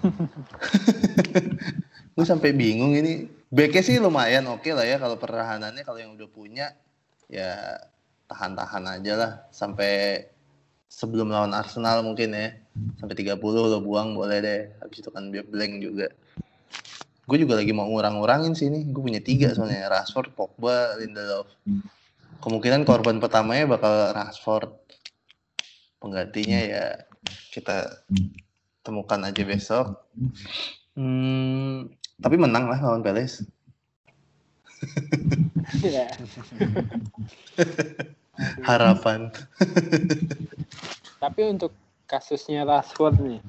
Gue 2.14 2.26
sampai 2.28 2.52
bingung 2.52 2.92
ini. 2.92 3.24
Backnya 3.50 3.82
sih 3.82 3.96
lumayan 3.98 4.46
oke 4.46 4.70
lah 4.70 4.86
ya 4.86 5.00
kalau 5.00 5.18
pertahanannya 5.18 5.82
kalau 5.82 5.98
yang 5.98 6.14
udah 6.14 6.28
punya 6.30 6.70
ya 7.26 7.82
tahan-tahan 8.30 9.00
aja 9.00 9.12
lah 9.18 9.32
sampai 9.50 10.22
sebelum 10.86 11.34
lawan 11.34 11.50
Arsenal 11.50 12.06
mungkin 12.06 12.30
ya 12.30 12.54
sampai 13.02 13.18
30 13.18 13.42
lo 13.42 13.82
buang 13.82 14.14
boleh 14.14 14.38
deh 14.38 14.60
habis 14.78 15.02
itu 15.02 15.10
kan 15.10 15.30
blank 15.30 15.82
juga 15.82 16.14
gue 17.30 17.46
juga 17.46 17.62
lagi 17.62 17.70
mau 17.70 17.86
ngurang-ngurangin 17.86 18.58
sih 18.58 18.66
ini. 18.66 18.90
Gue 18.90 19.06
punya 19.06 19.22
tiga 19.22 19.54
soalnya 19.54 19.86
Rashford, 19.86 20.34
Pogba, 20.34 20.98
Lindelof. 20.98 21.46
Kemungkinan 22.42 22.82
korban 22.82 23.22
pertamanya 23.22 23.70
bakal 23.70 24.10
Rashford. 24.10 24.74
Penggantinya 26.02 26.58
ya 26.58 26.84
kita 27.54 28.02
temukan 28.82 29.22
aja 29.22 29.42
besok. 29.46 30.10
Hmm, 30.98 31.94
tapi 32.18 32.34
menang 32.34 32.66
lah 32.66 32.82
lawan 32.82 33.06
Palace. 33.06 33.46
Ya. 35.86 36.10
harapan. 38.64 39.28
Tapi 41.20 41.40
untuk 41.46 41.70
kasusnya 42.08 42.64
Rashford 42.66 43.20
nih, 43.20 43.40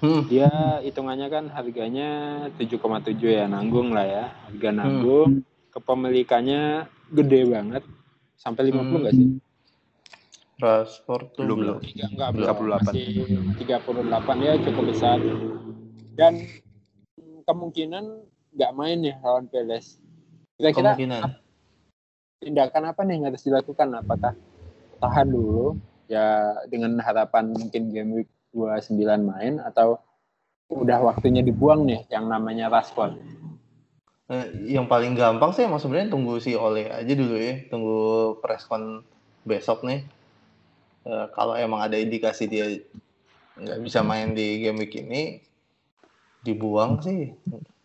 hmm. 0.00 0.22
dia 0.28 0.50
hitungannya 0.82 1.28
kan 1.28 1.44
harganya 1.50 2.08
7,7 2.56 3.16
ya 3.22 3.44
nanggung 3.46 3.92
lah 3.92 4.04
ya 4.04 4.24
harga 4.48 4.68
nanggung 4.72 5.30
kepemilikannya 5.70 6.84
gede 7.12 7.40
banget 7.46 7.82
sampai 8.36 8.68
50 8.68 8.76
Hmm. 8.76 8.92
nggak 9.00 9.14
sih? 9.14 9.28
Rashford 10.56 11.36
tuh 11.36 11.44
Belum, 11.44 11.58
belum. 11.60 11.76
Tiga, 11.84 12.08
enggak, 12.08 12.28
Belum. 12.32 12.56
belum. 12.56 12.80
38. 12.80 12.88
Masih 12.88 13.06
38 13.60 14.36
ya 14.40 14.52
cukup 14.64 14.84
besar 14.88 15.18
dan 16.16 16.32
kemungkinan 17.44 18.04
nggak 18.56 18.72
main 18.72 18.98
ya 19.04 19.20
lawan 19.20 19.44
Palace. 19.52 20.00
Kira-kira 20.56 20.96
Kemungkinan. 20.96 21.22
tindakan 22.40 22.82
apa 22.88 23.00
nih 23.04 23.12
yang 23.20 23.24
harus 23.28 23.44
dilakukan? 23.44 23.88
Apakah 24.00 24.32
tahan 24.96 25.28
dulu 25.28 25.76
ya 26.08 26.56
dengan 26.72 26.96
harapan 27.04 27.52
mungkin 27.52 27.92
game 27.92 28.10
week 28.16 28.28
29 28.56 28.96
main 29.20 29.60
atau 29.60 30.00
udah 30.72 30.98
waktunya 31.04 31.44
dibuang 31.44 31.84
nih 31.84 32.08
yang 32.08 32.26
namanya 32.26 32.72
Rashford? 32.72 33.20
Eh, 34.26 34.74
yang 34.74 34.90
paling 34.90 35.14
gampang 35.14 35.54
sih 35.54 35.62
emang 35.62 35.78
sebenarnya 35.78 36.10
tunggu 36.10 36.42
si 36.42 36.58
Ole 36.58 36.90
aja 36.90 37.12
dulu 37.14 37.38
ya, 37.38 37.62
tunggu 37.70 37.98
preskon 38.42 39.06
besok 39.46 39.86
nih. 39.86 40.02
Eh, 41.06 41.26
kalau 41.36 41.54
emang 41.54 41.86
ada 41.86 41.94
indikasi 41.94 42.50
dia 42.50 42.66
nggak 43.54 43.78
bisa 43.86 44.02
main 44.02 44.34
di 44.34 44.66
game 44.66 44.82
week 44.82 44.98
ini, 44.98 45.38
dibuang 46.42 46.98
sih 46.98 47.30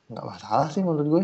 nggak 0.09 0.25
masalah 0.25 0.73
sih 0.73 0.81
menurut 0.81 1.07
gue. 1.07 1.23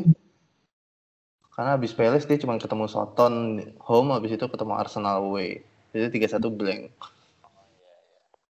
Karena 1.57 1.73
habis 1.73 1.97
Palace 1.97 2.29
dia 2.29 2.37
cuma 2.37 2.61
ketemu 2.61 2.85
Soton 2.85 3.65
home, 3.81 4.13
habis 4.13 4.37
itu 4.37 4.45
ketemu 4.45 4.77
Arsenal 4.77 5.25
away. 5.25 5.65
Jadi 5.89 6.21
3-1 6.21 6.53
blank. 6.53 6.93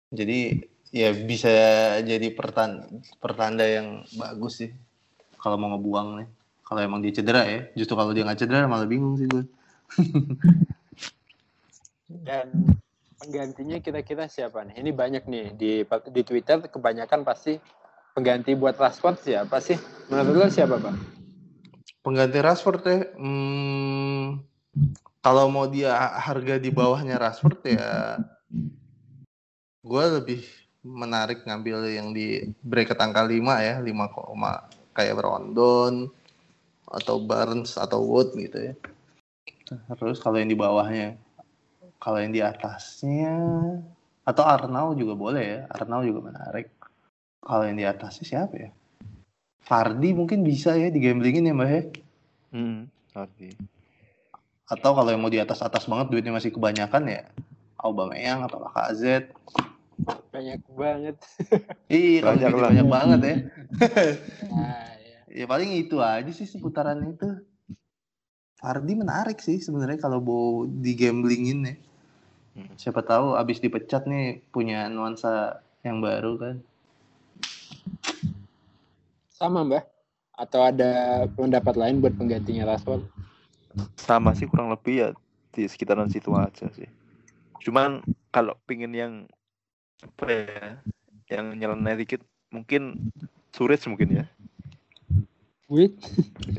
Jadi 0.08 0.64
ya 0.94 1.10
bisa 1.10 1.50
jadi 2.06 2.30
pertanda, 2.30 2.86
pertanda 3.18 3.66
yang 3.66 4.06
bagus 4.14 4.62
sih 4.62 4.70
kalau 5.42 5.58
mau 5.58 5.74
ngebuang 5.74 6.22
nih. 6.22 6.28
Kalau 6.64 6.80
emang 6.80 7.02
dia 7.02 7.12
cedera 7.12 7.42
ya. 7.44 7.66
Justru 7.74 7.98
kalau 7.98 8.14
dia 8.14 8.22
nggak 8.22 8.40
cedera 8.40 8.70
malah 8.70 8.86
bingung 8.86 9.18
sih 9.18 9.26
gue. 9.26 9.44
Dan 12.24 12.78
penggantinya 13.18 13.82
kira-kira 13.82 14.30
siapa 14.30 14.62
nih? 14.64 14.80
Ini 14.80 14.90
banyak 14.94 15.24
nih 15.26 15.46
di 15.58 15.72
di 15.84 16.22
Twitter 16.22 16.62
kebanyakan 16.62 17.26
pasti 17.26 17.58
pengganti 18.14 18.54
buat 18.54 18.78
Rashford 18.78 19.18
siapa 19.20 19.58
sih? 19.58 19.76
Menurut 20.08 20.46
lo 20.46 20.46
siapa, 20.48 20.78
Bang? 20.78 20.96
Pengganti 22.00 22.38
Rashford 22.38 22.82
ya. 22.86 22.98
Hmm, 23.18 24.40
kalau 25.20 25.50
mau 25.50 25.66
dia 25.68 25.92
harga 26.22 26.56
di 26.56 26.70
bawahnya 26.70 27.18
Rashford 27.20 27.60
ya 27.66 28.20
gue 29.84 30.04
lebih 30.16 30.40
menarik 30.84 31.48
ngambil 31.48 31.88
yang 31.88 32.12
di 32.12 32.44
bracket 32.60 33.00
angka 33.00 33.24
5 33.24 33.64
ya 33.64 33.80
5, 33.80 34.94
kayak 34.94 35.16
Rondon 35.18 36.12
atau 36.84 37.16
Barnes 37.24 37.74
atau 37.80 38.04
Wood 38.04 38.36
gitu 38.36 38.70
ya. 38.70 38.74
Terus 39.96 40.20
kalau 40.20 40.36
yang 40.36 40.52
di 40.52 40.58
bawahnya 40.58 41.16
kalau 41.96 42.20
yang 42.20 42.36
di 42.36 42.44
atasnya 42.44 43.32
atau 44.28 44.44
Arnau 44.44 44.92
juga 44.92 45.16
boleh 45.16 45.44
ya 45.44 45.60
Arnau 45.72 46.04
juga 46.04 46.30
menarik. 46.30 46.68
Kalau 47.40 47.64
yang 47.64 47.76
di 47.80 47.84
atasnya 47.88 48.24
siapa 48.24 48.54
ya? 48.56 48.70
Fardi 49.64 50.12
mungkin 50.12 50.44
bisa 50.44 50.76
ya 50.76 50.92
di 50.92 51.00
gamblingin 51.00 51.48
ya 51.48 51.56
mbak 51.56 51.70
ya? 51.72 51.82
Hmm, 52.52 52.92
Fardi 53.08 53.56
atau 54.64 54.96
kalau 54.96 55.12
yang 55.12 55.20
mau 55.20 55.32
di 55.32 55.40
atas 55.40 55.60
atas 55.60 55.84
banget 55.84 56.08
duitnya 56.08 56.32
masih 56.32 56.48
kebanyakan 56.48 57.04
ya 57.04 57.22
Aubameyang 57.76 58.48
atau 58.48 58.64
Lacazette 58.64 59.36
banyak 60.34 60.60
banget. 60.74 61.16
Iya 61.86 62.20
Banyak 62.26 62.50
banyak, 62.50 62.50
lah. 62.50 62.68
banyak 62.70 62.86
banget 62.90 63.20
ya. 63.22 63.36
Nah, 64.50 64.88
ya. 64.98 65.18
ya 65.30 65.44
paling 65.46 65.70
itu 65.78 65.96
aja 66.02 66.30
sih 66.34 66.46
seputaran 66.48 66.98
itu. 67.06 67.28
Fardi 68.58 68.96
menarik 68.96 69.38
sih 69.38 69.60
sebenarnya 69.60 70.00
kalau 70.00 70.18
mau 70.24 70.64
di 70.64 70.92
gamblingin 70.96 71.60
ya. 71.68 71.76
Hmm. 72.54 72.70
siapa 72.78 73.02
tahu 73.02 73.34
abis 73.34 73.58
dipecat 73.58 74.06
nih 74.06 74.38
punya 74.54 74.86
nuansa 74.86 75.58
yang 75.82 75.98
baru 75.98 76.38
kan. 76.38 76.56
Sama 79.34 79.66
mbak. 79.66 79.90
Atau 80.34 80.62
ada 80.62 81.26
pendapat 81.34 81.74
lain 81.78 81.98
buat 82.02 82.14
penggantinya 82.14 82.66
Rashford? 82.66 83.06
Sama 83.98 84.34
sih 84.38 84.46
kurang 84.46 84.70
lebih 84.70 84.94
ya 84.98 85.08
di 85.54 85.66
sekitaran 85.66 86.10
situ 86.10 86.30
aja 86.34 86.70
sih. 86.74 86.86
Cuman 87.62 88.02
kalau 88.34 88.58
pingin 88.66 88.94
yang 88.94 89.12
apa 90.04 90.26
ya 90.28 90.68
yang 91.32 91.56
nyeleneh 91.56 92.04
dikit 92.04 92.20
mungkin 92.52 93.00
Surit 93.54 93.80
mungkin 93.88 94.22
ya 94.22 94.24
Wait 95.72 95.96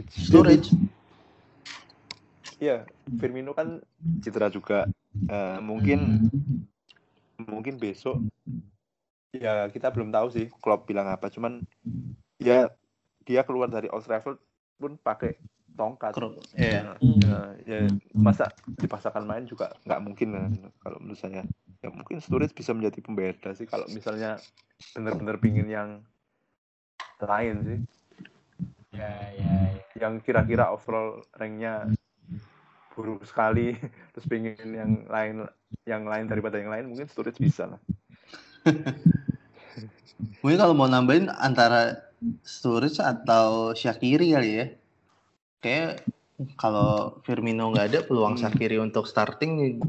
storage 0.10 0.74
Iya, 2.56 2.88
Firmino 3.20 3.52
kan 3.52 3.84
cedera 4.24 4.48
juga. 4.48 4.88
Eh, 5.28 5.60
mungkin 5.60 6.32
mungkin 7.36 7.76
besok 7.76 8.24
ya 9.36 9.68
kita 9.68 9.92
belum 9.92 10.16
tahu 10.16 10.28
sih 10.32 10.48
Klopp 10.64 10.88
bilang 10.88 11.12
apa. 11.12 11.28
Cuman 11.28 11.60
ya 12.40 12.72
dia 13.28 13.42
keluar 13.44 13.68
dari 13.68 13.92
Old 13.92 14.08
Trafford 14.08 14.40
pun 14.80 14.96
pakai 14.96 15.36
tongkat. 15.76 16.16
Kro- 16.16 16.40
iya. 16.56 16.96
Nah, 16.96 16.98
ya, 17.20 17.36
ya 17.68 17.80
masa 18.16 18.48
dipaksakan 18.80 19.28
main 19.28 19.44
juga 19.44 19.76
nggak 19.84 20.02
mungkin 20.04 20.28
kan 20.32 20.52
kalau 20.80 20.98
menurut 21.04 21.20
saya. 21.20 21.44
Ya 21.86 21.94
mungkin 21.94 22.18
Sturridge 22.18 22.58
bisa 22.58 22.74
menjadi 22.74 22.98
pembeda 23.06 23.54
sih 23.54 23.70
kalau 23.70 23.86
misalnya 23.94 24.42
benar-benar 24.98 25.38
pingin 25.38 25.70
yang 25.70 26.02
lain 27.22 27.56
sih. 27.62 27.80
ya 28.96 29.12
ya, 29.38 29.52
ya. 29.76 29.84
yang 30.02 30.18
kira-kira 30.24 30.72
overall 30.72 31.22
ranknya 31.36 31.94
buruk 32.96 33.28
sekali 33.28 33.76
terus 34.16 34.26
pengen 34.26 34.72
yang 34.72 34.92
lain 35.06 35.46
yang 35.84 36.08
lain 36.08 36.26
daripada 36.26 36.58
yang 36.58 36.72
lain 36.72 36.90
mungkin 36.90 37.06
storage 37.12 37.38
bisa 37.38 37.76
lah 37.76 37.80
mungkin 40.42 40.58
kalau 40.58 40.74
mau 40.74 40.88
nambahin 40.88 41.28
antara 41.28 42.08
storage 42.42 43.04
atau 43.04 43.76
Shakiri 43.76 44.32
kali 44.32 44.52
ya 44.64 44.66
kayak 45.60 46.08
kalau 46.56 47.20
Firmino 47.28 47.72
nggak 47.72 47.88
ada 47.92 48.00
peluang 48.08 48.40
Hmm. 48.40 48.48
Shakiri 48.48 48.80
untuk 48.80 49.08
starting 49.08 49.80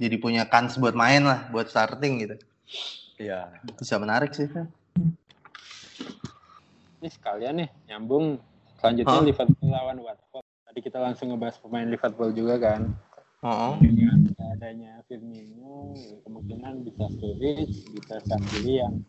jadi 0.00 0.16
punya 0.18 0.42
kans 0.46 0.74
buat 0.76 0.94
main 0.96 1.22
lah 1.22 1.46
buat 1.54 1.70
starting 1.70 2.26
gitu. 2.26 2.36
Iya. 3.18 3.50
Bisa 3.78 3.98
menarik 3.98 4.34
sih. 4.34 4.50
Ini 6.98 7.08
sekalian 7.10 7.62
nih 7.62 7.70
nyambung. 7.90 8.42
Selanjutnya 8.82 9.18
Hah? 9.20 9.24
Liverpool 9.24 9.70
lawan 9.70 9.98
Watford. 10.02 10.44
Tadi 10.44 10.80
kita 10.82 10.98
langsung 10.98 11.30
ngebahas 11.30 11.56
pemain 11.62 11.86
Liverpool 11.86 12.30
juga 12.34 12.54
kan. 12.58 12.90
Oh 13.44 13.76
dengan 13.78 14.32
adanya 14.56 15.04
Firmino 15.04 15.92
kemungkinan 16.24 16.80
bisa 16.80 17.04
Sturridge 17.12 17.92
bisa 17.92 18.16
Shaqiri 18.24 18.80
yang 18.80 19.04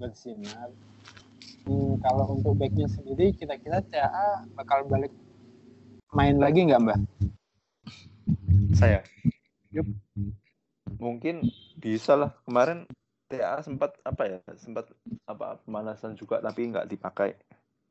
bersinar. 0.00 0.72
Hmm, 1.64 1.96
kalau 2.00 2.36
untuk 2.36 2.56
backnya 2.60 2.88
sendiri 2.88 3.32
kira-kira 3.32 3.80
CA 3.88 4.44
bakal 4.56 4.84
balik 4.88 5.12
main 6.12 6.36
lagi 6.40 6.64
nggak 6.68 6.80
mbak? 6.80 7.00
saya 8.74 9.00
Yup. 9.74 9.86
mungkin 11.02 11.42
bisa 11.82 12.14
lah. 12.14 12.30
Kemarin 12.46 12.86
TA 13.26 13.58
sempat 13.60 13.98
apa 14.06 14.22
ya? 14.30 14.38
Sempat 14.54 14.94
apa 15.26 15.58
pemanasan 15.66 16.14
juga 16.14 16.38
tapi 16.38 16.70
nggak 16.70 16.86
dipakai. 16.88 17.34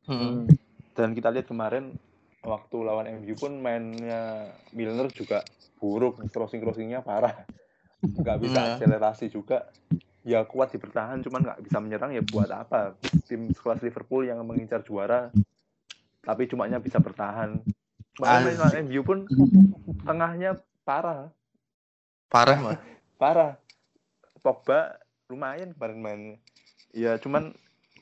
Hmm. 0.03 0.51
dan 0.93 1.15
kita 1.15 1.31
lihat 1.31 1.47
kemarin 1.47 1.95
waktu 2.43 2.75
lawan 2.83 3.07
MU 3.23 3.39
pun 3.39 3.55
mainnya 3.55 4.51
Milner 4.75 5.07
juga 5.15 5.47
buruk 5.79 6.19
crossing 6.27 6.59
crossingnya 6.59 6.99
parah. 6.99 7.47
Nggak 8.03 8.37
bisa 8.43 8.59
Hmm, 8.59 8.67
akselerasi 8.75 9.31
juga. 9.31 9.71
Ya 10.27 10.43
kuat 10.43 10.71
di 10.71 10.79
bertahan 10.79 11.23
cuman 11.23 11.43
nggak 11.43 11.59
bisa 11.63 11.79
menyerang 11.79 12.11
ya 12.11 12.23
buat 12.23 12.51
apa? 12.51 12.99
Tim 13.27 13.51
sekelas 13.55 13.83
Liverpool 13.83 14.27
yang 14.27 14.43
mengincar 14.43 14.83
juara 14.83 15.31
tapi 16.23 16.47
cumanya 16.47 16.79
bisa 16.79 16.99
bertahan. 16.99 17.63
Main 18.19 18.55
lawan 18.59 18.87
MU 18.87 19.01
pun 19.07 19.27
tengahnya 20.03 20.59
parah 20.83 21.31
parah 22.33 22.57
mah 22.57 22.77
parah. 23.21 23.51
Pogba 24.43 24.99
lumayan 25.31 25.71
kemarin 25.77 25.99
mainnya. 26.01 26.37
Ya 26.91 27.15
cuman 27.21 27.53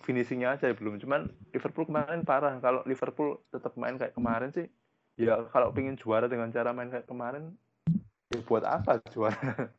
finishingnya 0.02 0.58
aja 0.58 0.74
belum. 0.74 0.98
Cuman 0.98 1.30
Liverpool 1.54 1.86
kemarin 1.86 2.24
parah. 2.26 2.58
Kalau 2.64 2.82
Liverpool 2.88 3.44
tetap 3.54 3.76
main 3.76 4.00
kayak 4.00 4.16
kemarin 4.16 4.50
sih 4.56 4.72
ya 5.20 5.44
kalau 5.52 5.76
pengen 5.76 6.00
juara 6.00 6.26
dengan 6.26 6.50
cara 6.50 6.72
main 6.72 6.90
kayak 6.90 7.06
kemarin 7.06 7.54
ya 8.32 8.40
buat 8.48 8.64
apa 8.64 9.04
juara? 9.12 9.70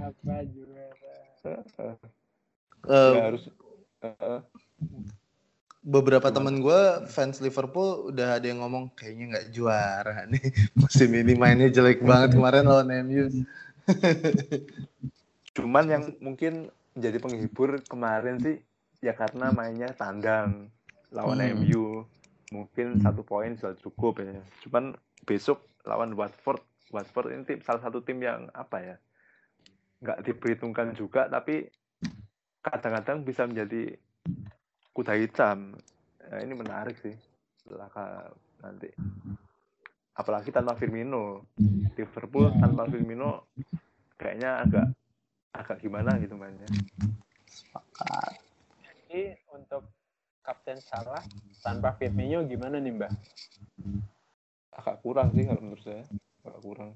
Apa 0.00 0.46
juga 0.48 0.94
Eh, 2.90 3.12
ya 3.12 3.20
harus 3.28 3.44
eh, 4.00 4.40
beberapa 5.80 6.28
temen 6.28 6.60
gue 6.60 7.08
fans 7.08 7.40
Liverpool 7.40 8.12
udah 8.12 8.36
ada 8.36 8.46
yang 8.46 8.60
ngomong 8.60 8.92
kayaknya 8.92 9.36
nggak 9.36 9.48
juara 9.52 10.24
nih. 10.32 10.44
Musim 10.76 11.10
ini 11.16 11.32
mainnya 11.36 11.72
jelek 11.72 12.04
banget 12.04 12.36
kemarin 12.36 12.68
lawan 12.68 12.92
MU 13.08 13.26
cuman 15.56 15.84
yang 15.90 16.04
mungkin 16.22 16.70
menjadi 16.94 17.18
penghibur 17.18 17.82
kemarin 17.90 18.38
sih 18.38 18.62
ya 19.02 19.16
karena 19.16 19.50
mainnya 19.50 19.90
tandang 19.96 20.70
lawan 21.10 21.42
Hmm. 21.42 21.64
MU 21.64 22.06
mungkin 22.54 23.02
satu 23.02 23.22
poin 23.26 23.54
sudah 23.58 23.74
cukup 23.78 24.22
ya. 24.22 24.42
Cuman 24.66 24.94
besok 25.26 25.66
lawan 25.86 26.14
Watford 26.14 26.62
Watford 26.90 27.34
ini 27.34 27.42
tim, 27.46 27.58
salah 27.62 27.82
satu 27.82 28.02
tim 28.02 28.18
yang 28.18 28.50
apa 28.52 28.78
ya 28.82 28.96
nggak 30.00 30.26
diperhitungkan 30.26 30.96
juga 30.96 31.28
tapi 31.28 31.68
kadang-kadang 32.64 33.22
bisa 33.24 33.46
menjadi 33.46 33.94
kuda 35.00 35.16
hitam 35.16 35.72
Nah, 36.30 36.38
ini 36.46 36.54
menarik 36.54 36.94
sih 37.02 37.10
Laka 37.74 38.30
nanti. 38.62 38.86
Apalagi 40.14 40.54
tanpa 40.54 40.78
Firmino. 40.78 41.42
Liverpool 41.98 42.54
tanpa 42.54 42.86
Firmino 42.86 43.50
kayaknya 44.14 44.62
agak 44.62 44.86
agak 45.50 45.76
gimana 45.82 46.22
gitu 46.22 46.38
mainnya. 46.38 46.70
Sepakat. 47.50 48.38
Jadi 48.86 49.34
untuk 49.50 49.90
Kapten 50.46 50.78
Salah 50.78 51.22
tanpa 51.66 51.98
Firmino 51.98 52.46
gimana 52.46 52.78
nih 52.78 52.94
mbak? 52.94 53.12
agak 54.70 55.02
kurang 55.02 55.34
sih 55.34 55.44
kalau 55.44 55.60
menurut 55.66 55.82
saya. 55.82 56.06
Agak 56.46 56.62
kurang. 56.62 56.90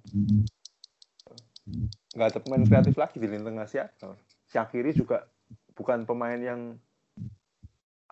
Nggak 2.14 2.28
ada 2.30 2.38
pemain 2.38 2.64
kreatif 2.64 2.94
lagi 2.94 3.18
di 3.18 3.26
lini 3.26 3.42
tengah 3.42 3.66
siapa. 3.66 4.14
Syakiri 4.54 4.94
juga 4.94 5.26
bukan 5.74 6.06
pemain 6.06 6.38
yang 6.38 6.78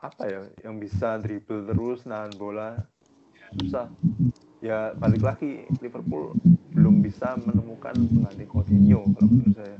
apa 0.03 0.23
ya 0.27 0.41
yang 0.67 0.83
bisa 0.83 1.15
dribble 1.23 1.63
terus 1.63 2.03
nahan 2.03 2.35
bola 2.35 2.83
susah 3.55 3.87
ya 4.59 4.91
balik 4.99 5.23
lagi 5.23 5.63
Liverpool 5.79 6.35
belum 6.75 6.99
bisa 7.01 7.39
menemukan 7.39 7.95
pengganti 7.95 8.45
Coutinho 8.49 9.07
kalau 9.15 9.29
menurut 9.29 9.55
saya. 9.55 9.77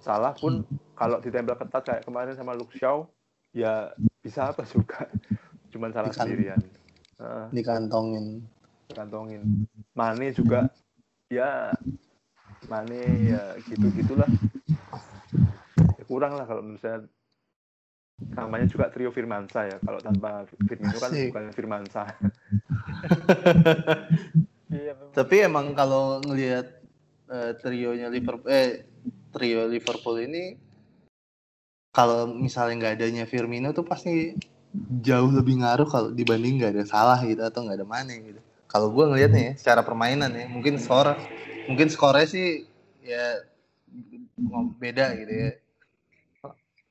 Salah 0.00 0.32
pun 0.36 0.62
kalau 0.94 1.16
ditempel 1.18 1.56
ketat 1.56 1.82
kayak 1.82 2.02
kemarin 2.04 2.36
sama 2.36 2.52
Luke 2.52 2.76
Shaw, 2.76 3.08
ya 3.52 3.88
bisa 4.20 4.52
apa 4.52 4.68
juga. 4.68 5.08
Cuman 5.72 5.90
salah 5.90 6.12
Dikan- 6.12 6.28
sendirian. 6.28 6.60
Heeh, 7.20 7.46
Dikantongin. 7.52 8.44
kantongin. 8.90 9.64
Mane 9.94 10.34
juga 10.34 10.68
ya 11.30 11.72
Mane 12.68 13.00
ya 13.24 13.42
gitu-gitulah. 13.64 14.28
Ya, 15.96 16.04
kurang 16.04 16.36
lah 16.36 16.44
kalau 16.44 16.60
menurut 16.60 16.82
saya 16.82 17.00
namanya 18.36 18.66
juga 18.68 18.92
trio 18.92 19.10
Firmansa 19.10 19.66
ya. 19.66 19.76
Kalau 19.80 20.00
tanpa 20.00 20.44
Firmino 20.68 20.96
kan 21.00 21.10
Asik. 21.12 21.30
bukan 21.32 21.44
Firmansa. 21.54 22.02
Iya, 24.70 24.94
Tapi 25.10 25.42
emang 25.42 25.74
kalau 25.74 26.22
ngelihat 26.22 26.78
eh, 27.26 27.52
trionya 27.58 28.06
Liverpool 28.06 28.46
eh 28.46 28.86
trio 29.34 29.66
Liverpool 29.66 30.22
ini 30.22 30.54
kalau 31.90 32.30
misalnya 32.30 32.78
nggak 32.78 32.94
adanya 33.02 33.24
Firmino 33.26 33.74
tuh 33.74 33.82
pasti 33.82 34.38
jauh 35.02 35.34
lebih 35.34 35.58
ngaruh 35.58 35.90
kalau 35.90 36.08
dibanding 36.14 36.62
nggak 36.62 36.78
ada 36.78 36.84
salah 36.86 37.18
gitu 37.26 37.42
atau 37.42 37.66
nggak 37.66 37.82
ada 37.82 37.86
Mane 37.86 38.14
gitu. 38.22 38.40
Kalau 38.70 38.94
gue 38.94 39.02
ngelihatnya 39.10 39.42
ya 39.42 39.52
secara 39.58 39.82
permainan 39.82 40.30
ya 40.30 40.46
mungkin 40.46 40.78
skor 40.78 41.18
mungkin 41.66 41.90
skornya 41.90 42.30
sih 42.30 42.62
ya 43.02 43.42
beda 44.78 45.18
gitu 45.18 45.32
ya. 45.34 45.50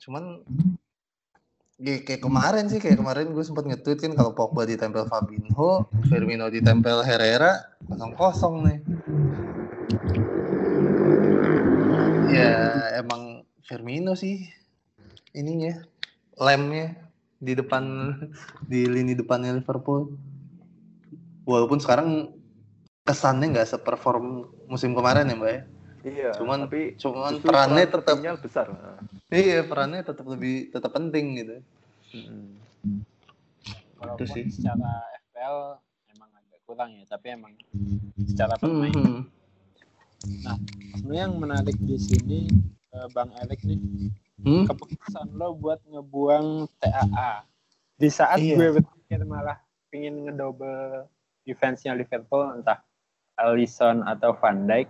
Cuman 0.03 0.43
kayak 1.79 2.19
kemarin 2.19 2.67
sih 2.67 2.83
kayak 2.83 2.99
kemarin 2.99 3.31
gue 3.31 3.43
sempat 3.43 3.63
nge-tweet 3.63 4.03
kan 4.03 4.13
kalau 4.19 4.35
Pogba 4.35 4.67
ditempel 4.67 5.07
Fabinho, 5.07 5.87
Firmino 6.11 6.51
ditempel 6.51 6.99
Herrera 7.07 7.55
kosong 7.87 8.13
kosong 8.19 8.55
nih. 8.67 8.79
Ya 12.27 12.51
emang 12.99 13.47
Firmino 13.63 14.11
sih 14.13 14.51
ininya 15.31 15.79
lemnya 16.35 16.99
di 17.39 17.55
depan 17.55 18.11
di 18.67 18.83
lini 18.83 19.15
depannya 19.15 19.55
Liverpool. 19.55 20.11
Walaupun 21.47 21.79
sekarang 21.79 22.35
kesannya 23.07 23.55
nggak 23.55 23.79
seperform 23.79 24.51
musim 24.67 24.91
kemarin 24.91 25.31
ya 25.31 25.35
mbak 25.39 25.51
ya. 25.55 25.63
Iya, 26.01 26.31
Cuman- 26.33 26.65
tapi 26.65 26.95
Cuman 26.95 27.33
perannya 27.37 27.83
peran 27.85 28.03
tetap 28.17 28.39
besar. 28.39 28.65
Nah. 28.67 28.97
iya 29.29 29.59
perannya 29.61 30.01
tetap 30.01 30.25
lebih 30.25 30.69
tetap 30.69 30.91
penting 30.91 31.25
gitu. 31.35 31.55
Mm-mm. 32.11 32.43
Walaupun 33.97 34.27
sih. 34.29 34.47
secara 34.49 34.89
FPL 35.21 35.57
emang 36.09 36.29
agak 36.33 36.59
kurang 36.63 36.89
ya, 36.93 37.03
tapi 37.05 37.27
emang 37.29 37.51
secara 38.23 38.55
permainan. 38.55 39.27
Mhm. 40.15 40.43
Sebenarnya 40.93 41.21
yang 41.21 41.35
menarik 41.35 41.77
di 41.77 41.95
sini 41.95 42.39
eh, 42.89 43.07
Bang 43.09 43.31
Alek 43.35 43.61
nih 43.61 43.79
Hmm? 44.39 44.63
keputusan 44.65 45.35
lo 45.35 45.51
buat 45.53 45.83
ngebuang 45.83 46.71
TAA 46.77 47.43
di 47.93 48.07
saat 48.07 48.39
Iya. 48.39 48.55
gue 48.55 48.69
berpikir 48.79 49.19
malah 49.21 49.59
pingin 49.89 50.23
ngedouble 50.23 51.11
defense-nya 51.43 51.91
Liverpool 51.91 52.47
entah 52.49 52.79
Alisson 53.35 53.99
atau 54.01 54.31
Van 54.33 54.63
Dijk 54.63 54.87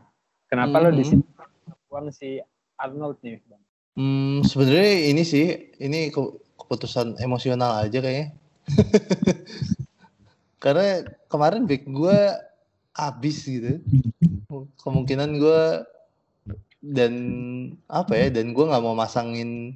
kenapa 0.50 0.82
lo 0.82 0.90
di 0.92 1.06
sini 1.06 1.24
ngebuang 1.70 2.10
si 2.10 2.42
Arnold 2.76 3.22
nih 3.22 3.38
Bang 3.46 3.62
Hmm, 4.00 4.48
sebenarnya 4.48 5.12
ini 5.12 5.28
sih, 5.28 5.76
ini 5.76 6.08
ke- 6.08 6.40
keputusan 6.56 7.20
emosional 7.20 7.84
aja 7.84 8.00
kayaknya. 8.00 8.32
Karena 10.64 11.04
kemarin 11.28 11.68
back 11.68 11.84
gue 11.84 12.20
abis 12.96 13.44
gitu. 13.44 13.84
Kemungkinan 14.80 15.36
gue 15.36 15.84
dan 16.80 17.14
apa 17.92 18.16
ya, 18.16 18.40
dan 18.40 18.56
gue 18.56 18.70
nggak 18.72 18.80
mau 18.80 18.96
masangin, 18.96 19.76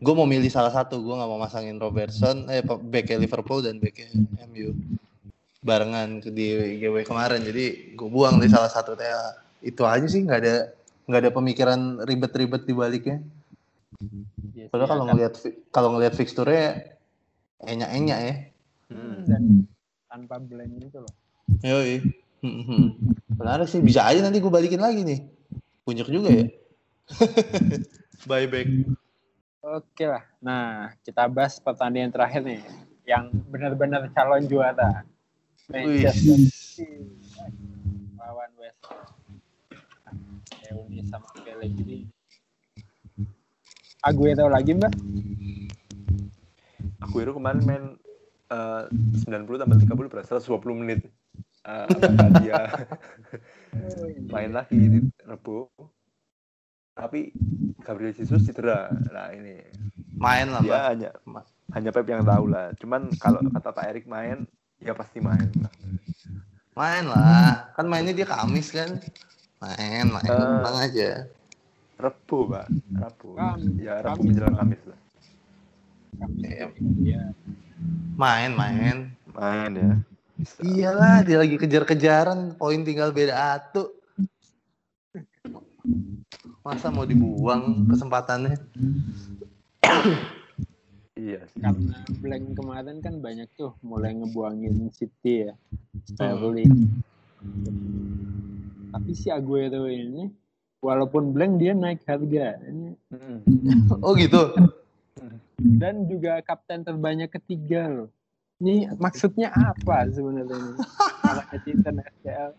gue 0.00 0.14
mau 0.16 0.24
milih 0.24 0.48
salah 0.48 0.72
satu, 0.72 0.96
gue 0.96 1.12
nggak 1.12 1.28
mau 1.28 1.36
masangin 1.36 1.76
Robertson, 1.76 2.48
eh 2.48 2.64
back 2.64 3.12
Liverpool 3.12 3.60
dan 3.60 3.76
back 3.76 4.08
MU 4.48 4.72
barengan 5.60 6.24
di 6.24 6.80
GW 6.80 7.04
kemarin. 7.04 7.44
Jadi 7.44 7.92
gue 7.92 8.08
buang 8.08 8.40
di 8.40 8.48
salah 8.48 8.72
satu. 8.72 8.96
Ya, 8.96 9.36
itu 9.64 9.82
aja 9.84 10.06
sih, 10.06 10.22
nggak 10.24 10.38
ada 10.44 10.56
nggak 11.08 11.20
ada 11.24 11.30
pemikiran 11.32 11.80
ribet-ribet 12.04 12.62
di 12.68 12.74
baliknya. 12.76 13.18
Iya 13.98 14.68
sih, 14.68 14.70
Padahal 14.70 14.88
kalau 14.94 15.04
ya, 15.04 15.08
ngelihat 15.14 15.34
kalau 15.74 15.88
ngelihat 15.96 16.14
fixture-nya 16.14 16.94
enyak-enyak 17.64 18.20
ya. 18.22 18.34
Mm. 18.88 19.16
dan 19.28 19.42
tanpa 20.08 20.40
blend 20.40 20.80
gitu 20.80 21.04
loh 21.04 21.12
Yoi. 21.60 22.00
Hmm, 22.40 22.96
Menarik 23.36 23.68
sih, 23.68 23.84
bisa 23.84 24.06
aja 24.06 24.24
nanti 24.24 24.40
gue 24.40 24.48
balikin 24.48 24.80
lagi 24.80 25.04
nih. 25.04 25.26
Puncak 25.84 26.08
juga 26.08 26.30
ya. 26.32 26.46
Buyback. 28.28 28.68
oke 29.58 30.04
lah 30.06 30.24
nah 30.40 30.92
kita 31.04 31.28
bahas 31.28 31.60
pertandingan 31.60 32.12
terakhir 32.14 32.40
nih 32.44 32.62
yang 33.04 33.28
benar-benar 33.48 34.08
calon 34.12 34.44
juara 34.48 35.04
Manchester 35.68 36.36
City 36.48 37.04
lawan 38.16 38.50
West 38.60 38.80
Ham. 38.88 39.08
Reuni 40.66 41.04
sama 41.06 41.28
Pellegrini. 41.40 42.08
Aguero 44.04 44.46
lagi 44.46 44.72
mbak? 44.78 44.92
Aguero 47.02 47.34
kemarin 47.34 47.62
main 47.66 47.84
eh, 48.48 48.82
90 49.26 49.60
tambah 49.60 49.78
30 49.78 50.12
berarti 50.12 50.28
120 50.38 50.80
menit. 50.80 51.00
Eh, 51.68 51.86
apakah 51.90 52.28
dia 52.40 52.60
main 54.32 54.52
lagi 54.54 54.78
di 54.78 54.98
Rebo? 55.26 55.68
Tapi 56.94 57.30
Gabriel 57.82 58.14
Jesus 58.14 58.42
cedera. 58.42 58.90
Nah 59.12 59.30
ini 59.30 59.62
Main 60.18 60.50
lah, 60.50 60.60
dia 60.60 60.74
Mbak. 60.74 60.82
hanya 60.90 61.10
hanya 61.78 61.90
Pep 61.94 62.06
yang 62.10 62.26
tahu 62.26 62.50
lah. 62.50 62.74
Cuman 62.74 63.06
kalau 63.22 63.38
kata 63.38 63.70
Pak 63.70 63.84
Erik 63.86 64.06
main, 64.10 64.42
ya 64.82 64.90
pasti 64.98 65.22
main. 65.22 65.46
Main 66.74 67.06
lah. 67.06 67.70
Kan 67.78 67.86
mainnya 67.86 68.10
dia 68.10 68.26
Kamis 68.26 68.74
kan. 68.74 68.98
Main, 69.58 70.06
main. 70.06 70.28
Tenang 70.28 70.76
aja. 70.78 71.10
Rebo, 71.98 72.38
Pak. 72.46 72.66
Rebo. 72.94 73.28
Kamis. 73.34 73.74
Ya 73.82 73.94
Rebo 73.98 74.14
Kamis. 74.14 74.26
menjelang 74.30 74.56
Kamis 74.56 74.82
lah. 74.86 75.00
Iya. 76.38 76.66
Iya. 77.02 77.22
Main, 78.14 78.50
main. 78.54 78.96
Main 79.34 79.70
ya. 79.74 79.92
Iyalah, 80.62 81.26
dia 81.26 81.42
lagi 81.42 81.58
kejar-kejaran, 81.58 82.54
poin 82.54 82.86
tinggal 82.86 83.10
beda 83.10 83.34
satu. 83.34 83.90
Masa 86.62 86.94
mau 86.94 87.02
dibuang 87.02 87.90
kesempatannya? 87.90 88.54
Iya 91.18 91.42
sih. 91.50 91.58
Karena 91.58 91.98
blank 92.22 92.54
kemarin 92.54 93.02
kan 93.02 93.18
banyak 93.18 93.50
tuh 93.58 93.74
mulai 93.82 94.14
ngebuangin 94.14 94.94
City 94.94 95.50
ya. 95.50 95.54
Sterling. 96.06 96.86
Tapi 98.92 99.10
si 99.12 99.28
Aguero 99.28 99.86
ini 99.86 100.30
walaupun 100.80 101.34
blank 101.34 101.58
dia 101.60 101.72
naik 101.74 102.02
harga. 102.06 102.58
Ini 102.64 102.94
Mm. 103.08 103.98
Oh 104.04 104.12
gitu. 104.14 104.54
dan 105.80 106.06
juga 106.06 106.38
kapten 106.46 106.86
terbanyak 106.86 107.30
ketiga 107.34 107.90
loh. 107.90 108.08
Ini 108.58 108.90
maksudnya 108.98 109.54
apa 109.54 110.10
sebenarnya 110.10 110.54
ini? 110.54 110.72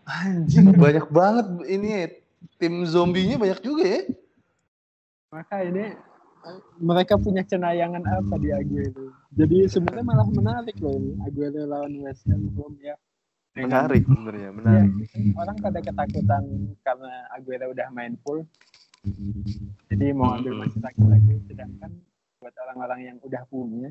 Anjing, 0.08 0.72
banyak 0.72 1.06
banget 1.12 1.46
ini 1.68 1.88
tim 2.56 2.88
zombinya 2.88 3.36
banyak 3.36 3.60
juga 3.60 3.84
ya. 3.84 4.02
Maka 5.28 5.56
ini 5.64 5.92
mereka 6.80 7.20
punya 7.20 7.44
cenayangan 7.44 8.00
apa 8.00 8.34
di 8.40 8.48
Aguero. 8.48 9.12
Jadi 9.36 9.68
sebenarnya 9.68 10.06
malah 10.08 10.28
menarik 10.32 10.76
loh 10.80 10.96
ini 10.96 11.20
Aguero 11.20 11.68
lawan 11.68 12.00
West 12.00 12.24
Ham 12.32 12.48
home 12.56 12.80
ya. 12.80 12.96
Menarik 13.52 14.06
sebenarnya, 14.06 14.50
menarik. 14.54 14.92
orang 15.34 15.56
pada 15.58 15.78
ketakutan 15.78 16.42
karena 16.80 17.10
Aguero 17.30 17.66
udah 17.68 17.88
main 17.90 18.14
full. 18.16 18.46
Jadi 19.86 20.06
mau 20.12 20.34
ambil 20.34 20.54
masih 20.60 20.78
lagi 20.78 21.02
lagi 21.02 21.34
sedangkan 21.44 21.90
buat 22.38 22.54
orang-orang 22.58 23.00
yang 23.04 23.16
udah 23.20 23.42
punya 23.46 23.90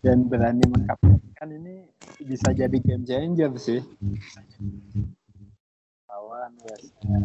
dan 0.00 0.24
berani 0.24 0.64
mengkaptenkan 0.64 1.48
ini 1.52 1.74
bisa 2.18 2.50
jadi 2.50 2.74
game 2.74 3.04
changer 3.04 3.54
sih. 3.54 3.80
Lawan 6.06 6.52
West 6.64 6.90
Ham. 7.04 7.22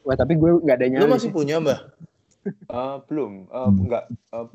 Wah 0.00 0.16
tapi 0.16 0.32
gue 0.34 0.50
nggak 0.56 0.76
ada 0.76 0.86
Lu 0.86 0.92
nyali. 0.96 1.12
masih 1.12 1.28
sih. 1.28 1.34
punya, 1.34 1.60
Mbah? 1.60 1.80
Eh, 2.42 2.96
belum, 3.06 3.46
Eh, 3.46 3.68
enggak 3.70 4.04
Eh, 4.10 4.46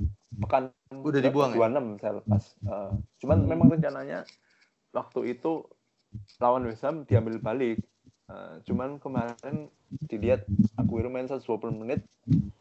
pekan 0.43 0.63
Udah 0.91 1.21
dibuang 1.21 1.51
ya? 1.53 1.71
26 1.71 1.95
saya 1.97 2.13
lepas. 2.19 2.43
Eh, 2.59 2.91
cuman 3.21 3.37
memang 3.45 3.67
rencananya 3.69 4.27
waktu 4.97 5.37
itu 5.37 5.61
lawan 6.41 6.65
West 6.65 6.81
Ham 6.81 7.05
diambil 7.05 7.37
balik. 7.37 7.77
Eh, 8.27 8.55
cuman 8.67 8.99
kemarin 8.99 9.71
dilihat 10.03 10.43
Aguero 10.75 11.07
main 11.07 11.31
120 11.31 11.79
menit 11.79 12.03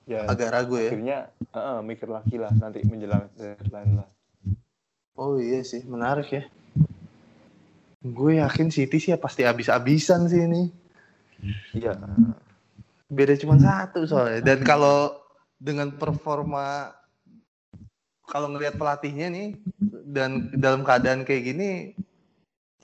ya 0.06 0.22
Agak 0.30 0.54
ragu 0.54 0.78
ya. 0.78 0.94
akhirnya 0.94 1.18
eh, 1.42 1.58
eh, 1.58 1.78
mikir 1.82 2.06
lagi 2.06 2.36
lah 2.38 2.54
nanti 2.54 2.86
menjelang 2.86 3.26
deadline 3.34 4.04
lah. 4.04 4.08
Oh 5.16 5.40
iya 5.40 5.64
sih, 5.64 5.82
menarik 5.88 6.28
ya. 6.30 6.44
Gue 8.04 8.38
yakin 8.38 8.70
City 8.70 9.00
sih 9.02 9.10
ya 9.10 9.18
pasti 9.18 9.42
abis-abisan 9.42 10.30
sih 10.30 10.46
ini. 10.46 10.70
Iya. 11.74 11.98
Beda 13.10 13.34
cuma 13.34 13.58
satu 13.58 14.06
soalnya. 14.06 14.44
Dan 14.44 14.62
kalau 14.62 15.18
dengan 15.58 15.90
performa 15.98 16.94
kalau 18.28 18.52
ngelihat 18.54 18.78
pelatihnya 18.78 19.32
nih 19.32 19.48
dan 20.06 20.50
dalam 20.54 20.86
keadaan 20.86 21.22
kayak 21.26 21.42
gini 21.42 21.70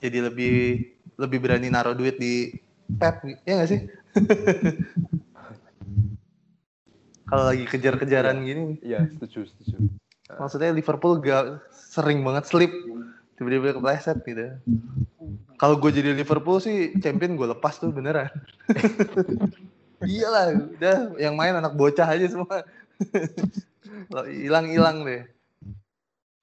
jadi 0.03 0.27
lebih 0.27 0.83
lebih 1.15 1.39
berani 1.39 1.71
naruh 1.71 1.95
duit 1.95 2.19
di 2.19 2.51
Pep 2.99 3.23
ya 3.47 3.63
nggak 3.63 3.69
sih? 3.71 3.79
kalau 7.33 7.49
lagi 7.49 7.65
kejar-kejaran 7.65 8.45
gini. 8.45 8.77
Iya, 8.83 9.09
setuju, 9.15 9.49
setuju. 9.49 9.77
maksudnya 10.33 10.73
Liverpool 10.73 11.19
gak 11.21 11.61
sering 11.73 12.21
banget 12.25 12.45
slip 12.49 12.73
tiba-tiba 13.37 13.77
kepleset 13.77 14.21
gitu. 14.21 14.53
Kalau 15.57 15.75
gue 15.81 15.91
jadi 15.93 16.13
Liverpool 16.13 16.61
sih 16.61 16.93
champion 17.01 17.33
gue 17.33 17.47
lepas 17.49 17.77
tuh 17.81 17.89
beneran. 17.89 18.29
Iyalah 20.03 20.45
udah 20.77 20.97
yang 21.17 21.33
main 21.33 21.57
anak 21.57 21.73
bocah 21.73 22.05
aja 22.05 22.29
semua. 22.29 22.61
Hilang-hilang 24.43 25.01
deh. 25.05 25.23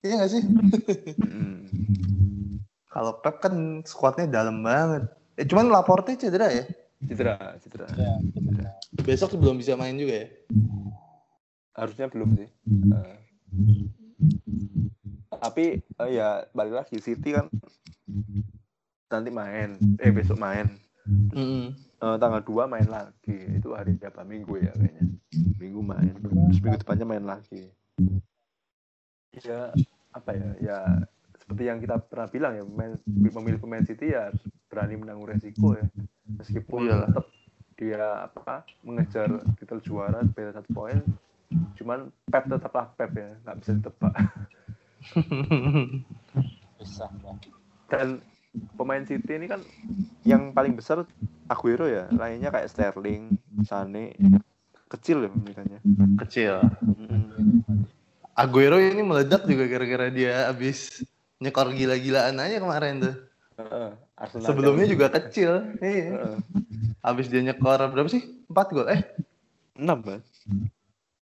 Iya 0.02 0.14
gak 0.26 0.30
sih? 0.32 0.42
Mm. 1.22 1.60
Kalau 2.90 3.22
Pep 3.22 3.38
kan 3.38 3.80
skuadnya 3.86 4.26
dalam 4.26 4.60
banget 4.60 5.06
eh, 5.38 5.46
cuman 5.46 5.70
Laporte 5.70 6.18
cedera 6.18 6.50
ya 6.50 6.66
Cedera, 7.00 7.56
cedera. 7.64 7.88
Ya, 7.96 8.12
besok 9.00 9.40
belum 9.40 9.56
bisa 9.56 9.72
main 9.72 9.96
juga 9.96 10.20
ya 10.20 10.28
Harusnya 11.72 12.12
belum 12.12 12.36
sih. 12.36 12.48
Eh, 12.68 13.16
tapi 15.32 15.80
eh, 15.80 16.10
ya 16.12 16.44
balik 16.52 16.84
lagi 16.84 17.00
City 17.00 17.32
kan 17.32 17.48
nanti 19.10 19.30
main, 19.32 19.80
eh 19.96 20.12
besok 20.12 20.36
main. 20.36 20.76
Mm-mm. 21.08 21.72
Eh, 21.74 22.16
tanggal 22.20 22.42
2 22.44 22.68
main 22.68 22.84
lagi. 22.84 23.38
Itu 23.56 23.72
hari 23.72 23.96
apa? 24.04 24.22
Minggu 24.22 24.60
ya 24.60 24.76
kayaknya. 24.76 25.04
Minggu 25.56 25.80
main. 25.80 26.14
Terus 26.20 26.58
minggu 26.60 26.78
depannya 26.84 27.06
main 27.08 27.24
lagi. 27.24 27.72
Ya 29.40 29.72
apa 30.12 30.30
ya? 30.36 30.50
Ya 30.60 30.78
seperti 31.50 31.66
yang 31.66 31.82
kita 31.82 31.98
pernah 31.98 32.30
bilang 32.30 32.52
ya, 32.54 32.62
pemain, 32.62 32.94
memilih 33.10 33.58
pemain 33.58 33.82
City 33.82 34.14
ya 34.14 34.30
harus 34.30 34.38
berani 34.70 34.94
menanggung 35.02 35.26
resiko 35.34 35.74
ya. 35.74 35.82
Meskipun 36.38 36.86
Iyalah. 36.86 37.10
tetap 37.10 37.26
dia 37.74 38.06
apa 38.30 38.62
mengejar 38.86 39.42
titel 39.58 39.82
juara 39.82 40.22
beda 40.30 40.62
satu 40.62 40.70
poin, 40.70 41.02
cuman 41.74 42.14
Pep 42.30 42.46
tetaplah 42.46 42.94
Pep 42.94 43.10
ya, 43.18 43.34
nggak 43.42 43.56
bisa 43.58 43.70
ditebak. 43.82 44.14
Bang. 47.18 47.38
Dan 47.90 48.22
pemain 48.78 49.02
City 49.02 49.34
ini 49.34 49.50
kan 49.50 49.66
yang 50.22 50.54
paling 50.54 50.78
besar 50.78 51.02
Aguero 51.50 51.90
ya, 51.90 52.06
lainnya 52.14 52.54
kayak 52.54 52.70
Sterling, 52.70 53.34
Sane, 53.66 54.14
kecil 54.86 55.26
ya 55.26 55.34
pemilikannya. 55.34 55.82
kecil 56.22 56.62
Aguero 58.38 58.78
ini 58.78 59.02
meledak 59.02 59.50
juga 59.50 59.66
gara-gara 59.66 60.14
dia 60.14 60.46
abis 60.46 61.02
nyekor 61.40 61.72
gila-gilaan 61.72 62.36
aja 62.36 62.60
kemarin 62.60 63.00
tuh. 63.00 63.16
Heeh, 63.56 63.90
Arsenal 64.16 64.48
Sebelumnya 64.52 64.86
juga 64.88 65.06
kecil. 65.08 65.74
Iya. 65.80 66.06
Heeh. 66.16 66.36
Abis 67.00 67.32
dia 67.32 67.40
nyekor 67.40 67.80
berapa 67.90 68.08
sih? 68.12 68.22
Empat 68.46 68.68
gol. 68.72 68.86
Eh, 68.92 69.00
enam 69.80 70.04
kan? 70.04 70.20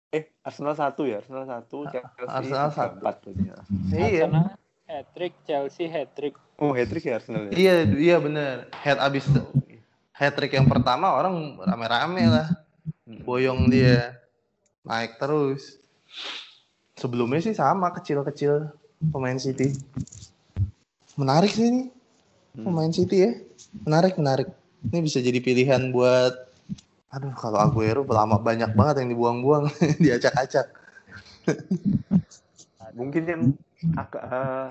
Eh, 0.09 0.33
Arsenal 0.41 0.73
satu 0.73 1.05
ya, 1.05 1.21
Arsenal 1.21 1.45
satu, 1.45 1.85
Chelsea 1.85 2.25
Arsenal 2.25 2.73
tiga, 2.73 2.73
satu. 2.73 2.97
empat 2.97 3.15
berarti 3.21 3.29
ya. 3.37 3.55
iya. 3.93 4.25
Arsenal 4.25 4.47
hat-trick, 4.89 5.33
Chelsea 5.45 5.85
hat-trick. 5.85 6.35
Oh, 6.57 6.73
hat-trick 6.73 7.05
ya 7.05 7.21
Arsenal 7.21 7.45
ya? 7.47 7.51
Iya, 7.53 7.73
iya 7.93 8.17
bener. 8.17 8.65
Head 8.81 8.97
abis 8.97 9.29
hat 10.17 10.33
trick 10.35 10.51
yang 10.57 10.65
pertama 10.65 11.13
orang 11.13 11.61
rame-rame 11.61 12.25
lah. 12.25 12.47
Hmm. 13.05 13.21
Boyong 13.21 13.69
dia 13.69 14.17
naik 14.81 15.21
terus. 15.21 15.77
Sebelumnya 16.97 17.39
sih 17.39 17.55
sama 17.55 17.93
kecil-kecil 17.95 18.73
pemain 18.99 19.39
City. 19.39 19.71
Menarik 21.15 21.51
sih 21.51 21.67
ini 21.67 21.83
Hmm. 22.49 22.65
pemain 22.65 22.91
City 22.91 23.17
ya. 23.23 23.31
Menarik, 23.85 24.17
menarik. 24.17 24.49
Ini 24.83 24.99
bisa 24.99 25.21
jadi 25.21 25.39
pilihan 25.39 25.93
buat 25.93 26.49
Aduh, 27.09 27.33
kalau 27.33 27.57
Aguero 27.57 28.05
lama 28.05 28.37
banyak 28.37 28.69
banget 28.77 29.01
yang 29.01 29.09
dibuang-buang, 29.17 29.65
diacak-acak. 30.03 30.69
Mungkin 32.93 33.23
yang 33.25 33.41
agak 33.97 34.23
eh, 34.29 34.67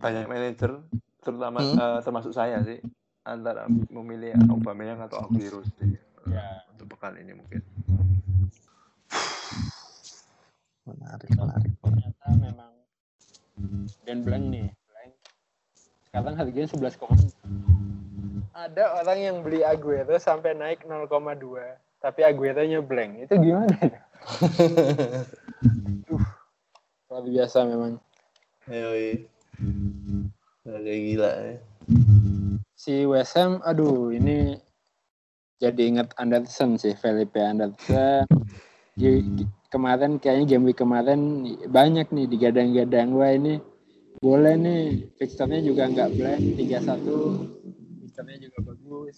banyak 0.00 0.24
manajer, 0.24 0.80
terutama 1.20 1.60
Hmm. 1.60 1.76
eh, 1.76 1.98
termasuk 2.00 2.32
saya 2.32 2.64
sih, 2.64 2.80
antara 3.28 3.68
memilih 3.92 4.40
Aubameyang 4.48 5.04
atau 5.04 5.20
Aguero 5.20 5.60
sih. 5.76 6.00
Ya, 6.32 6.64
Untuk 6.72 6.96
pekan 6.96 7.20
ini 7.20 7.36
mungkin. 7.36 7.60
Menarik, 10.88 11.28
menarik. 11.36 11.72
ternyata 11.84 12.26
memang 12.40 12.72
dan 14.04 14.22
blank 14.22 14.44
nih. 14.50 14.66
Blank. 14.90 15.12
Sekarang 16.08 16.34
harganya 16.36 16.68
11, 16.68 16.96
ada 18.60 19.00
orang 19.00 19.18
yang 19.18 19.36
beli 19.40 19.64
Aguero 19.64 20.20
sampai 20.20 20.52
naik 20.52 20.84
0,2 20.84 21.08
tapi 22.00 22.20
Aguero-nya 22.24 22.80
blank. 22.80 23.28
Itu 23.28 23.34
gimana? 23.40 23.72
ya? 23.76 24.00
Duh, 26.08 26.24
luar 27.08 27.24
biasa 27.24 27.58
memang. 27.68 28.00
Yoi. 28.68 29.28
Kayak 30.64 31.00
gila 31.04 31.30
ya. 31.32 31.56
Si 32.76 33.04
West 33.04 33.36
Ham, 33.36 33.60
aduh 33.64 34.08
ini 34.12 34.56
jadi 35.60 35.92
ingat 35.92 36.16
Anderson 36.16 36.80
sih, 36.80 36.96
Felipe 36.96 37.40
Anderson. 37.40 38.24
Kemarin 39.70 40.18
kayaknya 40.18 40.46
game 40.50 40.66
week 40.66 40.76
kemarin 40.76 41.20
banyak 41.66 42.10
nih 42.10 42.26
digadang-gadang. 42.26 43.14
Wah 43.14 43.30
ini 43.30 43.62
boleh 44.18 44.54
nih. 44.54 44.84
Fixturnya 45.14 45.62
juga 45.62 45.86
nggak 45.86 46.10
blank 46.12 46.42
3-1 46.58 48.02
fixturnya 48.02 48.36
juga 48.42 48.58
bagus. 48.66 49.16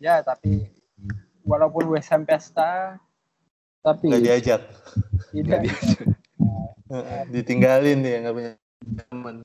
Ya 0.00 0.24
tapi 0.24 0.72
walaupun 1.44 1.92
West 1.92 2.08
Ham 2.08 2.24
pesta 2.24 2.96
tapi 3.78 4.08
Nggak 4.08 4.24
diajak. 4.24 4.62
tidak. 5.30 5.60
Ditinggalin 7.32 8.00
dia 8.00 8.24
nggak 8.24 8.34
punya 8.34 8.52
teman. 9.04 9.36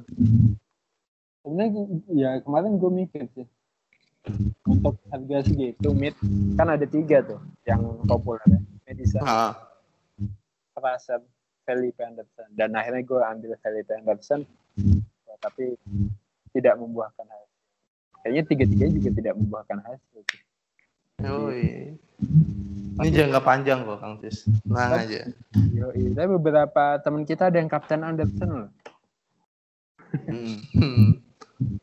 sebenarnya 1.43 1.83
ya 2.07 2.29
kemarin 2.39 2.79
gue 2.79 2.91
mikir 2.93 3.27
sih 3.35 3.43
untuk 4.63 4.95
harga 5.11 5.43
segitu 5.43 5.91
mid 5.91 6.15
kan 6.55 6.71
ada 6.71 6.87
tiga 6.87 7.19
tuh 7.19 7.43
yang 7.67 7.83
populer 8.07 8.39
ya 8.47 8.59
Madison, 8.87 9.21
Ah, 9.27 9.51
Fraser, 10.83 11.23
Felipe 11.63 12.03
Anderson 12.03 12.51
dan 12.59 12.75
akhirnya 12.75 13.07
gue 13.07 13.21
ambil 13.23 13.55
Felipe 13.63 13.95
Anderson 13.95 14.43
Ya, 15.23 15.35
tapi 15.37 15.77
tidak 16.51 16.75
membuahkan 16.81 17.23
hasil 17.23 17.57
kayaknya 18.19 18.43
tiga-tiganya 18.51 18.93
juga 18.99 19.09
tidak 19.15 19.33
membuahkan 19.39 19.79
hasil 19.85 20.19
yoi. 21.23 21.95
Ini 22.93 23.09
jangka 23.09 23.41
panjang 23.41 23.89
kok 23.89 23.99
Kang 24.05 24.21
Tis. 24.21 24.45
Tenang 24.65 24.91
aja. 25.07 25.21
Yoi. 25.73 26.13
tapi 26.13 26.29
beberapa 26.35 26.99
teman 27.01 27.23
kita 27.23 27.47
ada 27.47 27.57
yang 27.57 27.71
Kapten 27.71 28.03
Anderson 28.03 28.49
loh 28.51 28.69
Hmm. 30.13 31.17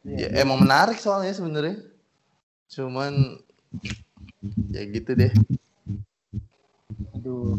Ya, 0.06 0.30
emang 0.38 0.62
menarik 0.62 1.02
soalnya 1.02 1.34
sebenarnya. 1.34 1.82
Cuman 2.70 3.42
ya 4.70 4.82
gitu 4.86 5.10
deh. 5.18 5.32
aduh 7.10 7.58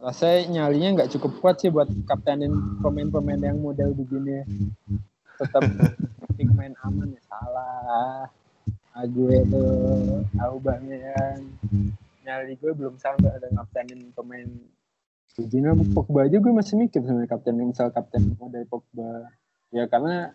rasanya 0.00 0.48
nyalinya 0.48 0.88
nggak 0.96 1.12
cukup 1.16 1.32
kuat 1.44 1.60
sih 1.60 1.68
buat 1.68 1.88
kaptenin 2.08 2.80
pemain-pemain 2.80 3.40
yang 3.40 3.60
model 3.60 3.92
begini. 3.92 4.42
Tetap 5.36 5.62
penting 6.24 6.50
main 6.56 6.72
aman 6.80 7.12
ya 7.12 7.22
salah. 7.28 8.26
Aguero 8.90 9.70
Aubameyang 10.40 11.46
nyali 12.26 12.52
gue 12.58 12.72
belum 12.74 12.98
sampai 12.98 13.30
ada 13.32 13.48
kaptenin 13.52 14.08
pemain 14.16 14.48
begini. 15.36 15.92
Pogba 15.92 16.26
aja 16.26 16.36
gue 16.36 16.52
masih 16.52 16.74
mikir 16.80 17.00
sebenarnya 17.04 17.30
kapten 17.30 17.60
misal 17.60 17.92
kapten 17.92 18.36
model 18.40 18.64
Pogba. 18.66 19.28
Ya 19.70 19.86
karena 19.86 20.32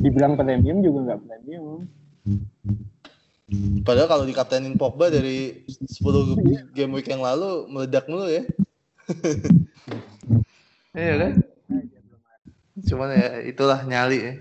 dibilang 0.00 0.36
premium 0.36 0.80
juga 0.80 1.12
nggak 1.12 1.20
premium. 1.28 1.88
Padahal 3.84 4.08
kalau 4.08 4.24
dikaptenin 4.24 4.80
Pogba 4.80 5.12
dari 5.12 5.64
10 5.68 6.72
game 6.72 6.92
week 6.96 7.08
yang 7.08 7.20
lalu 7.20 7.68
meledak 7.68 8.08
mulu 8.08 8.28
ya. 8.28 8.44
iya 10.98 11.14
kan? 11.20 11.32
Cuman 12.84 13.08
ya 13.14 13.28
itulah 13.46 13.80
nyali 13.86 14.18
ya. 14.18 14.34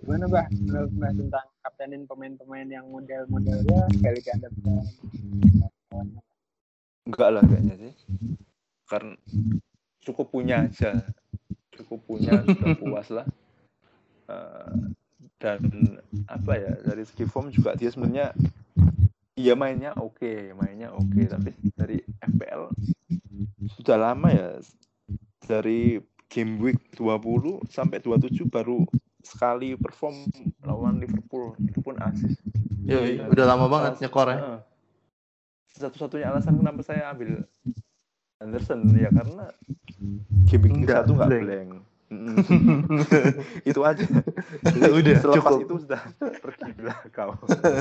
Gimana 0.00 0.24
bah 0.32 0.46
menurut 0.48 0.90
Mbah 0.96 1.12
tentang 1.12 1.46
kaptenin 1.60 2.02
pemain-pemain 2.08 2.68
yang 2.68 2.86
model-modelnya 2.88 3.80
Felipe 4.00 4.30
Anderson? 4.32 4.84
Enggak 7.04 7.28
lah 7.36 7.42
kayaknya 7.44 7.74
sih. 7.76 7.92
Karena 8.88 9.14
cukup 10.02 10.26
punya 10.32 10.64
aja. 10.64 11.04
Cukup 11.76 12.00
punya, 12.08 12.44
sudah 12.44 12.76
puas 12.76 13.08
lah. 13.12 13.26
Eh, 14.30 14.74
dan 15.40 15.60
apa 16.28 16.52
ya, 16.56 16.72
dari 16.84 17.04
segi 17.08 17.24
form 17.24 17.48
juga 17.48 17.72
dia 17.72 17.88
sebenarnya 17.88 18.36
Iya 19.40 19.56
mainnya 19.56 19.96
oke, 19.96 20.52
mainnya 20.52 20.92
oke, 20.92 21.24
tapi 21.24 21.56
dari 21.72 21.96
FPL 22.20 22.76
sudah 23.78 23.96
lama 24.00 24.28
ya 24.32 24.58
dari 25.46 26.00
game 26.30 26.62
week 26.62 26.80
20 26.94 27.66
sampai 27.66 27.98
27 27.98 28.46
baru 28.46 28.86
sekali 29.20 29.76
perform 29.76 30.30
lawan 30.64 31.02
Liverpool 31.02 31.58
itu 31.60 31.78
pun 31.82 31.98
asis. 32.00 32.38
Yoi, 32.86 33.20
udah 33.28 33.44
lama 33.44 33.66
banget 33.68 34.00
nyekor 34.00 34.30
ya. 34.32 34.38
Satu-satunya 35.76 36.32
alasan 36.32 36.56
kenapa 36.56 36.80
saya 36.82 37.12
ambil 37.12 37.44
Anderson 38.40 38.88
ya 38.96 39.12
karena 39.12 39.52
game 40.48 40.62
week 40.64 40.74
Nggak 40.88 41.04
satu 41.04 41.12
nggak 41.18 41.28
blank. 41.28 41.70
itu 43.70 43.80
aja. 43.86 44.02
Udah, 44.90 45.14
Selepas 45.22 45.52
cukup. 45.54 45.62
itu 45.62 45.74
sudah 45.86 46.02
pergilah 46.42 46.98
kau. 47.14 47.38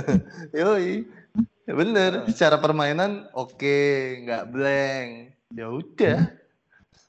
Yoi. 0.60 1.08
Ya 1.66 1.74
bener, 1.74 2.30
secara 2.30 2.62
permainan 2.62 3.26
oke, 3.34 3.80
nggak 4.26 4.44
blank. 4.54 5.10
Ya 5.50 5.66
udah. 5.70 6.30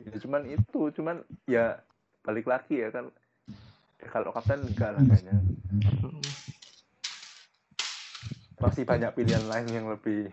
Ya, 0.00 0.14
cuman 0.16 0.48
itu, 0.48 0.80
cuman 0.96 1.20
ya 1.44 1.84
balik 2.24 2.48
lagi 2.48 2.80
ya 2.80 2.88
kan. 2.88 3.12
Ya, 4.00 4.08
kalau 4.08 4.32
kapten 4.32 4.72
enggak 4.72 4.96
lah 4.96 5.04
kayaknya. 5.04 5.36
Masih 8.60 8.84
banyak 8.88 9.12
pilihan 9.12 9.44
lain 9.44 9.68
yang 9.72 9.86
lebih 9.92 10.32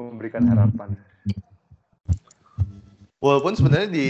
memberikan 0.00 0.44
harapan. 0.48 0.96
Walaupun 3.20 3.56
sebenarnya 3.56 3.88
di 3.92 4.08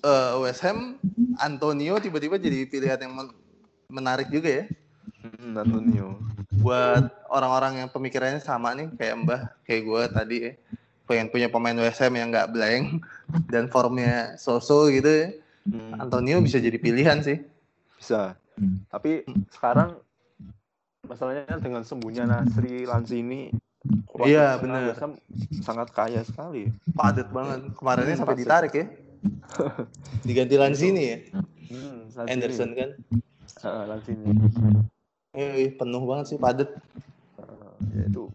eh, 0.00 0.32
West 0.40 0.64
Ham 0.64 1.00
Antonio 1.40 1.96
tiba-tiba 2.00 2.36
jadi 2.40 2.64
pilihan 2.68 3.00
yang 3.08 3.12
men- 3.12 3.36
menarik 3.88 4.28
juga 4.32 4.64
ya 4.64 4.66
Hmm, 5.24 5.56
Antonio. 5.56 6.20
buat 6.60 7.08
orang-orang 7.32 7.80
yang 7.80 7.88
pemikirannya 7.88 8.40
sama 8.44 8.76
nih 8.76 8.92
kayak 8.96 9.14
Mbah 9.24 9.40
kayak 9.64 9.82
gue 9.88 10.02
tadi 10.12 10.36
ya 10.36 10.52
pengen 11.04 11.28
punya 11.28 11.48
pemain 11.52 11.76
West 11.76 12.00
Ham 12.00 12.14
yang 12.16 12.32
nggak 12.32 12.50
blank 12.52 13.04
dan 13.52 13.68
formnya 13.68 14.36
so-so 14.40 14.88
gitu. 14.88 15.36
Hmm, 15.64 15.96
Antonio 15.96 16.44
bisa 16.44 16.60
jadi 16.60 16.76
pilihan 16.76 17.24
sih 17.24 17.40
bisa. 17.96 18.36
Tapi 18.92 19.24
sekarang 19.48 19.96
masalahnya 21.08 21.56
dengan 21.60 21.84
sembuhnya 21.84 22.28
Nasri 22.28 22.84
Lanzini 22.84 23.52
Iya, 24.14 24.60
Ham 24.60 25.18
sangat 25.60 25.90
kaya 25.90 26.22
sekali. 26.22 26.70
padat 26.94 27.28
banget 27.34 27.74
kemarinnya 27.74 28.14
Hmm, 28.14 28.20
sampai 28.22 28.36
ditarik 28.38 28.72
ya 28.76 28.86
diganti 30.28 30.54
Lanzini 30.54 31.02
ya 31.04 31.18
Hmm, 31.72 32.12
Lanzini. 32.12 32.32
Anderson 32.32 32.70
kan 32.76 32.90
Ah, 33.64 33.84
Lanzini. 33.88 34.30
Yoi, 35.34 35.72
penuh 35.74 36.02
banget 36.04 36.36
sih 36.36 36.38
padat 36.38 36.70
Uh, 37.34 37.74
ya 37.98 38.06
itu 38.06 38.30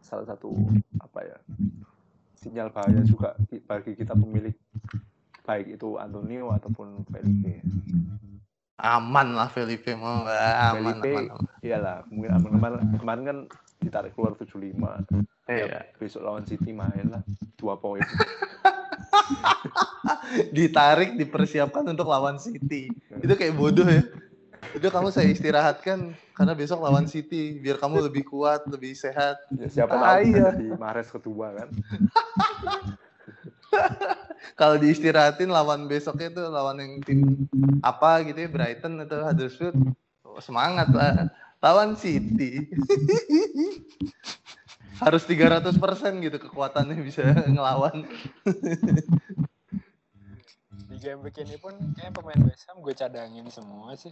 salah 0.00 0.24
satu 0.24 0.56
apa 0.96 1.20
ya 1.20 1.36
sinyal 2.38 2.70
bahaya 2.70 3.02
juga 3.02 3.34
bagi 3.66 3.92
kita 3.92 4.14
pemilik 4.14 4.54
baik 5.42 5.74
itu 5.74 5.96
Antonio 5.96 6.52
ataupun 6.52 7.02
Felipe. 7.08 7.64
aman 8.78 9.28
lah 9.34 9.48
Felipe 9.48 9.90
mau 9.92 10.22
aman, 10.22 11.00
Felipe 11.00 11.10
aman, 11.10 11.24
aman. 11.34 11.46
iyalah 11.60 11.96
mungkin 12.06 12.30
aman. 12.30 12.50
Kemarin, 12.52 12.80
kemarin 12.94 13.22
kan 13.24 13.38
ditarik 13.78 14.12
keluar 14.12 14.32
75 14.34 15.02
Iya. 15.48 15.88
besok 15.96 16.22
lawan 16.22 16.44
City 16.44 16.70
main 16.70 17.08
lah 17.08 17.24
dua 17.56 17.74
poin. 17.74 18.04
Ditarik 20.50 21.16
dipersiapkan 21.16 21.84
untuk 21.84 22.06
lawan 22.06 22.36
City. 22.36 22.92
Itu 23.18 23.32
kayak 23.32 23.56
bodoh 23.56 23.84
ya 23.84 24.04
udah 24.76 24.90
kamu 24.92 25.08
saya 25.08 25.32
istirahatkan 25.32 26.12
karena 26.36 26.52
besok 26.52 26.84
lawan 26.84 27.08
City. 27.08 27.56
Biar 27.62 27.80
kamu 27.80 28.10
lebih 28.10 28.28
kuat 28.28 28.68
lebih 28.68 28.92
sehat. 28.92 29.40
Ya, 29.56 29.68
siapa 29.70 29.96
Ah, 29.96 30.20
tahu 30.20 30.28
iya. 30.28 30.52
di 30.52 30.68
Mahrez 30.76 31.08
kedua 31.08 31.54
kan? 31.56 31.68
Kalau 34.60 34.76
diistirahatin 34.80 35.50
lawan 35.52 35.86
besoknya 35.86 36.32
tuh 36.32 36.46
lawan 36.50 36.80
yang 36.80 36.92
tim 37.04 37.20
apa 37.84 38.24
gitu 38.26 38.46
ya 38.46 38.48
Brighton 38.50 38.98
atau 39.04 39.22
Huddersfield 39.22 39.76
oh, 40.24 40.40
semangat 40.42 40.88
lah. 40.90 41.30
Lawan 41.58 41.98
City. 41.98 42.70
Harus 45.02 45.22
300% 45.26 45.74
gitu 46.22 46.36
kekuatannya 46.42 46.98
bisa 47.02 47.22
ngelawan. 47.46 48.02
Di 50.90 50.96
game 50.98 51.22
week 51.22 51.38
ini 51.38 51.54
pun 51.58 51.74
kayak 51.94 52.14
pemain 52.18 52.42
West 52.46 52.66
Ham 52.66 52.82
gue 52.82 52.94
cadangin 52.94 53.46
semua 53.50 53.94
sih. 53.94 54.10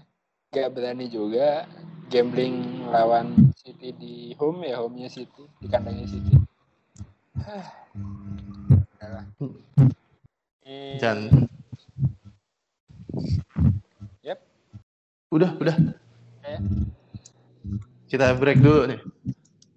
Gak 0.54 0.72
berani 0.72 1.06
juga 1.06 1.66
gambling 2.06 2.86
lawan 2.86 3.50
City 3.58 3.90
di 3.92 4.14
home 4.38 4.62
ya 4.62 4.78
home-nya 4.78 5.10
City 5.10 5.42
di 5.58 5.66
kandangnya 5.66 6.06
City. 6.06 6.34
Dan 10.96 11.18
Yep. 14.20 14.38
udah 15.30 15.50
udah 15.56 15.76
Eh. 16.42 16.58
kita 18.06 18.34
break 18.34 18.58
dulu 18.58 18.86
nih 18.86 19.00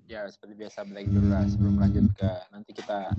Ya 0.05 0.25
seperti 0.25 0.53
biasa 0.57 0.85
break 0.85 1.05
dulu 1.05 1.27
lah 1.29 1.45
sebelum 1.45 1.77
lanjut 1.77 2.05
ke 2.13 2.29
nanti 2.49 2.71
kita 2.73 3.13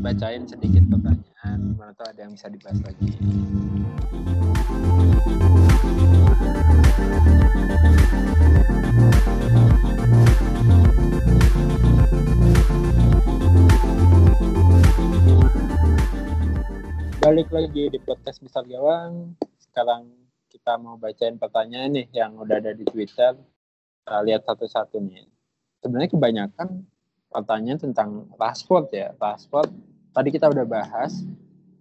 bacain 0.00 0.44
sedikit 0.44 0.84
pertanyaan 0.88 1.76
mana 1.76 1.92
tahu 1.92 2.08
ada 2.08 2.20
yang 2.24 2.32
bisa 2.32 2.48
dibahas 2.48 2.80
lagi. 2.80 3.12
Balik 6.94 7.10
lagi 17.50 17.90
di 17.90 17.98
podcast 17.98 18.38
besar 18.38 18.62
gawang. 18.70 19.34
Sekarang 19.58 20.06
kita 20.46 20.78
mau 20.78 20.94
bacain 20.94 21.34
pertanyaan 21.34 21.98
nih 21.98 22.06
yang 22.14 22.38
udah 22.38 22.62
ada 22.62 22.70
di 22.70 22.86
Twitter. 22.86 23.34
Kita 24.06 24.22
lihat 24.22 24.46
satu-satu 24.46 25.02
nih 25.02 25.26
sebenarnya 25.82 26.14
kebanyakan 26.14 26.86
pertanyaan 27.26 27.90
tentang 27.90 28.30
Rashford 28.38 28.94
ya. 28.94 29.10
Rashford 29.18 29.74
tadi 30.14 30.30
kita 30.30 30.46
udah 30.46 30.62
bahas. 30.62 31.26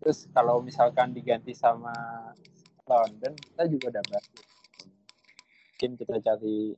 Terus 0.01 0.25
kalau 0.33 0.65
misalkan 0.65 1.13
diganti 1.13 1.53
sama 1.53 1.93
London, 2.89 3.37
kita 3.37 3.69
juga 3.69 3.93
udah 3.93 4.05
bahas. 4.09 4.52
Mungkin 5.73 5.97
kita 5.97 6.21
cari 6.21 6.77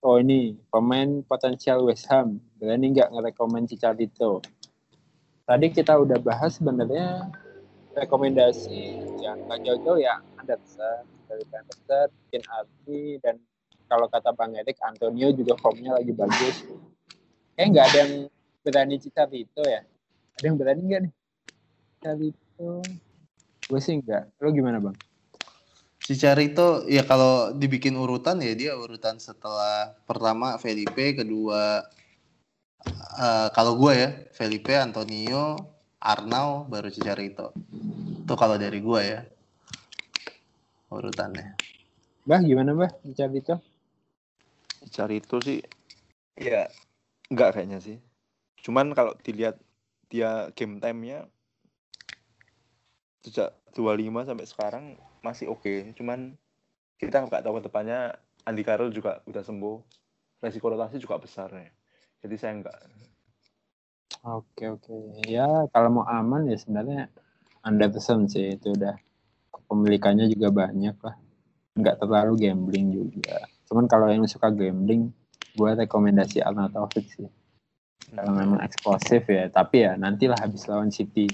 oh 0.00 0.16
ini 0.16 0.56
pemain 0.72 1.20
potensial 1.28 1.84
West 1.84 2.08
Ham. 2.08 2.40
Berani 2.56 2.96
nggak 2.96 3.12
ngerekomen 3.12 3.68
Chicharito? 3.68 4.40
Tadi 5.44 5.68
kita 5.68 6.00
udah 6.00 6.16
bahas 6.16 6.56
sebenarnya 6.56 7.28
rekomendasi 7.92 9.04
yang 9.20 9.36
nggak 9.44 9.68
jauh-jauh 9.68 10.00
ya 10.00 10.16
Anderson, 10.40 11.04
dari 11.28 11.44
Anderson, 11.44 12.08
mungkin 12.08 12.42
Arti 12.48 13.02
dan 13.20 13.36
kalau 13.84 14.08
kata 14.08 14.32
Bang 14.32 14.56
Erik, 14.56 14.80
Antonio 14.80 15.28
juga 15.36 15.52
formnya 15.60 15.92
lagi 16.00 16.16
bagus. 16.16 16.64
Kayak 17.52 17.68
nggak 17.68 17.84
ada 17.84 17.98
yang 18.00 18.12
berani 18.64 18.96
Cicarito 18.96 19.62
ya. 19.68 19.84
Ada 20.40 20.44
yang 20.48 20.56
berani 20.56 20.80
nggak 20.88 21.00
nih? 21.04 21.12
Cicarito. 22.00 22.80
Gue 23.68 23.80
sih 23.84 24.00
nggak. 24.00 24.40
Lo 24.40 24.48
gimana 24.56 24.80
Bang? 24.80 24.96
Si 26.12 26.20
Carito 26.20 26.84
ya 26.92 27.08
kalau 27.08 27.56
dibikin 27.56 27.96
urutan 27.96 28.36
ya 28.44 28.52
dia 28.52 28.76
urutan 28.76 29.16
setelah 29.16 29.96
pertama 30.04 30.60
Felipe, 30.60 31.16
kedua 31.16 31.88
eh, 33.16 33.48
kalau 33.56 33.80
gue 33.80 33.92
ya 33.96 34.10
Felipe, 34.36 34.76
Antonio, 34.76 35.56
Arnau, 35.96 36.68
baru 36.68 36.92
Cicarito. 36.92 37.56
Itu 38.28 38.36
kalau 38.36 38.60
dari 38.60 38.84
gue 38.84 39.00
ya 39.00 39.24
urutannya. 40.92 41.56
Bah 42.28 42.44
gimana 42.44 42.76
Bah 42.76 42.92
Cicarito? 43.08 43.64
cari 44.92 45.24
itu 45.24 45.36
sih 45.40 45.58
ya 46.36 46.68
enggak 47.32 47.56
kayaknya 47.56 47.80
sih 47.80 47.96
cuman 48.60 48.92
kalau 48.92 49.16
dilihat 49.24 49.56
dia 50.12 50.52
game 50.52 50.76
time-nya 50.76 51.24
sejak 53.24 53.56
25 53.72 54.28
sampai 54.28 54.44
sekarang 54.44 54.84
masih 55.22 55.48
oke 55.48 55.94
cuman 55.96 56.34
kita 56.98 57.22
nggak 57.24 57.42
tahu 57.42 57.58
ke 57.58 57.66
depannya 57.70 58.14
Andy 58.42 58.62
Carroll 58.66 58.90
juga 58.90 59.22
udah 59.26 59.42
sembuh 59.42 59.76
resiko 60.42 60.66
rotasi 60.70 60.98
juga 60.98 61.18
besar 61.22 61.50
ya 61.54 61.70
jadi 62.22 62.34
saya 62.38 62.52
enggak 62.58 62.78
Oke 64.22 64.70
oke. 64.70 65.26
Ya 65.26 65.66
kalau 65.74 65.98
mau 65.98 66.06
aman 66.06 66.46
ya 66.46 66.54
sebenarnya 66.54 67.10
Anderson 67.66 68.30
sih 68.30 68.54
itu 68.54 68.70
udah 68.70 68.94
kepemilikannya 69.50 70.30
juga 70.30 70.54
banyak 70.54 70.94
lah. 71.02 71.18
Nggak 71.74 71.98
terlalu 71.98 72.46
gambling 72.46 72.86
juga. 72.94 73.50
Cuman 73.66 73.90
kalau 73.90 74.06
yang 74.14 74.22
suka 74.30 74.54
gambling, 74.54 75.10
gue 75.58 75.70
rekomendasi 75.74 76.38
Arnautovic 76.38 77.10
sih. 77.10 77.26
Kalau 78.14 78.30
memang 78.30 78.62
eksplosif 78.62 79.26
ya, 79.26 79.50
tapi 79.50 79.90
ya 79.90 79.98
nantilah 79.98 80.38
habis 80.38 80.70
lawan 80.70 80.94
City. 80.94 81.26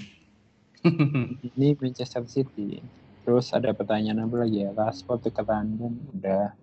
Ini 1.45 1.77
Manchester 1.77 2.25
City. 2.25 2.81
Terus 3.23 3.51
ada 3.51 3.71
pertanyaan 3.75 4.25
apa 4.25 4.35
lagi 4.45 4.65
ya? 4.65 4.73
Rashford 4.73 5.29
ke 5.29 5.41
London 5.43 5.93
udah. 6.15 6.55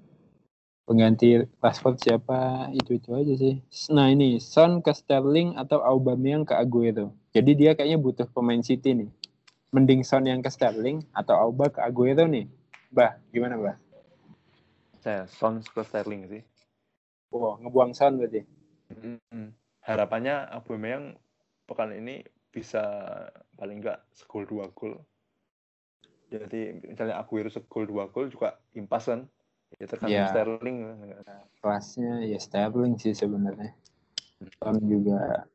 Pengganti 0.87 1.43
Rashford 1.59 1.99
siapa? 1.99 2.71
Itu-itu 2.71 3.11
aja 3.11 3.35
sih. 3.35 3.59
Nah 3.91 4.11
ini, 4.11 4.39
Son 4.39 4.79
ke 4.79 4.95
Sterling 4.95 5.59
atau 5.59 5.83
Aubameyang 5.83 6.47
ke 6.47 6.55
Aguero. 6.55 7.11
Jadi 7.35 7.53
dia 7.59 7.75
kayaknya 7.75 7.99
butuh 7.99 8.27
pemain 8.31 8.63
City 8.63 8.95
nih. 8.95 9.11
Mending 9.75 10.07
Son 10.07 10.23
yang 10.23 10.41
ke 10.41 10.49
Sterling 10.49 11.03
atau 11.11 11.35
Auba 11.37 11.69
ke 11.69 11.83
Aguero 11.83 12.25
nih. 12.31 12.47
Bah, 12.89 13.19
gimana 13.35 13.59
Bah? 13.59 13.77
Saya 15.03 15.27
Son 15.27 15.59
ke 15.61 15.83
Sterling 15.83 16.31
sih. 16.31 16.43
Wow, 17.35 17.59
ngebuang 17.61 17.93
Son 17.93 18.17
berarti. 18.17 18.47
Mm-mm. 18.95 19.53
Harapannya 19.83 20.49
Aubameyang 20.55 21.19
pekan 21.67 21.93
ini 21.93 22.23
bisa 22.55 22.83
paling 23.59 23.83
enggak 23.83 24.01
segol 24.15 24.47
dua 24.47 24.71
gol. 24.71 25.03
Jadi 26.27 26.83
misalnya 26.83 27.23
Aguero 27.23 27.47
segol 27.47 27.87
dua 27.87 28.11
gol 28.11 28.27
juga 28.31 28.59
impas 28.75 29.07
kan. 29.07 29.31
Ya 29.79 29.87
tergantung 29.87 30.15
Iya. 30.15 30.31
Sterling. 30.31 30.77
Kelasnya 31.63 32.13
ya 32.27 32.39
Sterling 32.39 32.95
sih 32.99 33.15
sebenarnya. 33.15 33.75
Son 34.59 34.79
juga 34.83 35.47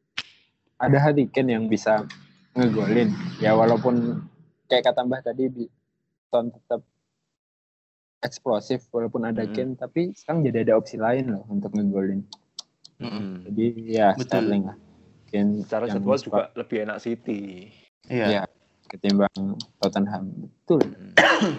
ada 0.80 0.98
Harry 0.98 1.28
Kane 1.28 1.54
yang 1.60 1.66
bisa 1.68 2.08
ngegolin. 2.56 3.12
Ya 3.44 3.56
walaupun 3.56 4.24
kayak 4.68 4.92
kata 4.92 5.04
Mbah 5.04 5.22
tadi 5.24 5.52
di- 5.52 5.72
Son 6.32 6.48
tetap 6.48 6.82
eksplosif 8.22 8.88
walaupun 8.94 9.28
ada 9.28 9.44
Mm-mm. 9.44 9.56
Kane 9.56 9.74
tapi 9.76 10.02
sekarang 10.16 10.46
jadi 10.48 10.64
ada 10.64 10.80
opsi 10.80 10.96
lain 10.96 11.36
loh 11.36 11.44
untuk 11.52 11.76
ngegolin. 11.76 12.24
Mm-mm. 13.02 13.50
Jadi 13.50 13.66
ya 13.92 14.16
Betul. 14.16 14.48
Sterling 14.48 14.64
lah. 14.72 14.78
Kane 15.32 15.52
Secara 15.66 15.84
yang 15.92 16.00
jadwal 16.00 16.20
juga 16.20 16.44
lebih 16.56 16.78
enak 16.88 16.98
City. 17.04 17.72
Iya. 18.08 18.28
Iya. 18.28 18.44
Ketimbang 18.92 19.56
Tottenham. 19.80 20.52
Betul. 20.52 20.84
Mm. 20.84 21.56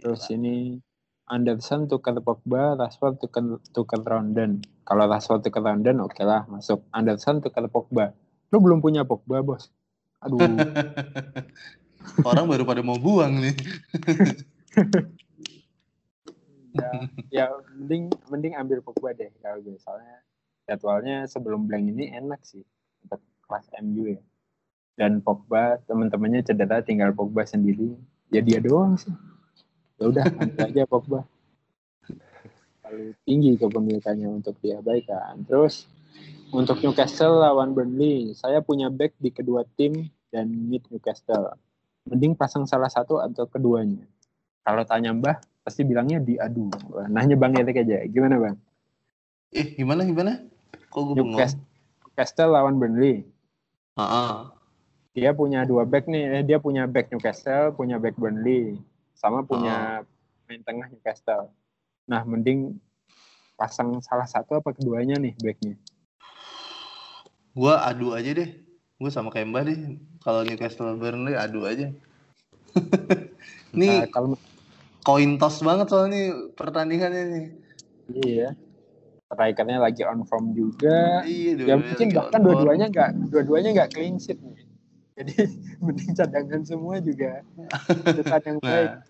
Terus 0.00 0.24
ini 0.32 0.80
Anderson 1.28 1.86
tukar 1.86 2.16
Pogba, 2.24 2.74
Rashford 2.80 3.20
tukar 3.20 3.44
tukar 3.76 4.00
Rondon. 4.00 4.64
Kalau 4.88 5.04
Rashford 5.04 5.44
tukar 5.44 5.68
Rondon, 5.68 6.00
oke 6.00 6.24
lah 6.24 6.48
masuk. 6.48 6.88
Anderson 6.96 7.44
tukar 7.44 7.68
Pogba. 7.68 8.16
Lu 8.48 8.64
belum 8.64 8.80
punya 8.80 9.04
Pogba, 9.04 9.44
bos. 9.44 9.68
Aduh, 10.24 10.40
Orang 12.28 12.50
baru 12.50 12.66
pada 12.66 12.82
mau 12.82 12.98
buang 12.98 13.42
nih. 13.42 13.54
ya, 16.72 16.90
ya 17.30 17.44
mending 17.78 18.10
mending 18.30 18.54
ambil 18.58 18.82
Pogba 18.82 19.14
deh 19.14 19.30
kalau 19.42 19.62
gue. 19.62 19.78
Soalnya 19.78 20.22
jadwalnya 20.66 21.16
sebelum 21.30 21.66
blank 21.66 21.90
ini 21.90 22.10
enak 22.10 22.42
sih 22.42 22.62
untuk 23.06 23.22
kelas 23.46 23.66
MU 23.82 24.14
ya. 24.14 24.22
Dan 24.92 25.24
Pogba 25.24 25.80
teman-temannya 25.88 26.44
cedera, 26.44 26.84
tinggal 26.84 27.16
Pogba 27.16 27.48
sendiri. 27.48 27.96
Ya 28.28 28.44
dia 28.44 28.60
doang 28.60 28.96
sih. 29.00 29.12
Ya 29.96 30.08
udah, 30.08 30.24
aja 30.68 30.84
Pogba. 30.84 31.24
Terlalu 32.84 33.16
tinggi 33.24 33.56
kepemilikannya 33.56 34.28
untuk 34.28 34.60
dia 34.60 34.84
baik 34.84 35.08
kan. 35.08 35.48
Terus 35.48 35.88
untuk 36.52 36.84
Newcastle 36.84 37.40
lawan 37.40 37.72
Burnley, 37.72 38.36
saya 38.36 38.60
punya 38.60 38.92
back 38.92 39.16
di 39.16 39.32
kedua 39.32 39.64
tim 39.80 40.12
dan 40.28 40.52
mid 40.52 40.84
Newcastle. 40.92 41.56
Mending 42.04 42.36
pasang 42.36 42.68
salah 42.68 42.92
satu 42.92 43.16
atau 43.22 43.48
keduanya. 43.48 44.04
Kalau 44.60 44.84
tanya 44.84 45.16
Mbah, 45.16 45.40
pasti 45.64 45.88
bilangnya 45.88 46.20
diadu. 46.20 46.68
Nanya 47.08 47.40
Bang 47.40 47.56
Erik 47.56 47.80
aja. 47.80 48.04
Gimana 48.04 48.36
Bang? 48.36 48.56
Eh, 49.52 49.72
gimana 49.72 50.04
gimana? 50.04 50.44
Kok 50.92 51.00
gue? 51.00 51.14
Newcastle, 51.22 51.64
Newcastle 52.04 52.50
lawan 52.52 52.76
Burnley. 52.76 53.24
Ah, 53.96 54.04
ah. 54.04 54.36
Dia 55.12 55.36
punya 55.36 55.68
dua 55.68 55.84
back 55.84 56.08
nih. 56.08 56.40
Eh, 56.40 56.44
dia 56.44 56.56
punya 56.56 56.88
back 56.88 57.12
Newcastle, 57.12 57.76
punya 57.76 58.00
back 58.00 58.16
Burnley. 58.16 58.80
Sama 59.12 59.44
punya 59.44 60.00
main 60.48 60.64
tengah 60.64 60.88
Newcastle. 60.88 61.52
Nah, 62.08 62.24
mending 62.24 62.80
pasang 63.60 64.00
salah 64.00 64.24
satu 64.24 64.56
apa 64.58 64.72
keduanya 64.72 65.20
nih 65.20 65.36
backnya. 65.36 65.76
Gua 67.52 67.84
adu 67.84 68.16
aja 68.16 68.32
deh. 68.32 68.48
Gue 68.96 69.10
sama 69.12 69.28
kayak 69.28 69.52
Mbak 69.52 69.62
deh. 69.68 69.78
Kalau 70.24 70.40
Newcastle 70.48 70.96
Burnley 70.96 71.36
adu 71.36 71.68
aja. 71.68 71.92
Nah, 73.72 73.80
Nih 73.80 74.04
kalau 74.12 74.36
coin 75.00 75.40
toss 75.40 75.64
banget 75.64 75.88
soalnya 75.88 76.36
pertandingannya 76.52 77.24
nih. 77.24 77.46
iya, 78.20 78.48
strikernya 79.32 79.80
lagi 79.80 80.04
on 80.04 80.28
form 80.28 80.52
juga. 80.52 81.24
Iya, 81.24 81.56
Ya 81.56 81.56
dua-duanya 81.56 81.88
mungkin 81.88 82.08
bahkan 82.12 82.40
dua-duanya 82.44 82.86
nggak 82.92 83.10
dua-duanya 83.32 83.70
nggak 83.72 83.90
clean 83.96 84.20
sheet 84.20 84.36
nih. 84.44 84.51
Jadi 85.16 85.34
mending 85.84 86.12
cadangan 86.16 86.62
semua 86.64 86.96
juga 87.02 87.44
catatan 88.16 88.56
yang 88.56 88.58
baik. 88.60 88.90
Nah, 88.90 89.00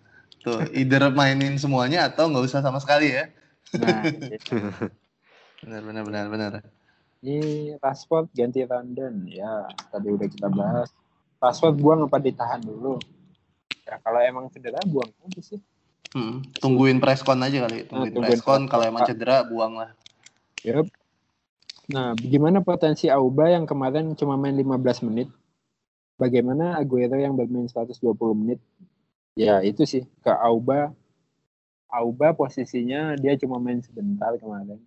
tuh 0.43 0.59
either 0.75 1.03
mainin 1.15 1.55
semuanya 1.59 2.11
atau 2.11 2.27
nggak 2.27 2.45
usah 2.47 2.61
sama 2.61 2.83
sekali 2.83 3.15
ya. 3.15 3.31
Nah, 3.79 4.03
gitu. 4.35 4.59
Benar, 5.63 5.83
benar, 5.87 6.03
benar, 6.05 6.27
benar. 6.27 6.53
ini 7.23 7.71
Rashford 7.79 8.35
ganti 8.35 8.67
Rondon. 8.67 9.31
Ya, 9.31 9.71
tadi 9.95 10.11
udah 10.11 10.27
kita 10.27 10.51
bahas. 10.51 10.91
Rashford 11.39 11.79
buang 11.79 12.11
apa 12.11 12.19
ditahan 12.19 12.59
dulu? 12.59 12.99
Ya 13.87 13.99
kalau 14.03 14.19
emang 14.19 14.51
cedera 14.51 14.83
buang 14.83 15.11
aja 15.23 15.41
sih. 15.43 15.63
Hmm, 16.13 16.45
tungguin 16.59 16.99
preskon 17.01 17.41
aja 17.41 17.65
kali. 17.65 17.89
Tungguin 17.89 18.11
Nah, 18.11 18.11
tungguin 18.11 18.23
preskon. 18.37 18.67
preskon. 18.67 18.71
Kalau 18.71 18.85
emang 18.85 19.03
cedera, 19.07 19.47
buang 19.47 19.73
lah. 19.81 19.91
Yup. 20.67 20.91
Nah, 21.91 22.15
bagaimana 22.15 22.63
potensi 22.63 23.11
Auba 23.11 23.51
yang 23.51 23.67
kemarin 23.67 24.15
cuma 24.15 24.39
main 24.39 24.55
15 24.55 25.03
menit? 25.09 25.29
Bagaimana 26.23 26.79
Aguero 26.79 27.19
yang 27.19 27.35
bermain 27.35 27.67
120 27.67 27.99
menit? 28.39 28.63
Ya, 29.35 29.59
itu 29.59 29.83
sih. 29.83 30.07
Ke 30.23 30.31
Auba, 30.31 30.95
Auba 31.91 32.31
posisinya 32.31 33.19
dia 33.19 33.35
cuma 33.35 33.59
main 33.59 33.83
sebentar 33.83 34.31
kemarin. 34.39 34.79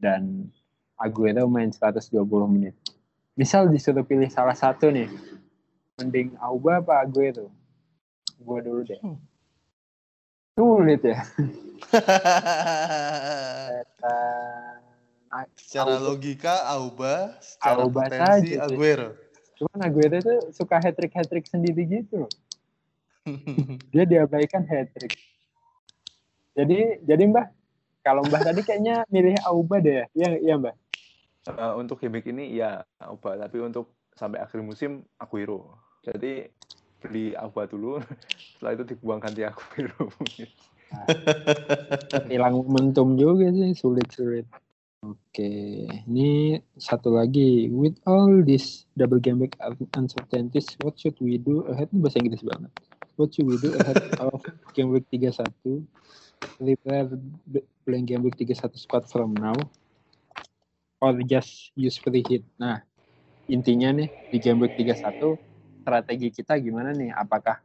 Dan 0.00 0.48
Aguero 0.96 1.44
main 1.44 1.68
120 1.68 2.16
menit. 2.48 2.72
Misal 3.36 3.68
disuruh 3.68 4.00
pilih 4.00 4.32
salah 4.32 4.56
satu 4.56 4.88
nih. 4.88 5.12
Mending 6.00 6.40
Auba 6.40 6.80
apa 6.80 7.04
Aguero? 7.04 7.52
Gua 8.40 8.64
dulu 8.64 8.80
deh. 8.88 8.96
Sulit 10.56 11.04
ya. 11.04 11.20
Secara 15.60 16.00
logika 16.00 16.64
Auba, 16.68 17.40
secara 17.40 17.88
Auba 17.88 18.08
potensi 18.08 18.56
saja 18.56 18.68
sih. 18.68 18.76
Aguero. 18.76 19.31
Cuman 19.62 19.78
Aguero 19.86 20.18
itu 20.18 20.34
suka 20.50 20.82
hat-trick 20.82 21.14
hat-trick 21.14 21.46
sendiri 21.46 21.86
gitu. 21.86 22.26
Dia 23.94 24.02
diabaikan 24.02 24.66
hat-trick. 24.66 25.14
Jadi 26.58 26.98
jadi 27.06 27.22
Mbah, 27.30 27.46
kalau 28.02 28.26
Mbah 28.26 28.42
tadi 28.42 28.66
kayaknya 28.66 29.06
milih 29.06 29.38
Auba 29.46 29.78
deh. 29.78 30.10
Iya 30.18 30.42
iya 30.42 30.58
Mbah. 30.58 30.74
Eh, 31.46 31.74
untuk 31.78 32.02
gimmick 32.02 32.26
ini 32.26 32.58
ya 32.58 32.82
Auba, 32.98 33.38
tapi 33.38 33.62
untuk 33.62 33.94
sampai 34.18 34.42
akhir 34.42 34.66
musim 34.66 35.06
Aguero. 35.14 35.78
Jadi 36.02 36.50
beli 36.98 37.38
Auba 37.38 37.70
dulu, 37.70 38.02
setelah 38.58 38.74
itu 38.74 38.84
dibuang 38.90 39.22
ganti 39.22 39.46
Aguero. 39.46 40.10
Hilang 42.26 42.58
momentum 42.58 43.14
juga 43.14 43.46
sih, 43.54 43.78
sulit-sulit. 43.78 44.44
Oke, 45.02 45.82
ini 46.06 46.62
satu 46.78 47.10
lagi. 47.18 47.66
With 47.66 47.98
all 48.06 48.46
this 48.46 48.86
double 48.94 49.18
game 49.18 49.42
week 49.42 49.58
uncertainties, 49.98 50.78
what 50.78 50.94
should 50.94 51.18
we 51.18 51.42
do 51.42 51.66
ahead? 51.66 51.90
Ini 51.90 51.98
bahasa 52.06 52.22
Inggris 52.22 52.46
banget. 52.46 52.70
What 53.18 53.34
should 53.34 53.50
we 53.50 53.58
do 53.58 53.74
ahead 53.82 53.98
of 54.22 54.38
game 54.70 54.94
week 54.94 55.10
31? 55.10 55.50
Prepare 56.38 57.18
blank 57.82 58.14
game 58.14 58.22
week 58.22 58.38
31 58.38 58.78
squad 58.78 59.10
from 59.10 59.34
now? 59.34 59.58
Or 61.02 61.18
just 61.26 61.74
use 61.74 61.98
free 61.98 62.22
hit? 62.22 62.46
Nah, 62.62 62.86
intinya 63.50 63.90
nih 63.90 64.30
di 64.30 64.38
game 64.38 64.62
week 64.62 64.78
31 64.78 65.18
strategi 65.82 66.30
kita 66.30 66.62
gimana 66.62 66.94
nih? 66.94 67.10
Apakah 67.10 67.58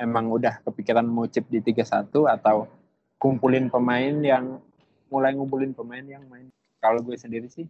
emang 0.00 0.32
udah 0.32 0.64
kepikiran 0.64 1.04
mau 1.04 1.28
chip 1.28 1.44
di 1.52 1.60
31 1.60 2.08
atau 2.24 2.64
kumpulin 3.20 3.68
pemain 3.68 4.16
yang 4.24 4.56
mulai 5.12 5.36
ngumpulin 5.36 5.76
pemain 5.76 6.08
yang 6.08 6.24
main 6.24 6.48
kalau 6.80 7.04
gue 7.04 7.14
sendiri 7.14 7.46
sih 7.46 7.68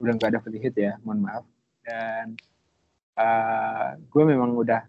udah 0.00 0.12
nggak 0.16 0.30
ada 0.34 0.40
free 0.40 0.58
hit 0.58 0.74
ya 0.74 0.96
mohon 1.04 1.22
maaf. 1.22 1.44
Dan 1.84 2.34
uh, 3.16 3.94
gue 3.98 4.22
memang 4.24 4.56
udah 4.56 4.84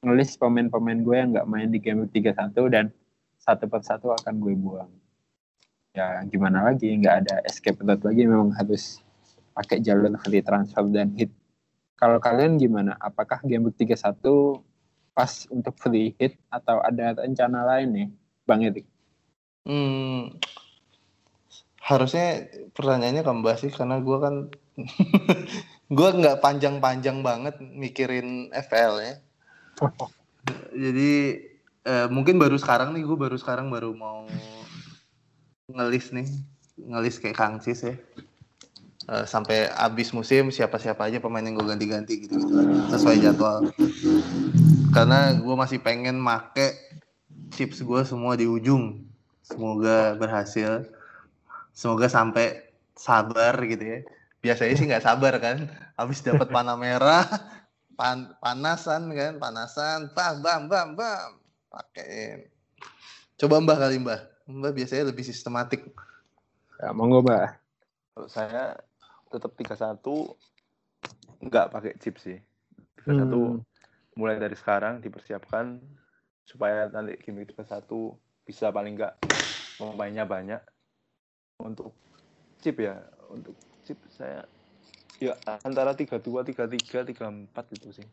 ngelis 0.00 0.38
pemain-pemain 0.40 1.00
gue 1.04 1.16
yang 1.16 1.28
nggak 1.36 1.48
main 1.48 1.68
di 1.68 1.78
game 1.82 2.08
week 2.08 2.16
31 2.16 2.56
dan 2.72 2.88
satu 3.40 3.68
persatu 3.68 4.12
akan 4.14 4.34
gue 4.40 4.54
buang. 4.56 4.90
Ya 5.92 6.22
gimana 6.28 6.64
lagi? 6.64 6.88
Nggak 6.94 7.16
ada 7.26 7.34
escape 7.44 7.82
route 7.82 8.04
lagi. 8.06 8.22
Memang 8.24 8.54
harus 8.54 9.02
pakai 9.52 9.82
jalur 9.82 10.14
free 10.22 10.44
transfer 10.44 10.86
dan 10.88 11.12
hit. 11.18 11.32
Kalau 11.98 12.16
kalian 12.16 12.56
gimana? 12.56 12.96
Apakah 12.96 13.44
game 13.44 13.68
week 13.68 13.76
31 13.76 14.24
pas 15.12 15.32
untuk 15.52 15.74
free 15.76 16.16
hit 16.16 16.38
atau 16.48 16.80
ada 16.80 17.18
rencana 17.18 17.66
lain 17.66 17.88
nih 17.92 18.08
Bang 18.48 18.64
Erik? 18.64 18.86
Hmm, 19.68 20.32
harusnya 21.80 22.46
pertanyaannya 22.76 23.24
ke 23.24 23.32
Mbak 23.32 23.56
sih 23.56 23.70
karena 23.72 23.98
gue 24.04 24.18
kan 24.20 24.34
gue 25.96 26.08
nggak 26.22 26.38
panjang-panjang 26.44 27.24
banget 27.24 27.58
mikirin 27.60 28.52
FL 28.52 28.94
ya. 29.00 29.14
Jadi 30.76 31.12
eh, 31.88 32.06
mungkin 32.12 32.36
baru 32.36 32.60
sekarang 32.60 32.92
nih 32.92 33.02
gue 33.02 33.18
baru 33.18 33.36
sekarang 33.40 33.72
baru 33.72 33.96
mau 33.96 34.28
ngelis 35.72 36.12
nih, 36.12 36.28
ngelis 36.78 37.16
kayak 37.18 37.36
Kang 37.36 37.56
Cis 37.58 37.80
ya. 37.82 37.96
Eh, 39.10 39.26
sampai 39.26 39.66
habis 39.74 40.14
musim 40.14 40.54
siapa-siapa 40.54 41.10
aja 41.10 41.18
pemain 41.18 41.42
yang 41.42 41.58
gue 41.58 41.66
ganti-ganti 41.66 42.28
gitu, 42.28 42.38
gitu 42.38 42.54
sesuai 42.94 43.18
jadwal. 43.18 43.66
Karena 44.94 45.34
gue 45.34 45.54
masih 45.58 45.82
pengen 45.82 46.20
make 46.20 46.78
chips 47.50 47.82
gue 47.82 48.00
semua 48.06 48.38
di 48.38 48.46
ujung. 48.46 49.02
Semoga 49.42 50.14
berhasil. 50.14 50.86
Semoga 51.80 52.12
sampai 52.12 52.60
sabar 52.92 53.56
gitu 53.64 53.80
ya. 53.80 53.98
Biasanya 54.44 54.74
sih 54.76 54.84
nggak 54.84 55.00
sabar 55.08 55.40
kan. 55.40 55.64
Habis 55.96 56.20
dapat 56.20 56.52
panah 56.52 56.76
merah, 56.76 57.24
pan 57.96 58.36
panasan 58.36 59.08
kan, 59.16 59.40
panasan, 59.40 60.12
bam 60.12 60.44
bam 60.44 60.68
bam 60.68 60.92
bam, 60.92 61.40
pakein. 61.72 62.52
Coba 63.40 63.64
Mbah 63.64 63.80
kali 63.80 63.96
Mbah. 63.96 64.20
Mbah 64.44 64.72
biasanya 64.76 65.08
lebih 65.08 65.24
sistematik. 65.24 65.88
Ya, 66.84 66.92
monggo, 66.92 67.24
Mbak. 67.24 67.48
Kalau 68.12 68.28
saya 68.28 68.76
tetap 69.32 69.56
31 69.56 70.36
nggak 71.48 71.66
pakai 71.72 71.96
chip 71.96 72.20
sih. 72.20 72.36
31 73.00 73.32
Hmm. 73.32 73.64
mulai 74.20 74.36
dari 74.36 74.52
sekarang 74.52 75.00
dipersiapkan 75.00 75.80
supaya 76.44 76.92
nanti 76.92 77.16
game 77.24 77.48
31 77.48 78.20
bisa 78.44 78.68
paling 78.68 79.00
nggak 79.00 79.16
pemainnya 79.80 80.28
banyak. 80.28 80.60
Untuk 81.62 81.92
chip 82.60 82.76
ya, 82.80 83.00
untuk 83.32 83.56
chip 83.84 83.96
saya 84.12 84.44
ya 85.20 85.36
antara 85.60 85.92
32, 85.92 86.24
33, 86.24 87.12
34 87.12 87.76
itu 87.76 87.88
sih. 87.92 88.06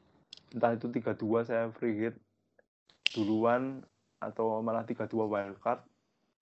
Entah 0.51 0.75
itu 0.75 0.91
32 0.91 1.47
saya 1.47 1.71
free 1.71 1.95
hit 1.95 2.15
duluan 3.15 3.83
atau 4.19 4.59
malah 4.59 4.83
32 4.83 5.07
wildcard 5.15 5.79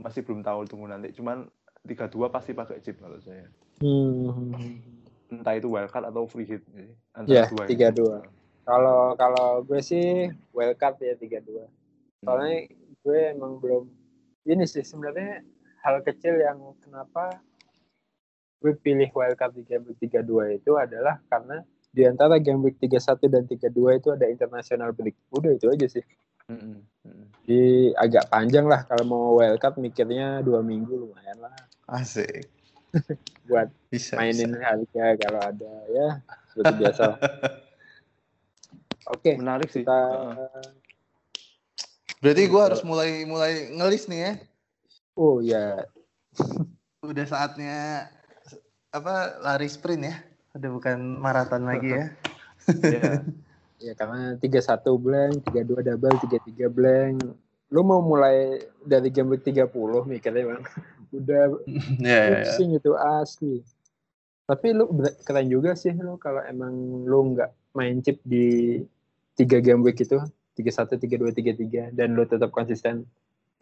masih 0.01 0.25
belum 0.25 0.41
tahu 0.41 0.65
tunggu 0.65 0.89
nanti. 0.89 1.13
Cuman 1.13 1.45
32 1.85 2.33
pasti 2.33 2.51
pakai 2.57 2.81
chip 2.81 2.97
kalau 2.97 3.21
saya. 3.21 3.45
Hmm. 3.79 4.57
Entah 5.29 5.53
itu 5.53 5.69
wildcard 5.69 6.09
atau 6.09 6.25
free 6.25 6.49
hit. 6.49 6.65
sih. 6.73 6.89
Ya, 7.29 7.45
tiga 7.69 7.93
dua. 7.93 8.25
Kalau 8.65 9.13
kalau 9.13 9.61
gue 9.61 9.79
sih 9.85 10.33
wildcard 10.49 10.97
ya 10.97 11.13
32. 11.13 11.69
Soalnya 12.25 12.73
gue 13.05 13.19
emang 13.37 13.61
belum 13.61 13.85
ini 14.49 14.65
sih 14.65 14.81
sebenarnya 14.81 15.45
hal 15.85 16.01
kecil 16.01 16.41
yang 16.41 16.57
kenapa 16.81 17.37
gue 18.57 18.73
pilih 18.81 19.05
wildcard 19.13 19.53
di 19.53 19.61
game 19.61 19.85
week 19.85 20.01
32 20.01 20.57
itu 20.57 20.73
adalah 20.73 21.21
karena 21.29 21.61
di 21.93 22.01
antara 22.03 22.41
game 22.41 22.65
week 22.65 22.81
31 22.81 23.29
dan 23.29 23.43
32 23.45 24.01
itu 24.01 24.09
ada 24.11 24.25
international 24.25 24.89
break. 24.91 25.13
Udah 25.29 25.53
itu 25.53 25.69
aja 25.69 25.85
sih. 25.85 26.01
Mm-mm. 26.49 26.81
Jadi 27.45 27.93
agak 27.97 28.29
panjang 28.33 28.65
lah 28.65 28.81
kalau 28.89 29.05
mau 29.05 29.25
wildcard 29.37 29.77
mikirnya 29.77 30.41
dua 30.41 30.65
minggu 30.65 30.93
lumayan 30.93 31.37
lah 31.41 31.53
Asik. 31.89 32.49
buat 33.49 33.69
Bisa. 33.93 34.17
mainin 34.17 34.57
bisa. 34.57 34.65
harga 34.65 35.05
kalau 35.21 35.41
ada 35.41 35.73
ya 35.93 36.07
seperti 36.49 36.73
biasa. 36.81 37.05
Oke, 39.13 39.37
Menarik 39.37 39.69
sih. 39.69 39.85
kita. 39.85 40.01
Berarti 42.25 42.43
gue 42.49 42.61
harus 42.61 42.81
mulai 42.81 43.21
mulai 43.29 43.69
ngelis 43.69 44.09
nih 44.09 44.19
ya. 44.25 44.33
Oh 45.15 45.39
ya 45.41 45.83
Udah 47.05 47.25
saatnya 47.27 48.09
apa 48.89 49.39
lari 49.43 49.69
sprint 49.69 50.03
ya. 50.03 50.15
Udah 50.55 50.69
bukan 50.71 50.97
maraton 51.19 51.67
lagi 51.67 51.93
ya. 51.93 52.05
Iya. 52.65 53.11
Ya 53.75 53.93
karena 53.93 54.39
31 54.39 54.97
blank, 54.97 55.33
32 55.51 55.85
double, 55.85 56.15
33 56.25 56.71
blank. 56.71 57.17
Lu 57.69 57.81
mau 57.83 57.99
mulai 58.01 58.63
dari 58.81 59.11
game 59.11 59.35
week 59.35 59.43
30 59.45 59.69
mikirnya 60.07 60.43
bang. 60.55 60.63
Udah 61.13 61.43
ya, 62.01 62.09
ya, 62.09 62.17
ya. 62.25 62.43
pusing 62.49 62.71
itu 62.73 62.91
asli. 62.95 63.61
Tapi 64.45 64.67
lu 64.73 64.89
keren 65.25 65.49
juga 65.49 65.73
sih 65.77 65.93
lu 65.93 66.17
kalau 66.17 66.41
emang 66.45 66.73
lu 67.05 67.35
nggak 67.35 67.51
main 67.75 67.99
chip 68.01 68.21
di 68.23 68.79
tiga 69.35 69.59
game 69.59 69.83
week 69.83 69.99
itu 69.99 70.21
31, 70.55 70.95
32, 70.95 71.91
33 71.91 71.97
dan 71.97 72.15
lu 72.15 72.23
tetap 72.23 72.55
konsisten 72.55 73.03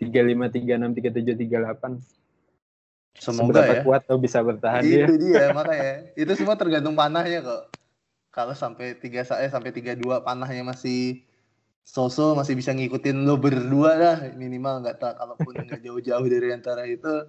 35, 0.01 0.49
36, 0.49 0.97
37, 0.97 1.37
38. 1.37 2.01
Semoga 3.13 3.61
Seberapa 3.61 3.73
ya. 3.77 3.81
kuat 3.85 4.01
lu 4.09 4.17
bisa 4.17 4.39
bertahan 4.41 4.81
ya. 4.81 5.05
Itu 5.05 5.13
dia 5.21 5.45
makanya. 5.57 5.93
Itu 6.17 6.33
semua 6.33 6.57
tergantung 6.57 6.97
panahnya 6.97 7.45
kok. 7.45 7.69
Kalau 8.33 8.57
sampai 8.57 8.97
tiga 8.97 9.21
saya 9.21 9.45
sampai 9.53 9.69
tiga 9.69 9.93
dua 9.93 10.25
panahnya 10.25 10.65
masih 10.65 11.21
Soso 11.83 12.31
masih 12.31 12.55
bisa 12.55 12.71
ngikutin 12.71 13.27
lo 13.27 13.35
berdua 13.35 13.91
lah 13.99 14.17
minimal 14.39 14.79
nggak 14.87 15.03
tak 15.03 15.19
kalaupun 15.19 15.67
nggak 15.67 15.83
jauh-jauh 15.83 16.27
dari 16.31 16.55
antara 16.55 16.87
itu 16.87 17.27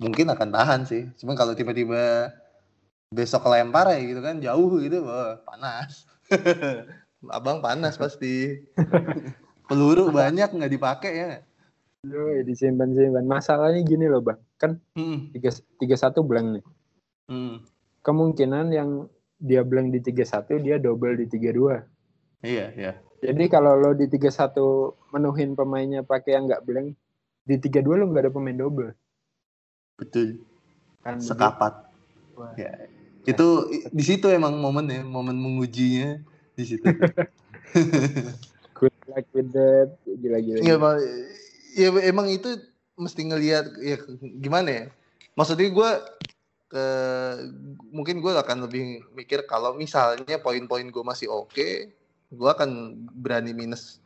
mungkin 0.00 0.32
akan 0.32 0.48
tahan 0.50 0.80
sih. 0.88 1.04
Cuma 1.20 1.36
kalau 1.36 1.52
tiba-tiba 1.52 2.32
besok 3.12 3.44
kelempar 3.44 3.92
ya 3.92 4.00
gitu 4.00 4.20
kan 4.24 4.40
jauh 4.40 4.80
gitu 4.80 5.04
wah 5.04 5.38
panas. 5.44 6.08
Abang 7.36 7.60
panas 7.60 8.00
pasti. 8.00 8.64
Peluru 9.68 10.08
banyak 10.10 10.48
nggak 10.48 10.72
dipakai 10.72 11.12
ya. 11.12 11.30
Yoi, 12.00 12.48
disimpan-simpan. 12.48 13.28
Masalahnya 13.28 13.84
gini 13.84 14.08
loh 14.08 14.24
bang, 14.24 14.40
kan 14.56 14.80
Hmm. 14.96 15.28
tiga 15.36 15.52
tiga 15.76 15.96
satu 16.00 16.24
blank 16.24 16.56
nih. 16.56 16.64
Hmm. 17.28 17.60
Kemungkinan 18.00 18.72
yang 18.72 19.12
dia 19.36 19.60
blank 19.60 19.92
di 19.92 20.00
31 20.00 20.64
dia 20.64 20.80
double 20.80 21.20
di 21.20 21.28
32. 21.28 21.84
Iya, 22.40 22.72
iya. 22.72 22.92
Jadi 23.20 23.52
kalau 23.52 23.76
lo 23.76 23.92
di 23.92 24.08
31 24.08 24.96
menuhin 25.12 25.52
pemainnya 25.52 26.00
pakai 26.00 26.40
yang 26.40 26.48
nggak 26.48 26.64
blank, 26.64 26.96
di 27.44 27.56
32 27.60 28.00
lo 28.00 28.08
nggak 28.08 28.24
ada 28.24 28.32
pemain 28.32 28.56
double. 28.56 28.96
Betul. 30.00 30.40
Kan 31.04 31.20
Sekapat. 31.20 31.84
Wah. 32.32 32.56
Ya. 32.56 32.88
Itu 33.28 33.68
di 33.92 34.00
situ 34.00 34.32
emang 34.32 34.56
momen 34.56 34.88
ya, 34.88 35.04
momen 35.04 35.36
mengujinya 35.36 36.16
di 36.56 36.64
situ. 36.64 36.80
good 38.80 38.96
luck 39.04 39.28
with 39.36 39.52
that. 39.52 39.92
Gila-gila. 40.08 40.64
Iya. 40.64 40.80
Ya 41.74 41.88
emang 42.06 42.30
itu 42.30 42.58
mesti 42.98 43.20
ngelihat 43.24 43.66
ya 43.80 43.96
gimana 44.40 44.68
ya? 44.68 44.84
Maksudnya 45.34 45.68
gue 45.72 45.90
ke 46.70 46.86
mungkin 47.90 48.22
gue 48.22 48.30
akan 48.30 48.70
lebih 48.70 49.02
mikir 49.16 49.42
kalau 49.48 49.74
misalnya 49.74 50.38
poin-poin 50.38 50.86
gue 50.86 51.04
masih 51.04 51.26
oke, 51.26 51.68
gue 52.30 52.50
akan 52.50 52.94
berani 53.18 53.50
minus 53.50 53.98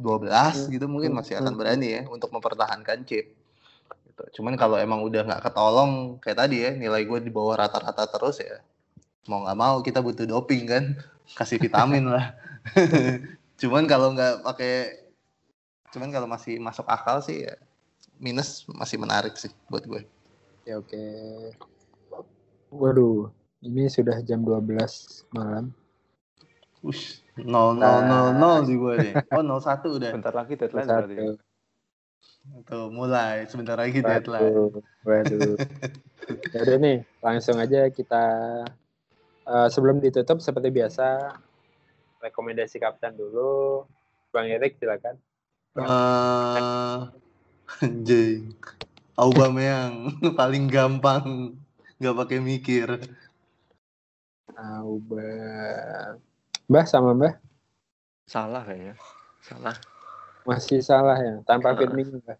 12 0.00 0.72
gitu 0.72 0.86
mungkin 0.88 1.16
masih 1.16 1.40
akan 1.40 1.56
berani 1.56 2.00
ya 2.00 2.02
untuk 2.08 2.32
mempertahankan 2.32 3.04
chip. 3.04 3.32
Gitu. 4.08 4.40
Cuman 4.40 4.56
kalau 4.56 4.80
emang 4.80 5.04
udah 5.04 5.24
nggak 5.24 5.42
ketolong 5.44 6.16
kayak 6.20 6.38
tadi 6.46 6.64
ya 6.64 6.70
nilai 6.72 7.04
gue 7.04 7.18
di 7.20 7.32
bawah 7.32 7.60
rata-rata 7.60 8.08
terus 8.08 8.40
ya 8.40 8.60
mau 9.26 9.42
nggak 9.42 9.58
mau 9.58 9.76
kita 9.82 10.00
butuh 10.00 10.24
doping 10.24 10.64
kan 10.68 10.84
kasih 11.38 11.60
vitamin 11.60 12.08
lah. 12.08 12.36
Cuman 13.60 13.84
kalau 13.88 14.12
nggak 14.12 14.44
pakai 14.44 15.05
cuman 15.94 16.08
kalau 16.10 16.28
masih 16.28 16.58
masuk 16.58 16.86
akal 16.88 17.22
sih 17.22 17.46
ya 17.46 17.54
minus 18.16 18.64
masih 18.72 18.96
menarik 18.96 19.36
sih 19.36 19.52
buat 19.68 19.84
gue. 19.84 20.02
Ya 20.66 20.80
oke. 20.80 21.04
Waduh, 22.72 23.30
ini 23.62 23.86
sudah 23.86 24.18
jam 24.24 24.42
12 24.42 25.26
malam. 25.30 25.70
Ush, 26.84 27.22
nol 27.38 27.78
nol 27.78 28.04
nol 28.04 28.28
nol 28.36 28.58
di 28.66 28.74
gue 28.74 28.94
nih. 29.00 29.14
Oh 29.32 29.42
nol 29.44 29.62
satu 29.62 29.96
udah. 29.96 30.12
Bentar 30.16 30.34
lagi 30.34 30.54
deadline 30.58 30.86
berarti. 30.88 31.16
Satu. 31.16 31.28
Tuh 32.66 32.86
mulai 32.90 33.46
sebentar 33.46 33.76
lagi 33.78 34.02
deadline. 34.02 34.50
Waduh, 34.50 34.82
waduh. 35.04 35.54
Ya 36.26 36.58
udah 36.66 36.78
nih, 36.82 37.06
langsung 37.22 37.54
aja 37.54 37.86
kita 37.86 38.24
eh, 39.46 39.68
sebelum 39.70 40.02
ditutup 40.02 40.42
seperti 40.42 40.74
biasa 40.74 41.38
rekomendasi 42.18 42.82
kapten 42.82 43.14
dulu. 43.14 43.86
Bang 44.34 44.50
Erik 44.50 44.74
silakan. 44.82 45.22
Eh, 45.76 46.98
anjing. 47.84 48.56
Aubameyang 49.12 50.16
paling 50.40 50.72
gampang 50.72 51.52
nggak 52.00 52.16
pakai 52.16 52.38
mikir. 52.40 52.88
Auba. 54.56 55.28
Mbah 56.64 56.86
sama 56.88 57.12
Mbah 57.12 57.36
Salah 58.24 58.64
kayaknya. 58.64 58.96
Salah. 59.44 59.76
masih 60.46 60.78
salah 60.78 61.18
ya, 61.18 61.42
tanpa 61.42 61.74
Firmino 61.76 62.22
Mbah. 62.22 62.38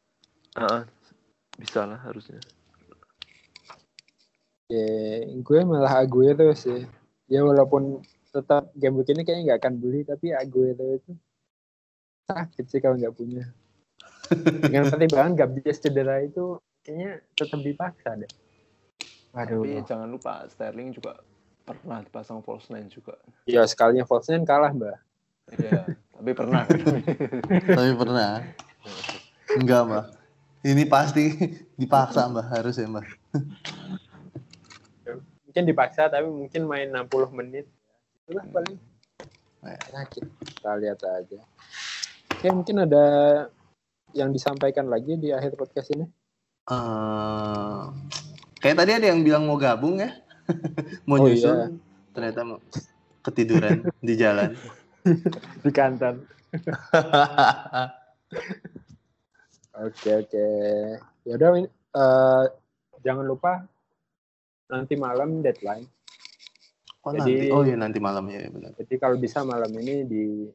Heeh. 0.57 0.83
Bisa 1.61 1.85
lah 1.85 2.01
harusnya. 2.01 2.41
Ya, 4.73 5.23
gue 5.27 5.61
malah 5.67 6.01
Aguero 6.01 6.55
sih. 6.57 6.89
Ya 7.29 7.43
walaupun 7.43 8.01
tetap 8.31 8.71
game 8.79 9.03
begini 9.03 9.27
kayaknya 9.27 9.43
nggak 9.53 9.61
akan 9.61 9.75
beli, 9.77 10.01
tapi 10.07 10.33
Aguero 10.33 10.97
itu 10.97 11.13
sakit 12.27 12.65
sih 12.67 12.81
kalau 12.83 12.99
nggak 12.99 13.15
punya. 13.15 13.47
Dengan 14.67 14.91
pertimbangan 14.91 15.33
Gabriel 15.39 15.77
cedera 15.79 16.19
itu 16.19 16.59
kayaknya 16.83 17.23
tetap 17.39 17.61
dipaksa 17.63 18.19
deh. 18.19 18.33
Waduh. 19.31 19.63
Tapi 19.63 19.87
jangan 19.87 20.09
lupa 20.11 20.43
Sterling 20.51 20.91
juga 20.91 21.23
pernah 21.67 22.03
dipasang 22.03 22.43
false 22.43 22.71
nine 22.71 22.91
juga. 22.91 23.19
Ya 23.47 23.63
sekalinya 23.67 24.07
Volkswagen 24.07 24.47
kalah 24.47 24.71
mbak. 24.75 24.99
Iya, 25.55 25.87
tapi 26.11 26.31
pernah. 26.35 26.67
Tapi 27.79 27.93
pernah. 27.95 28.43
Enggak 29.55 29.83
mah. 29.87 30.05
Ini 30.67 30.83
pasti 30.91 31.31
dipaksa 31.79 32.27
mbak 32.27 32.47
harus 32.51 32.75
ya 32.75 32.91
mbak. 32.91 33.07
Mungkin 35.47 35.63
dipaksa 35.71 36.11
tapi 36.11 36.27
mungkin 36.27 36.67
main 36.67 36.91
60 36.91 37.31
menit. 37.31 37.71
Itulah 38.27 38.45
paling. 38.51 38.77
Ya. 39.63 39.79
Sakit. 39.87 40.25
Kita 40.27 40.75
lihat 40.83 41.01
aja. 41.07 41.41
Oke, 42.37 42.53
mungkin 42.53 42.77
ada 42.85 43.05
yang 44.13 44.29
disampaikan 44.29 44.87
lagi 44.87 45.17
di 45.17 45.33
akhir 45.33 45.57
podcast 45.57 45.89
ini. 45.93 46.05
Eh, 46.69 47.83
kayak 48.61 48.77
tadi 48.77 48.91
ada 48.93 49.07
yang 49.09 49.25
bilang 49.25 49.49
mau 49.49 49.57
gabung 49.57 49.97
ya, 49.97 50.13
mau 51.09 51.17
Oh, 51.17 51.25
nyusul, 51.25 51.49
iya. 51.49 51.67
ternyata 52.13 52.41
mau 52.45 52.59
ketiduran 53.25 53.89
di 53.99 54.15
jalan. 54.15 54.53
Di 55.65 55.71
kantor. 55.71 56.19
Oke, 59.77 60.09
oke. 60.19 60.47
Yaudah, 61.23 61.49
ini, 61.55 61.69
eh, 61.71 62.45
jangan 63.05 63.23
lupa 63.23 63.63
nanti 64.67 64.97
malam 64.97 65.45
deadline. 65.45 65.85
Oh 67.05 67.13
Jadi- 67.15 67.23
nanti, 67.39 67.55
oh 67.55 67.63
iya 67.63 67.77
nanti 67.79 67.99
malam 68.03 68.25
ya 68.27 68.51
benar. 68.51 68.73
Jadi 68.75 68.95
kalau 68.99 69.15
bisa 69.15 69.47
malam 69.47 69.71
ini 69.79 70.03
di 70.03 70.49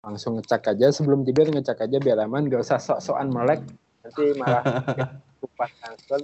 langsung 0.00 0.40
ngecek 0.40 0.76
aja 0.76 0.88
sebelum 0.92 1.24
tidur 1.24 1.48
ngecek 1.52 1.84
aja 1.84 1.96
biar 2.00 2.24
aman, 2.24 2.48
gak 2.48 2.64
usah 2.64 2.80
sok-sokan 2.80 3.28
melek. 3.28 3.60
Nanti 4.00 4.24
malah 4.36 4.64
lupa 5.40 5.66
transfer. 5.68 6.20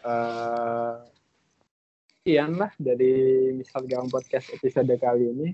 Eh, 0.00 0.94
sekian 2.20 2.56
lah 2.56 2.70
dari 2.78 3.12
misal 3.52 3.84
gawang 3.84 4.08
podcast 4.08 4.54
episode 4.54 4.94
kali 4.96 5.26
ini. 5.26 5.48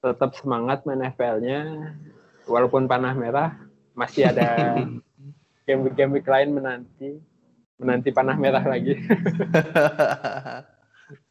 Tetap 0.00 0.32
semangat 0.38 0.88
main 0.88 1.04
FPL-nya, 1.04 1.60
walaupun 2.48 2.88
panah 2.88 3.12
merah 3.12 3.60
masih 3.92 4.32
ada 4.32 4.80
game-game 5.68 6.24
lain 6.24 6.56
menanti 6.56 7.20
menanti 7.80 8.12
panah 8.12 8.36
merah 8.36 8.64
lagi. 8.64 8.96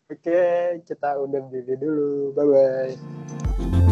Oke, 0.09 0.41
kita 0.89 1.21
undur 1.21 1.45
diri 1.53 1.77
dulu. 1.77 2.33
Bye 2.33 2.45
bye. 2.49 3.88